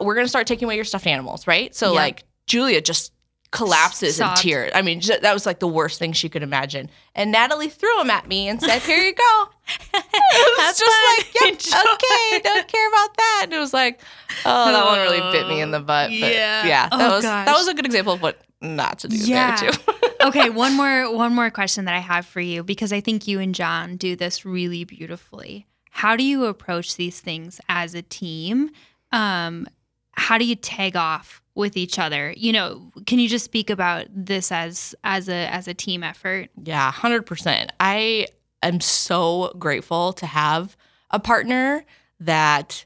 we're 0.00 0.14
going 0.14 0.24
to 0.24 0.28
start 0.30 0.46
taking 0.46 0.66
away 0.66 0.76
your 0.76 0.84
stuffed 0.84 1.06
animals, 1.06 1.46
right? 1.46 1.74
So 1.74 1.92
Yeah. 1.92 2.00
like 2.00 2.24
Julia 2.46 2.80
just 2.80 3.12
collapses 3.50 4.20
in 4.20 4.28
tears. 4.36 4.70
I 4.74 4.82
mean, 4.82 5.00
that 5.22 5.32
was 5.34 5.44
like 5.44 5.58
the 5.58 5.66
worst 5.68 5.98
thing 5.98 6.12
she 6.12 6.28
could 6.28 6.42
imagine. 6.42 6.88
And 7.14 7.32
Natalie 7.32 7.68
threw 7.68 7.92
them 7.98 8.08
at 8.10 8.28
me 8.28 8.48
and 8.48 8.60
said, 8.62 8.80
"Here 8.82 8.98
you 8.98 9.12
go." 9.14 9.48
It 9.92 10.58
was 10.58 10.78
just 10.78 10.82
fun. 10.82 11.16
like, 11.16 11.34
yep, 11.66 11.84
okay, 11.94 12.40
don't 12.42 12.68
care 12.68 12.88
about 12.88 13.16
that. 13.16 13.40
And 13.44 13.52
it 13.52 13.58
was 13.58 13.72
like, 13.74 14.00
oh, 14.44 14.72
that 14.72 14.84
one 14.86 14.98
really 15.00 15.32
bit 15.32 15.48
me 15.48 15.60
in 15.60 15.70
the 15.70 15.80
butt. 15.80 16.08
But 16.08 16.12
Yeah. 16.32 16.66
yeah, 16.66 16.88
Oh, 16.92 16.98
that 16.98 17.10
was 17.10 17.22
that 17.24 17.52
was 17.56 17.68
a 17.68 17.74
good 17.74 17.86
example 17.86 18.12
of 18.12 18.22
what 18.22 18.40
not 18.60 19.00
to 19.00 19.08
do 19.08 19.16
Yeah. 19.16 19.56
there 19.56 19.70
too. 19.72 19.78
okay, 20.22 20.50
one 20.50 20.74
more 20.76 21.12
one 21.14 21.34
more 21.34 21.50
question 21.50 21.84
that 21.86 21.94
I 21.94 21.98
have 22.00 22.26
for 22.26 22.40
you 22.40 22.62
because 22.62 22.92
I 22.92 23.00
think 23.00 23.26
you 23.26 23.40
and 23.40 23.54
John 23.54 23.96
do 23.96 24.14
this 24.16 24.44
really 24.44 24.84
beautifully. 24.84 25.66
How 25.90 26.14
do 26.16 26.22
you 26.22 26.44
approach 26.44 26.96
these 26.96 27.20
things 27.20 27.60
as 27.68 27.94
a 27.94 28.02
team? 28.02 28.70
Um, 29.12 29.66
how 30.12 30.38
do 30.38 30.44
you 30.44 30.54
tag 30.54 30.94
off 30.96 31.42
with 31.54 31.76
each 31.76 31.98
other? 31.98 32.32
You 32.36 32.52
know, 32.52 32.92
can 33.06 33.18
you 33.18 33.28
just 33.28 33.44
speak 33.44 33.70
about 33.70 34.06
this 34.10 34.52
as 34.52 34.94
as 35.02 35.28
a 35.28 35.34
as 35.52 35.66
a 35.66 35.74
team 35.74 36.02
effort? 36.04 36.50
Yeah, 36.62 36.92
100%. 36.92 37.70
I 37.80 38.26
am 38.62 38.80
so 38.80 39.52
grateful 39.58 40.12
to 40.14 40.26
have 40.26 40.76
a 41.10 41.18
partner 41.18 41.84
that 42.20 42.84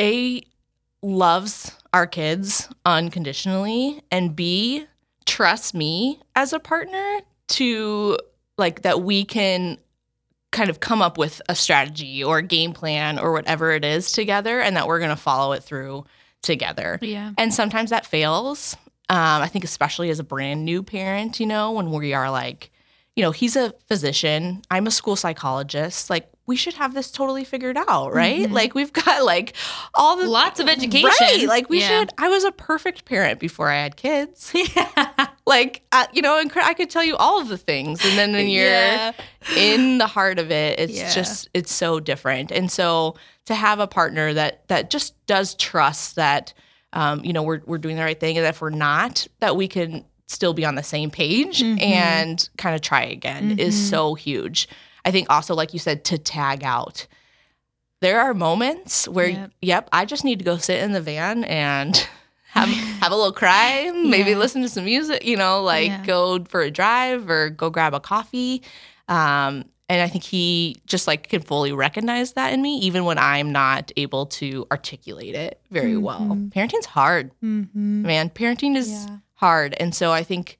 A 0.00 0.42
loves 1.02 1.72
our 1.92 2.06
kids 2.06 2.68
unconditionally 2.84 4.02
and 4.10 4.34
B 4.34 4.86
trusts 5.26 5.74
me 5.74 6.20
as 6.34 6.52
a 6.52 6.58
partner 6.58 7.20
to 7.46 8.18
like 8.58 8.82
that 8.82 9.02
we 9.02 9.24
can 9.24 9.78
kind 10.50 10.70
of 10.70 10.80
come 10.80 11.02
up 11.02 11.18
with 11.18 11.42
a 11.48 11.54
strategy 11.54 12.22
or 12.22 12.38
a 12.38 12.42
game 12.42 12.72
plan 12.72 13.18
or 13.18 13.32
whatever 13.32 13.72
it 13.72 13.84
is 13.84 14.12
together 14.12 14.60
and 14.60 14.76
that 14.76 14.86
we're 14.86 14.98
going 14.98 15.10
to 15.10 15.16
follow 15.16 15.52
it 15.52 15.62
through 15.62 16.04
together. 16.42 16.98
Yeah. 17.02 17.32
And 17.36 17.52
sometimes 17.52 17.90
that 17.90 18.06
fails. 18.06 18.76
Um, 19.10 19.42
I 19.42 19.48
think, 19.48 19.64
especially 19.64 20.10
as 20.10 20.18
a 20.18 20.24
brand 20.24 20.64
new 20.64 20.82
parent, 20.82 21.40
you 21.40 21.46
know, 21.46 21.72
when 21.72 21.90
we 21.90 22.14
are 22.14 22.30
like, 22.30 22.70
you 23.16 23.22
know, 23.22 23.30
he's 23.30 23.54
a 23.56 23.72
physician, 23.86 24.62
I'm 24.70 24.86
a 24.86 24.90
school 24.90 25.14
psychologist. 25.16 26.10
Like, 26.10 26.28
we 26.46 26.56
should 26.56 26.74
have 26.74 26.92
this 26.94 27.10
totally 27.10 27.44
figured 27.44 27.76
out, 27.88 28.12
right? 28.12 28.48
Mhm. 28.48 28.52
Like, 28.52 28.74
we've 28.74 28.92
got 28.92 29.24
like 29.24 29.54
all 29.94 30.16
the 30.16 30.26
Lots 30.26 30.60
of 30.60 30.68
education. 30.68 31.08
Right. 31.20 31.46
Like, 31.46 31.70
we 31.70 31.80
Yeah. 31.80 31.88
should. 32.00 32.10
I 32.18 32.28
was 32.28 32.44
a 32.44 32.52
perfect 32.52 33.04
parent 33.04 33.38
before 33.40 33.70
I 33.70 33.76
had 33.82 33.96
kids. 33.96 34.50
yeah. 34.76 35.28
like, 35.46 35.82
uh, 35.92 36.06
you 36.12 36.20
know, 36.22 36.38
and 36.38 36.50
I 36.56 36.74
could 36.74 36.90
tell 36.90 37.04
you 37.04 37.16
all 37.16 37.40
of 37.40 37.48
the 37.48 37.56
things. 37.56 38.04
And 38.04 38.18
then 38.18 38.32
when 38.32 38.48
you're 38.48 38.64
Yeah. 38.66 39.12
in 39.56 39.98
the 39.98 40.06
heart 40.06 40.38
of 40.38 40.50
it 40.50 40.78
it's 40.80 40.92
Yeah. 40.92 41.12
just 41.14 41.48
it's 41.54 41.72
so 41.72 42.00
different 42.00 42.50
and 42.50 42.70
so 42.72 43.14
to 43.44 43.54
have 43.54 43.78
a 43.78 43.86
partner 43.86 44.32
that 44.32 44.66
that 44.68 44.88
just 44.90 45.14
does 45.26 45.54
trust 45.54 46.16
that 46.16 46.52
um, 46.94 47.22
you 47.24 47.32
know 47.34 47.42
we're, 47.42 47.60
we're 47.66 47.76
doing 47.78 47.96
the 47.96 48.02
right 48.02 48.18
thing 48.18 48.38
and 48.38 48.46
if 48.46 48.60
we're 48.62 48.70
not 48.70 49.26
that 49.40 49.54
we 49.54 49.68
can 49.68 50.02
still 50.26 50.54
be 50.54 50.64
on 50.64 50.74
the 50.74 50.82
same 50.82 51.10
page 51.10 51.62
Mhm. 51.62 51.82
and 51.82 52.48
kind 52.56 52.74
of 52.74 52.80
try 52.80 53.02
again 53.02 53.58
is 53.58 53.74
Mhm. 53.74 53.90
so 53.90 54.14
huge 54.14 54.68
i 55.04 55.10
think 55.10 55.28
also 55.30 55.54
like 55.54 55.72
you 55.72 55.78
said 55.78 56.04
to 56.04 56.16
tag 56.18 56.64
out 56.64 57.06
there 58.00 58.20
are 58.20 58.34
moments 58.34 59.06
where 59.08 59.28
Yep. 59.28 59.50
yep 59.62 59.88
i 59.92 60.04
just 60.04 60.24
need 60.24 60.38
to 60.38 60.44
go 60.44 60.56
sit 60.56 60.82
in 60.82 60.92
the 60.92 61.00
van 61.00 61.44
and 61.44 62.06
have 62.52 62.68
have 62.68 63.12
a 63.12 63.16
little 63.16 63.32
cry 63.32 63.90
maybe 63.94 64.30
Yeah. 64.30 64.36
listen 64.38 64.62
to 64.62 64.68
some 64.68 64.84
music 64.84 65.24
you 65.24 65.36
know 65.36 65.62
like 65.62 65.88
Yeah. 65.88 66.04
go 66.06 66.42
for 66.44 66.62
a 66.62 66.70
drive 66.70 67.28
or 67.28 67.50
go 67.50 67.68
grab 67.70 67.92
a 67.94 68.00
coffee 68.00 68.62
um, 69.08 69.64
and 69.90 70.00
I 70.00 70.08
think 70.08 70.24
he 70.24 70.76
just 70.86 71.06
like 71.06 71.28
can 71.28 71.42
fully 71.42 71.70
recognize 71.72 72.32
that 72.32 72.54
in 72.54 72.62
me, 72.62 72.78
even 72.78 73.04
when 73.04 73.18
I'm 73.18 73.52
not 73.52 73.92
able 73.98 74.24
to 74.40 74.66
articulate 74.72 75.34
it 75.34 75.60
very 75.70 75.98
well. 75.98 76.20
Mhm. 76.20 76.50
Parenting's 76.54 76.86
hard, 76.86 77.30
Mm-hmm. 77.44 78.00
man. 78.02 78.30
Parenting 78.30 78.76
is 78.78 78.88
Yeah. 78.88 79.16
Hard. 79.34 79.74
And 79.78 79.94
so 79.94 80.12
I 80.12 80.22
think 80.22 80.58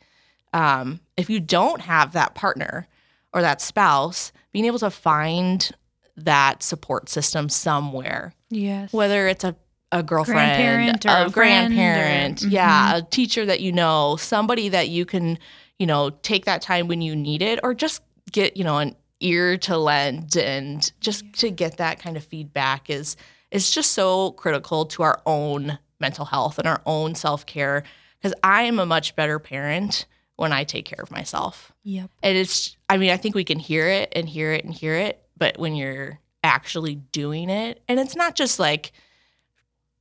um, 0.52 1.00
if 1.16 1.28
you 1.30 1.40
don't 1.40 1.80
have 1.82 2.12
that 2.12 2.34
partner 2.34 2.86
or 3.32 3.40
that 3.42 3.60
spouse, 3.60 4.32
being 4.52 4.64
able 4.66 4.78
to 4.80 4.90
find 4.90 5.70
that 6.16 6.62
support 6.62 7.08
system 7.08 7.48
somewhere, 7.48 8.34
Yes. 8.50 8.92
whether 8.92 9.26
it's 9.28 9.44
a 9.44 9.56
a 9.92 10.02
girlfriend, 10.02 10.38
Grandparent 10.56 11.06
or 11.06 11.08
a 11.08 11.12
friend 11.12 11.72
or- 11.72 11.76
grandparent, 11.76 12.38
Mhm. 12.40 12.50
yeah, 12.50 12.96
a 12.96 13.02
teacher 13.02 13.46
that 13.46 13.60
you 13.60 13.70
know, 13.70 14.16
somebody 14.16 14.68
that 14.70 14.88
you 14.88 15.04
can, 15.06 15.38
you 15.78 15.86
know, 15.86 16.10
take 16.10 16.46
that 16.46 16.60
time 16.62 16.88
when 16.88 17.00
you 17.00 17.14
need 17.14 17.42
it, 17.42 17.60
or 17.62 17.74
just 17.74 18.02
get, 18.32 18.56
you 18.56 18.64
know, 18.64 18.78
an 18.78 18.96
ear 19.20 19.56
to 19.58 19.78
lend 19.78 20.36
and 20.36 20.90
just 20.98 21.22
to 21.34 21.48
get 21.48 21.76
that 21.76 22.00
kind 22.00 22.16
of 22.16 22.24
feedback 22.24 22.90
is 22.90 23.16
is 23.52 23.70
just 23.70 23.92
so 23.92 24.32
critical 24.32 24.84
to 24.86 25.04
our 25.04 25.20
own 25.26 25.78
mental 26.00 26.24
health 26.24 26.58
and 26.58 26.66
our 26.66 26.80
own 26.86 27.14
self 27.14 27.46
care. 27.46 27.84
Because 28.24 28.38
I 28.42 28.62
am 28.62 28.78
a 28.78 28.86
much 28.86 29.14
better 29.16 29.38
parent 29.38 30.06
when 30.36 30.50
I 30.50 30.64
take 30.64 30.86
care 30.86 31.02
of 31.02 31.10
myself. 31.10 31.74
Yep. 31.82 32.10
And 32.22 32.38
it's, 32.38 32.74
I 32.88 32.96
mean, 32.96 33.10
I 33.10 33.18
think 33.18 33.34
we 33.34 33.44
can 33.44 33.58
hear 33.58 33.86
it 33.86 34.10
and 34.16 34.26
hear 34.26 34.50
it 34.54 34.64
and 34.64 34.72
hear 34.72 34.94
it, 34.94 35.22
but 35.36 35.58
when 35.58 35.74
you're 35.74 36.20
actually 36.42 36.94
doing 36.94 37.50
it, 37.50 37.82
and 37.86 38.00
it's 38.00 38.16
not 38.16 38.34
just 38.34 38.58
like 38.58 38.92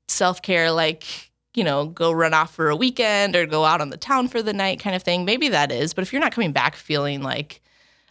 self 0.07 0.41
care, 0.41 0.71
like, 0.71 1.03
you 1.53 1.65
know, 1.65 1.87
go 1.87 2.13
run 2.13 2.33
off 2.33 2.55
for 2.55 2.69
a 2.69 2.77
weekend 2.77 3.35
or 3.35 3.45
go 3.45 3.65
out 3.65 3.81
on 3.81 3.89
the 3.89 3.97
town 3.97 4.29
for 4.29 4.41
the 4.41 4.53
night 4.53 4.79
kind 4.79 4.95
of 4.95 5.03
thing. 5.03 5.25
Maybe 5.25 5.49
that 5.49 5.69
is, 5.69 5.93
but 5.93 6.03
if 6.03 6.13
you're 6.13 6.21
not 6.21 6.31
coming 6.31 6.53
back 6.53 6.77
feeling 6.77 7.23
like 7.23 7.61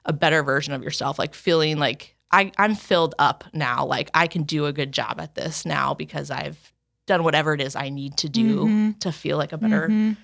a 0.05 0.13
better 0.13 0.43
version 0.43 0.75
of 0.75 0.83
yourself, 0.83 1.19
like 1.19 1.33
feeling 1.35 1.79
like 1.79 2.17
I, 2.31 2.53
I'm 2.59 2.75
filled 2.75 3.15
up 3.19 3.45
now, 3.55 3.87
like 3.87 4.11
I 4.13 4.27
can 4.27 4.43
do 4.43 4.67
a 4.67 4.75
good 4.75 4.93
job 4.93 5.23
at 5.23 5.37
this 5.37 5.65
now 5.65 5.95
because 5.95 6.31
I've 6.31 6.71
done 7.13 7.25
whatever 7.25 7.53
it 7.55 7.61
is 7.61 7.77
I 7.77 7.89
need 7.91 8.17
to 8.19 8.29
do 8.29 8.65
Mhm. 8.67 8.99
to 9.01 9.13
feel 9.13 9.37
like 9.37 9.53
a 9.53 9.59
better, 9.59 9.89
Mhm. 9.89 10.17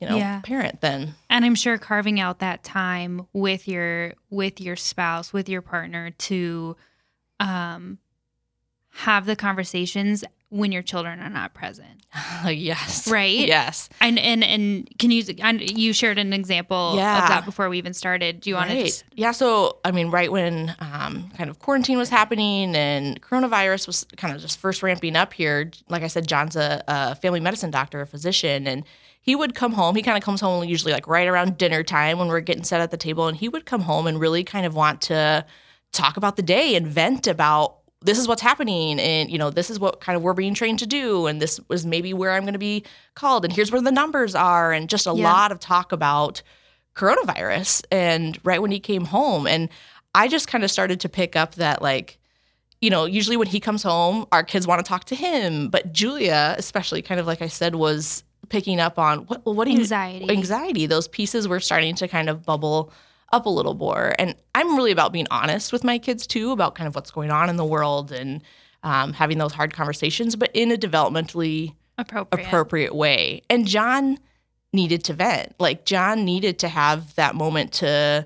you 0.00 0.08
know, 0.08 0.16
Yeah. 0.18 0.40
parent 0.42 0.80
then. 0.80 1.14
and 1.30 1.44
i'm 1.44 1.54
sure 1.54 1.78
carving 1.78 2.20
out 2.20 2.38
that 2.40 2.62
time 2.62 3.26
with 3.32 3.66
your 3.66 4.12
with 4.30 4.60
your 4.60 4.76
spouse 4.76 5.32
with 5.32 5.48
your 5.48 5.62
partner 5.62 6.10
to 6.10 6.76
um 7.40 7.98
have 9.06 9.26
the 9.26 9.36
conversations 9.36 10.24
when 10.50 10.72
your 10.72 10.82
children 10.82 11.20
are 11.20 11.28
not 11.28 11.52
present 11.54 12.02
yes. 12.46 13.06
Right? 13.10 13.46
Yes. 13.46 13.90
and 14.00 14.18
and 14.18 14.42
and 14.42 14.88
can 14.98 15.10
you 15.10 15.22
and 15.40 15.60
you 15.60 15.92
shared 15.92 16.18
an 16.18 16.32
example 16.32 16.94
Yeah. 16.96 17.22
of 17.22 17.28
that 17.28 17.44
before 17.44 17.68
we 17.68 17.76
even 17.76 17.92
started 17.92 18.40
do 18.40 18.48
you 18.48 18.56
want 18.56 18.70
to 18.70 18.82
just 18.84 19.04
Yeah. 19.14 19.32
So, 19.32 19.78
I 19.84 19.90
mean, 19.90 20.10
right 20.10 20.32
when 20.32 20.74
um, 20.80 21.30
kind 21.36 21.50
of 21.50 21.58
quarantine 21.58 21.98
was 21.98 22.08
happening 22.08 22.74
and 22.74 23.20
coronavirus 23.20 23.86
was 23.86 24.06
kind 24.16 24.34
of 24.34 24.40
just 24.40 24.58
first 24.58 24.82
ramping 24.82 25.16
up 25.16 25.34
here, 25.34 25.70
like 25.90 26.02
I 26.02 26.06
said, 26.06 26.26
John's 26.26 26.56
a, 26.56 26.82
a 26.88 27.14
family 27.16 27.40
medicine 27.40 27.70
doctor, 27.70 28.00
a 28.00 28.06
physician, 28.06 28.66
and 28.66 28.84
he 29.20 29.36
would 29.36 29.54
come 29.54 29.72
home. 29.72 29.94
He 29.96 30.02
kind 30.02 30.16
of 30.16 30.22
comes 30.24 30.40
home 30.40 30.64
usually 30.64 30.92
like 30.94 31.06
right 31.06 31.28
around 31.28 31.58
dinner 31.58 31.82
time 31.82 32.18
when 32.18 32.28
we're 32.28 32.40
getting 32.40 32.64
set 32.64 32.80
at 32.80 32.90
the 32.90 32.96
table, 32.96 33.26
and 33.28 33.36
he 33.36 33.48
would 33.50 33.66
come 33.66 33.82
home 33.82 34.06
and 34.06 34.18
really 34.18 34.44
kind 34.44 34.64
of 34.64 34.74
want 34.74 35.02
to 35.02 35.44
talk 35.92 36.16
about 36.16 36.36
the 36.36 36.42
day 36.42 36.74
and 36.74 36.86
vent 36.86 37.26
about 37.26 37.76
this 38.02 38.18
is 38.18 38.28
what's 38.28 38.42
happening 38.42 39.00
and 39.00 39.30
you 39.30 39.38
know 39.38 39.50
this 39.50 39.70
is 39.70 39.80
what 39.80 40.00
kind 40.00 40.16
of 40.16 40.22
we're 40.22 40.32
being 40.32 40.54
trained 40.54 40.78
to 40.78 40.86
do 40.86 41.26
and 41.26 41.42
this 41.42 41.58
was 41.68 41.84
maybe 41.84 42.14
where 42.14 42.32
i'm 42.32 42.42
going 42.42 42.52
to 42.52 42.58
be 42.58 42.84
called. 43.14 43.44
And 43.44 43.52
here's 43.52 43.72
where 43.72 43.80
the 43.80 43.90
numbers 43.90 44.34
are 44.36 44.72
and 44.72 44.88
just 44.88 45.06
a 45.06 45.12
Yeah. 45.12 45.24
lot 45.24 45.50
of 45.52 45.58
talk 45.58 45.90
about 45.90 46.42
coronavirus 46.94 47.82
and 47.90 48.38
right 48.44 48.60
when 48.60 48.70
he 48.70 48.80
came 48.80 49.04
home. 49.06 49.46
And 49.46 49.68
i 50.14 50.28
just 50.28 50.48
kind 50.48 50.64
of 50.64 50.70
started 50.70 51.00
to 51.00 51.08
pick 51.08 51.36
up 51.36 51.56
that 51.56 51.82
like 51.82 52.18
you 52.80 52.90
know 52.90 53.04
usually 53.04 53.36
when 53.36 53.48
he 53.48 53.60
comes 53.60 53.82
home 53.82 54.26
our 54.32 54.42
kids 54.42 54.66
want 54.66 54.84
to 54.84 54.88
talk 54.88 55.04
to 55.06 55.14
him. 55.14 55.68
But 55.68 55.92
julia 55.92 56.54
especially 56.58 57.02
kind 57.02 57.20
of 57.20 57.26
like 57.26 57.42
i 57.42 57.48
said 57.48 57.74
was 57.74 58.22
picking 58.48 58.80
up 58.80 58.98
on 58.98 59.20
what 59.26 59.44
well, 59.44 59.54
what 59.54 59.64
do 59.66 59.72
you 59.72 59.78
anxiety. 59.80 60.30
anxiety? 60.30 60.86
Those 60.86 61.08
pieces 61.08 61.46
were 61.48 61.60
starting 61.60 61.94
to 61.96 62.08
kind 62.08 62.30
of 62.30 62.44
bubble 62.46 62.92
up 63.32 63.46
a 63.46 63.50
little 63.50 63.74
more 63.74 64.14
and 64.18 64.34
i'm 64.54 64.74
really 64.76 64.90
about 64.90 65.12
being 65.12 65.26
honest 65.30 65.72
with 65.72 65.84
my 65.84 65.98
kids 65.98 66.26
too 66.26 66.50
about 66.52 66.74
kind 66.74 66.86
of 66.88 66.94
what's 66.94 67.10
going 67.10 67.30
on 67.30 67.48
in 67.50 67.56
the 67.56 67.64
world 67.64 68.10
and 68.12 68.42
um, 68.84 69.12
having 69.12 69.38
those 69.38 69.52
hard 69.52 69.72
conversations 69.74 70.34
but 70.36 70.50
in 70.54 70.70
a 70.72 70.76
developmentally 70.76 71.74
appropriate 71.98 72.46
appropriate 72.46 72.94
way. 72.94 73.42
And 73.50 73.66
John 73.66 74.18
needed 74.72 75.02
to 75.04 75.14
vent. 75.14 75.52
Like 75.58 75.84
John 75.84 76.24
needed 76.24 76.60
to 76.60 76.68
have 76.68 77.12
that 77.16 77.34
moment 77.34 77.72
to 77.74 78.24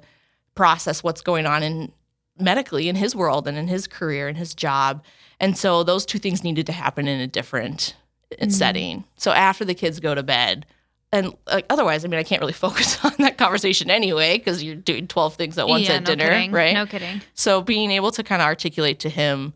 process 0.54 1.02
what's 1.02 1.22
going 1.22 1.46
on 1.46 1.62
in 1.62 1.90
medically 2.38 2.88
in 2.90 2.96
his 2.96 3.16
world 3.16 3.48
and 3.48 3.56
in 3.56 3.68
his 3.68 3.86
career 3.86 4.28
and 4.28 4.36
his 4.36 4.54
job. 4.54 5.02
And 5.40 5.56
so 5.56 5.82
those 5.84 6.04
two 6.04 6.18
things 6.18 6.44
needed 6.44 6.66
to 6.66 6.72
happen 6.72 7.08
in 7.08 7.18
a 7.20 7.26
different 7.26 7.96
uh, 8.40 8.44
Mhm. 8.44 8.52
setting. 8.52 9.04
So 9.16 9.30
after 9.32 9.64
the 9.64 9.74
kids 9.74 10.00
go 10.00 10.14
to 10.14 10.22
bed, 10.22 10.66
and 11.12 11.34
like 11.46 11.66
otherwise, 11.70 12.04
I 12.04 12.08
mean, 12.08 12.18
I 12.18 12.22
can't 12.22 12.40
really 12.40 12.52
focus 12.66 13.04
on 13.04 13.12
that 13.18 13.38
conversation 13.38 13.90
anyway 13.90 14.38
because 14.38 14.62
you're 14.62 14.74
doing 14.76 15.06
12 15.06 15.34
things 15.36 15.58
at 15.58 15.68
once 15.68 15.88
yeah, 15.88 15.94
at 15.96 16.02
no 16.02 16.06
dinner, 16.14 16.30
kidding. 16.30 16.52
right? 16.52 16.74
no 16.74 16.86
kidding 16.86 17.20
So 17.34 17.60
being 17.62 17.90
able 17.90 18.10
to 18.12 18.22
kind 18.22 18.40
of 18.42 18.46
articulate 18.46 19.00
to 19.00 19.08
him, 19.08 19.52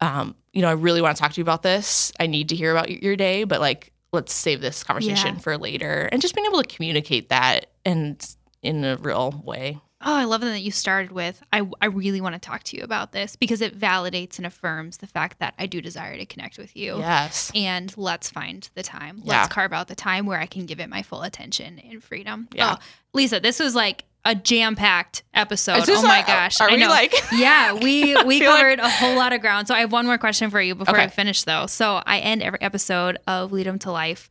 um, 0.00 0.34
you 0.52 0.62
know, 0.62 0.68
I 0.68 0.72
really 0.72 1.02
want 1.02 1.16
to 1.16 1.20
talk 1.22 1.32
to 1.32 1.38
you 1.38 1.42
about 1.42 1.62
this. 1.62 2.12
I 2.20 2.26
need 2.26 2.48
to 2.50 2.56
hear 2.56 2.70
about 2.70 2.90
your 2.90 3.16
day, 3.16 3.44
but 3.44 3.60
like, 3.60 3.92
let's 4.12 4.32
save 4.32 4.60
this 4.60 4.84
conversation 4.84 5.34
Yeah. 5.34 5.40
for 5.40 5.58
later. 5.58 6.08
And 6.12 6.22
just 6.22 6.34
being 6.34 6.46
able 6.46 6.62
to 6.62 6.68
communicate 6.68 7.30
that 7.30 7.66
and 7.84 8.24
in 8.62 8.84
a 8.84 8.96
real 8.96 9.42
way. 9.44 9.80
Oh, 10.04 10.14
I 10.14 10.24
love 10.24 10.42
that 10.42 10.60
you 10.60 10.70
started 10.70 11.12
with 11.12 11.42
I 11.52 11.66
I 11.80 11.86
really 11.86 12.20
want 12.20 12.34
to 12.34 12.38
talk 12.38 12.62
to 12.64 12.76
you 12.76 12.82
about 12.82 13.12
this 13.12 13.36
because 13.36 13.60
it 13.60 13.78
validates 13.78 14.36
and 14.36 14.46
affirms 14.46 14.98
the 14.98 15.06
fact 15.06 15.38
that 15.38 15.54
I 15.58 15.66
do 15.66 15.80
desire 15.80 16.16
to 16.16 16.26
connect 16.26 16.58
with 16.58 16.76
you. 16.76 16.98
Yes. 16.98 17.50
And 17.54 17.96
let's 17.96 18.28
find 18.30 18.68
the 18.74 18.82
time. 18.82 19.22
Yeah. 19.24 19.40
Let's 19.40 19.48
carve 19.48 19.72
out 19.72 19.88
the 19.88 19.94
time 19.94 20.26
where 20.26 20.38
I 20.38 20.46
can 20.46 20.66
give 20.66 20.78
it 20.80 20.88
my 20.88 21.02
full 21.02 21.22
attention 21.22 21.78
and 21.78 22.02
freedom. 22.04 22.48
Yeah. 22.54 22.76
Oh, 22.78 22.82
Lisa, 23.14 23.40
this 23.40 23.58
was 23.60 23.74
like 23.74 24.04
a 24.26 24.34
jam-packed 24.34 25.22
episode. 25.34 25.84
Oh 25.88 26.02
my 26.02 26.22
gosh. 26.26 26.58
Are 26.60 26.70
I 26.70 26.74
we 26.74 26.80
know. 26.80 26.88
like? 26.88 27.14
yeah, 27.32 27.72
we 27.74 28.16
we 28.24 28.40
feel 28.40 28.50
like- 28.50 28.60
covered 28.60 28.78
a 28.80 28.88
whole 28.88 29.16
lot 29.16 29.32
of 29.32 29.40
ground. 29.40 29.68
So 29.68 29.74
I 29.74 29.80
have 29.80 29.92
one 29.92 30.06
more 30.06 30.18
question 30.18 30.50
for 30.50 30.60
you 30.60 30.74
before 30.74 30.96
I 30.98 31.08
finish 31.08 31.42
though. 31.44 31.66
So 31.66 32.02
I 32.06 32.18
end 32.20 32.42
every 32.42 32.60
episode 32.62 33.18
of 33.26 33.52
Lead 33.52 33.66
'em 33.66 33.78
to 33.80 33.90
Life 33.90 34.28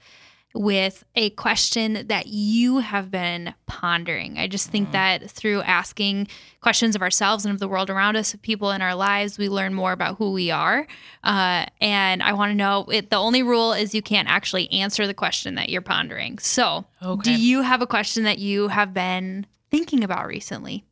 with 0.55 1.03
a 1.15 1.31
question 1.31 2.05
that 2.07 2.27
you 2.27 2.77
have 2.79 3.09
been 3.09 3.53
pondering. 3.65 4.37
I 4.37 4.47
just 4.47 4.67
Mm. 4.67 4.71
think 4.71 4.91
that 4.91 5.29
through 5.31 5.63
asking 5.63 6.27
questions 6.61 6.95
of 6.95 7.01
ourselves 7.01 7.43
and 7.45 7.53
of 7.53 7.59
the 7.59 7.67
world 7.67 7.89
around 7.89 8.15
us, 8.17 8.33
of 8.35 8.41
people 8.43 8.69
in 8.71 8.81
our 8.81 8.93
lives, 8.93 9.37
we 9.39 9.49
learn 9.49 9.73
more 9.73 9.91
about 9.91 10.17
who 10.17 10.31
we 10.31 10.51
are. 10.51 10.85
Uh, 11.23 11.65
and 11.81 12.21
I 12.21 12.33
want 12.33 12.51
to 12.51 12.55
know 12.55 12.85
it, 12.91 13.09
the 13.09 13.15
only 13.17 13.41
rule 13.41 13.73
is 13.73 13.95
you 13.95 14.03
can't 14.03 14.27
actually 14.29 14.71
answer 14.71 15.07
the 15.07 15.13
question 15.15 15.55
that 15.55 15.69
you're 15.69 15.81
pondering. 15.81 16.37
So, 16.37 16.85
Okay. 17.01 17.33
do 17.35 17.41
you 17.41 17.61
have 17.63 17.81
a 17.81 17.87
question 17.87 18.23
that 18.23 18.37
you 18.37 18.67
have 18.67 18.93
been 18.93 19.47
thinking 19.71 20.03
about 20.03 20.27
recently? 20.27 20.83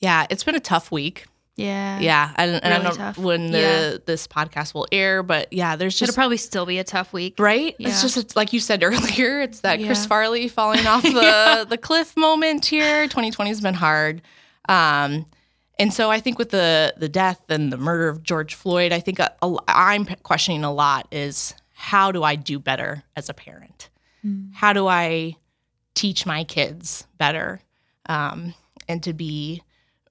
Yeah, 0.00 0.26
it's 0.28 0.42
been 0.42 0.56
a 0.56 0.60
tough 0.60 0.90
week. 0.90 1.26
Yeah. 1.56 2.00
Yeah, 2.00 2.32
and, 2.36 2.64
and 2.64 2.72
I 2.74 2.78
don't 2.82 2.96
tough. 2.96 3.18
know 3.18 3.24
when 3.24 3.50
the 3.50 3.58
Yeah. 3.58 3.96
this 4.06 4.26
podcast 4.26 4.72
will 4.74 4.86
air, 4.90 5.22
but 5.22 5.52
yeah, 5.52 5.76
there's 5.76 5.96
It'll 5.96 6.06
just 6.06 6.16
probably 6.16 6.38
still 6.38 6.64
be 6.64 6.78
a 6.78 6.84
tough 6.84 7.12
week. 7.12 7.34
right. 7.38 7.76
Yeah. 7.78 7.88
It's 7.88 8.00
just 8.00 8.16
it's 8.16 8.34
like 8.36 8.52
you 8.54 8.60
said 8.60 8.82
earlier. 8.84 9.40
It's 9.42 9.60
that 9.60 9.78
Chris 9.80 10.06
Farley 10.06 10.48
falling 10.48 10.86
off 10.86 11.02
the 11.02 11.66
the 11.68 11.76
cliff 11.78 12.16
moment 12.16 12.64
here. 12.64 13.04
2020 13.04 13.50
has 13.50 13.60
been 13.60 13.74
hard, 13.74 14.22
um, 14.68 15.26
and 15.78 15.92
so 15.92 16.10
I 16.10 16.20
think 16.20 16.38
with 16.38 16.50
the 16.50 16.94
the 16.96 17.08
death 17.08 17.42
and 17.50 17.70
the 17.72 17.76
murder 17.76 18.08
of 18.08 18.22
George 18.22 18.54
Floyd, 18.54 18.92
I 18.92 19.00
think 19.00 19.18
a, 19.18 19.30
I'm 19.68 20.06
questioning 20.06 20.64
a 20.64 20.72
lot 20.72 21.06
is 21.12 21.54
how 21.74 22.12
do 22.12 22.22
I 22.22 22.34
do 22.36 22.58
better 22.58 23.02
as 23.16 23.28
a 23.28 23.34
parent? 23.34 23.90
Mm. 24.24 24.50
How 24.54 24.72
do 24.72 24.86
I 24.86 25.36
teach 25.94 26.24
my 26.24 26.44
kids 26.44 27.06
better 27.18 27.60
um, 28.06 28.54
and 28.88 29.02
to 29.02 29.12
be 29.12 29.62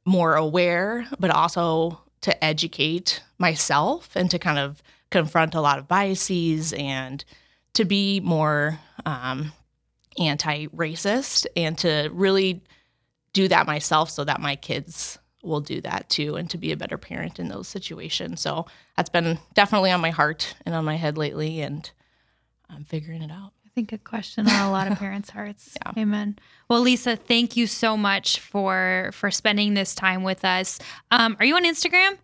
more 0.05 0.35
aware, 0.35 1.07
but 1.19 1.29
also 1.29 2.01
to 2.21 2.43
educate 2.43 3.21
myself 3.37 4.15
and 4.15 4.29
to 4.31 4.39
kind 4.39 4.59
of 4.59 4.81
confront 5.09 5.55
a 5.55 5.61
lot 5.61 5.79
of 5.79 5.87
biases 5.87 6.73
and 6.73 7.23
to 7.73 7.85
be 7.85 8.19
more 8.19 8.79
um, 9.05 9.51
anti 10.17 10.67
racist 10.67 11.45
and 11.55 11.77
to 11.79 12.09
really 12.13 12.61
do 13.33 13.47
that 13.47 13.65
myself 13.65 14.09
so 14.09 14.23
that 14.23 14.41
my 14.41 14.55
kids 14.55 15.17
will 15.43 15.61
do 15.61 15.81
that 15.81 16.09
too 16.09 16.35
and 16.35 16.49
to 16.49 16.57
be 16.57 16.71
a 16.71 16.77
better 16.77 16.97
parent 16.97 17.39
in 17.39 17.47
those 17.47 17.67
situations. 17.67 18.41
So 18.41 18.67
that's 18.95 19.09
been 19.09 19.39
definitely 19.53 19.91
on 19.91 20.01
my 20.01 20.11
heart 20.11 20.55
and 20.65 20.75
on 20.75 20.85
my 20.85 20.95
head 20.95 21.17
lately, 21.17 21.61
and 21.61 21.89
I'm 22.69 22.83
figuring 22.83 23.21
it 23.21 23.31
out. 23.31 23.53
Think 23.81 23.93
a 23.93 23.97
question 23.97 24.47
on 24.47 24.67
a 24.67 24.69
lot 24.69 24.91
of 24.91 24.99
parents' 24.99 25.31
hearts. 25.31 25.75
Yeah. 25.83 26.03
Amen. 26.03 26.37
Well, 26.69 26.81
Lisa, 26.81 27.15
thank 27.15 27.57
you 27.57 27.65
so 27.65 27.97
much 27.97 28.39
for 28.39 29.09
for 29.11 29.31
spending 29.31 29.73
this 29.73 29.95
time 29.95 30.21
with 30.21 30.45
us. 30.45 30.77
Um, 31.09 31.35
are 31.39 31.45
you 31.47 31.55
on 31.55 31.65
Instagram? 31.65 32.19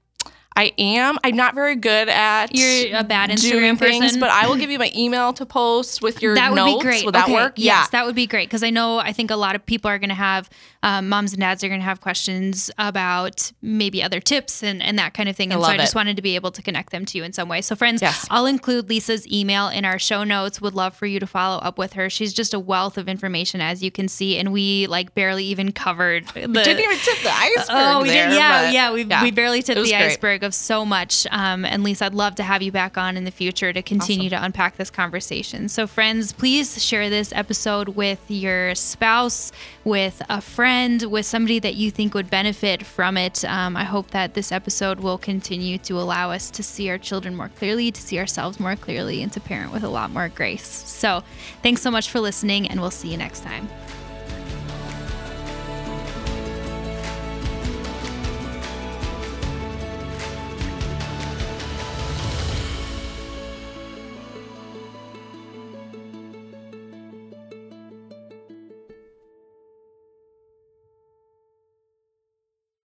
I 0.57 0.73
am. 0.77 1.17
I'm 1.23 1.35
not 1.35 1.53
very 1.55 1.75
good 1.75 2.09
at 2.09 2.47
You're 2.55 2.97
a 2.97 3.03
bad 3.03 3.27
doing 3.29 3.37
Instagram 3.37 3.77
things, 3.79 4.03
person. 4.03 4.19
but 4.19 4.29
I 4.31 4.47
will 4.47 4.55
give 4.57 4.69
you 4.71 4.79
my 4.79 4.91
email 4.95 5.31
to 5.33 5.45
post 5.45 6.01
with 6.01 6.21
your 6.21 6.35
that 6.35 6.49
would 6.51 6.55
notes. 6.55 6.83
be 6.83 6.89
great. 6.89 7.05
Will 7.05 7.11
that 7.13 7.25
Okay, 7.25 7.33
work? 7.33 7.53
Yes, 7.57 7.63
yeah. 7.65 7.87
that 7.91 8.05
would 8.05 8.15
be 8.15 8.25
great 8.27 8.49
because 8.49 8.63
I 8.63 8.69
know 8.71 8.97
I 8.97 9.13
think 9.13 9.29
a 9.31 9.35
lot 9.35 9.55
of 9.55 9.65
people 9.65 9.89
are 9.89 9.99
going 9.99 10.09
to 10.09 10.15
have 10.15 10.49
um, 10.83 11.09
moms 11.09 11.33
and 11.33 11.41
dads 11.41 11.63
are 11.63 11.67
going 11.67 11.79
to 11.79 11.85
have 11.85 12.01
questions 12.01 12.71
about 12.77 13.51
maybe 13.61 14.01
other 14.01 14.19
tips 14.19 14.63
and, 14.63 14.81
and 14.81 14.97
that 14.99 15.13
kind 15.13 15.29
of 15.29 15.35
thing. 15.35 15.51
And 15.51 15.57
so 15.59 15.63
love 15.63 15.71
I 15.71 15.77
just 15.77 15.93
it. 15.93 15.95
wanted 15.95 16.15
to 16.15 16.21
be 16.21 16.35
able 16.35 16.51
to 16.51 16.61
connect 16.61 16.91
them 16.91 17.05
to 17.05 17.17
you 17.17 17.23
in 17.23 17.33
some 17.33 17.47
way. 17.49 17.61
So 17.61 17.75
friends, 17.75 18.01
Yes. 18.01 18.25
I'll 18.31 18.45
include 18.47 18.89
Lisa's 18.89 19.27
email 19.31 19.67
in 19.67 19.85
our 19.85 19.99
show 19.99 20.23
notes. 20.23 20.59
Would 20.61 20.73
love 20.73 20.95
for 20.95 21.05
you 21.05 21.19
to 21.19 21.27
follow 21.27 21.57
up 21.59 21.77
with 21.77 21.93
her. 21.93 22.09
She's 22.09 22.33
just 22.33 22.53
a 22.53 22.59
wealth 22.59 22.97
of 22.97 23.07
information 23.07 23.61
as 23.61 23.83
you 23.83 23.91
can 23.91 24.07
see, 24.07 24.37
and 24.37 24.51
we 24.51 24.87
like 24.87 25.13
barely 25.13 25.45
even 25.45 25.71
covered 25.71 26.25
the. 26.29 26.47
Didn't 26.47 26.79
even 26.79 26.97
tip 26.97 27.19
the 27.21 27.29
iceberg. 27.33 27.65
Oh, 27.69 28.01
we 28.01 28.09
there, 28.09 28.29
did. 28.29 28.35
Yeah, 28.37 28.63
but 28.65 28.73
yeah. 28.73 28.93
We, 28.93 29.03
yeah, 29.03 29.23
we 29.23 29.31
barely 29.31 29.61
tipped 29.61 29.81
the 29.81 29.89
great. 29.89 29.93
iceberg 29.95 30.43
of 30.47 30.55
so 30.55 30.83
much. 30.83 31.27
Um, 31.29 31.63
and 31.63 31.83
Lisa, 31.83 32.05
I'd 32.05 32.15
love 32.15 32.33
to 32.35 32.43
have 32.43 32.63
you 32.63 32.71
back 32.71 32.97
on 32.97 33.15
in 33.15 33.23
the 33.23 33.31
future 33.31 33.71
to 33.71 33.83
continue 33.83 34.29
awesome. 34.29 34.39
to 34.39 34.45
unpack 34.45 34.77
this 34.77 34.89
conversation. 34.89 35.69
So, 35.69 35.85
friends, 35.85 36.33
please 36.33 36.83
share 36.83 37.11
this 37.11 37.31
episode 37.35 37.89
with 37.89 38.19
your 38.29 38.73
spouse, 38.73 39.51
with 39.83 40.21
a 40.29 40.41
friend, 40.41 41.03
with 41.03 41.27
somebody 41.27 41.59
that 41.59 41.75
you 41.75 41.91
think 41.91 42.15
would 42.15 42.31
benefit 42.31 42.83
from 42.83 43.17
it. 43.17 43.45
Um, 43.45 43.77
I 43.77 43.83
hope 43.83 44.09
that 44.11 44.33
this 44.33 44.51
episode 44.51 44.99
will 45.01 45.19
continue 45.19 45.77
to 45.79 45.99
allow 45.99 46.31
us 46.31 46.49
to 46.51 46.63
see 46.63 46.89
our 46.89 46.97
children 46.97 47.35
more 47.35 47.49
clearly, 47.49 47.91
to 47.91 48.01
see 48.01 48.17
ourselves 48.17 48.59
more 48.59 48.75
clearly, 48.75 49.21
and 49.21 49.31
to 49.33 49.39
parent 49.39 49.71
with 49.71 49.83
a 49.83 49.89
lot 49.89 50.09
more 50.09 50.29
grace. 50.29 50.67
So, 50.67 51.23
thanks 51.61 51.81
so 51.81 51.91
much 51.91 52.09
for 52.09 52.19
listening, 52.19 52.67
and 52.67 52.81
we'll 52.81 52.89
see 52.89 53.11
you 53.11 53.17
next 53.17 53.43
time. 53.43 53.69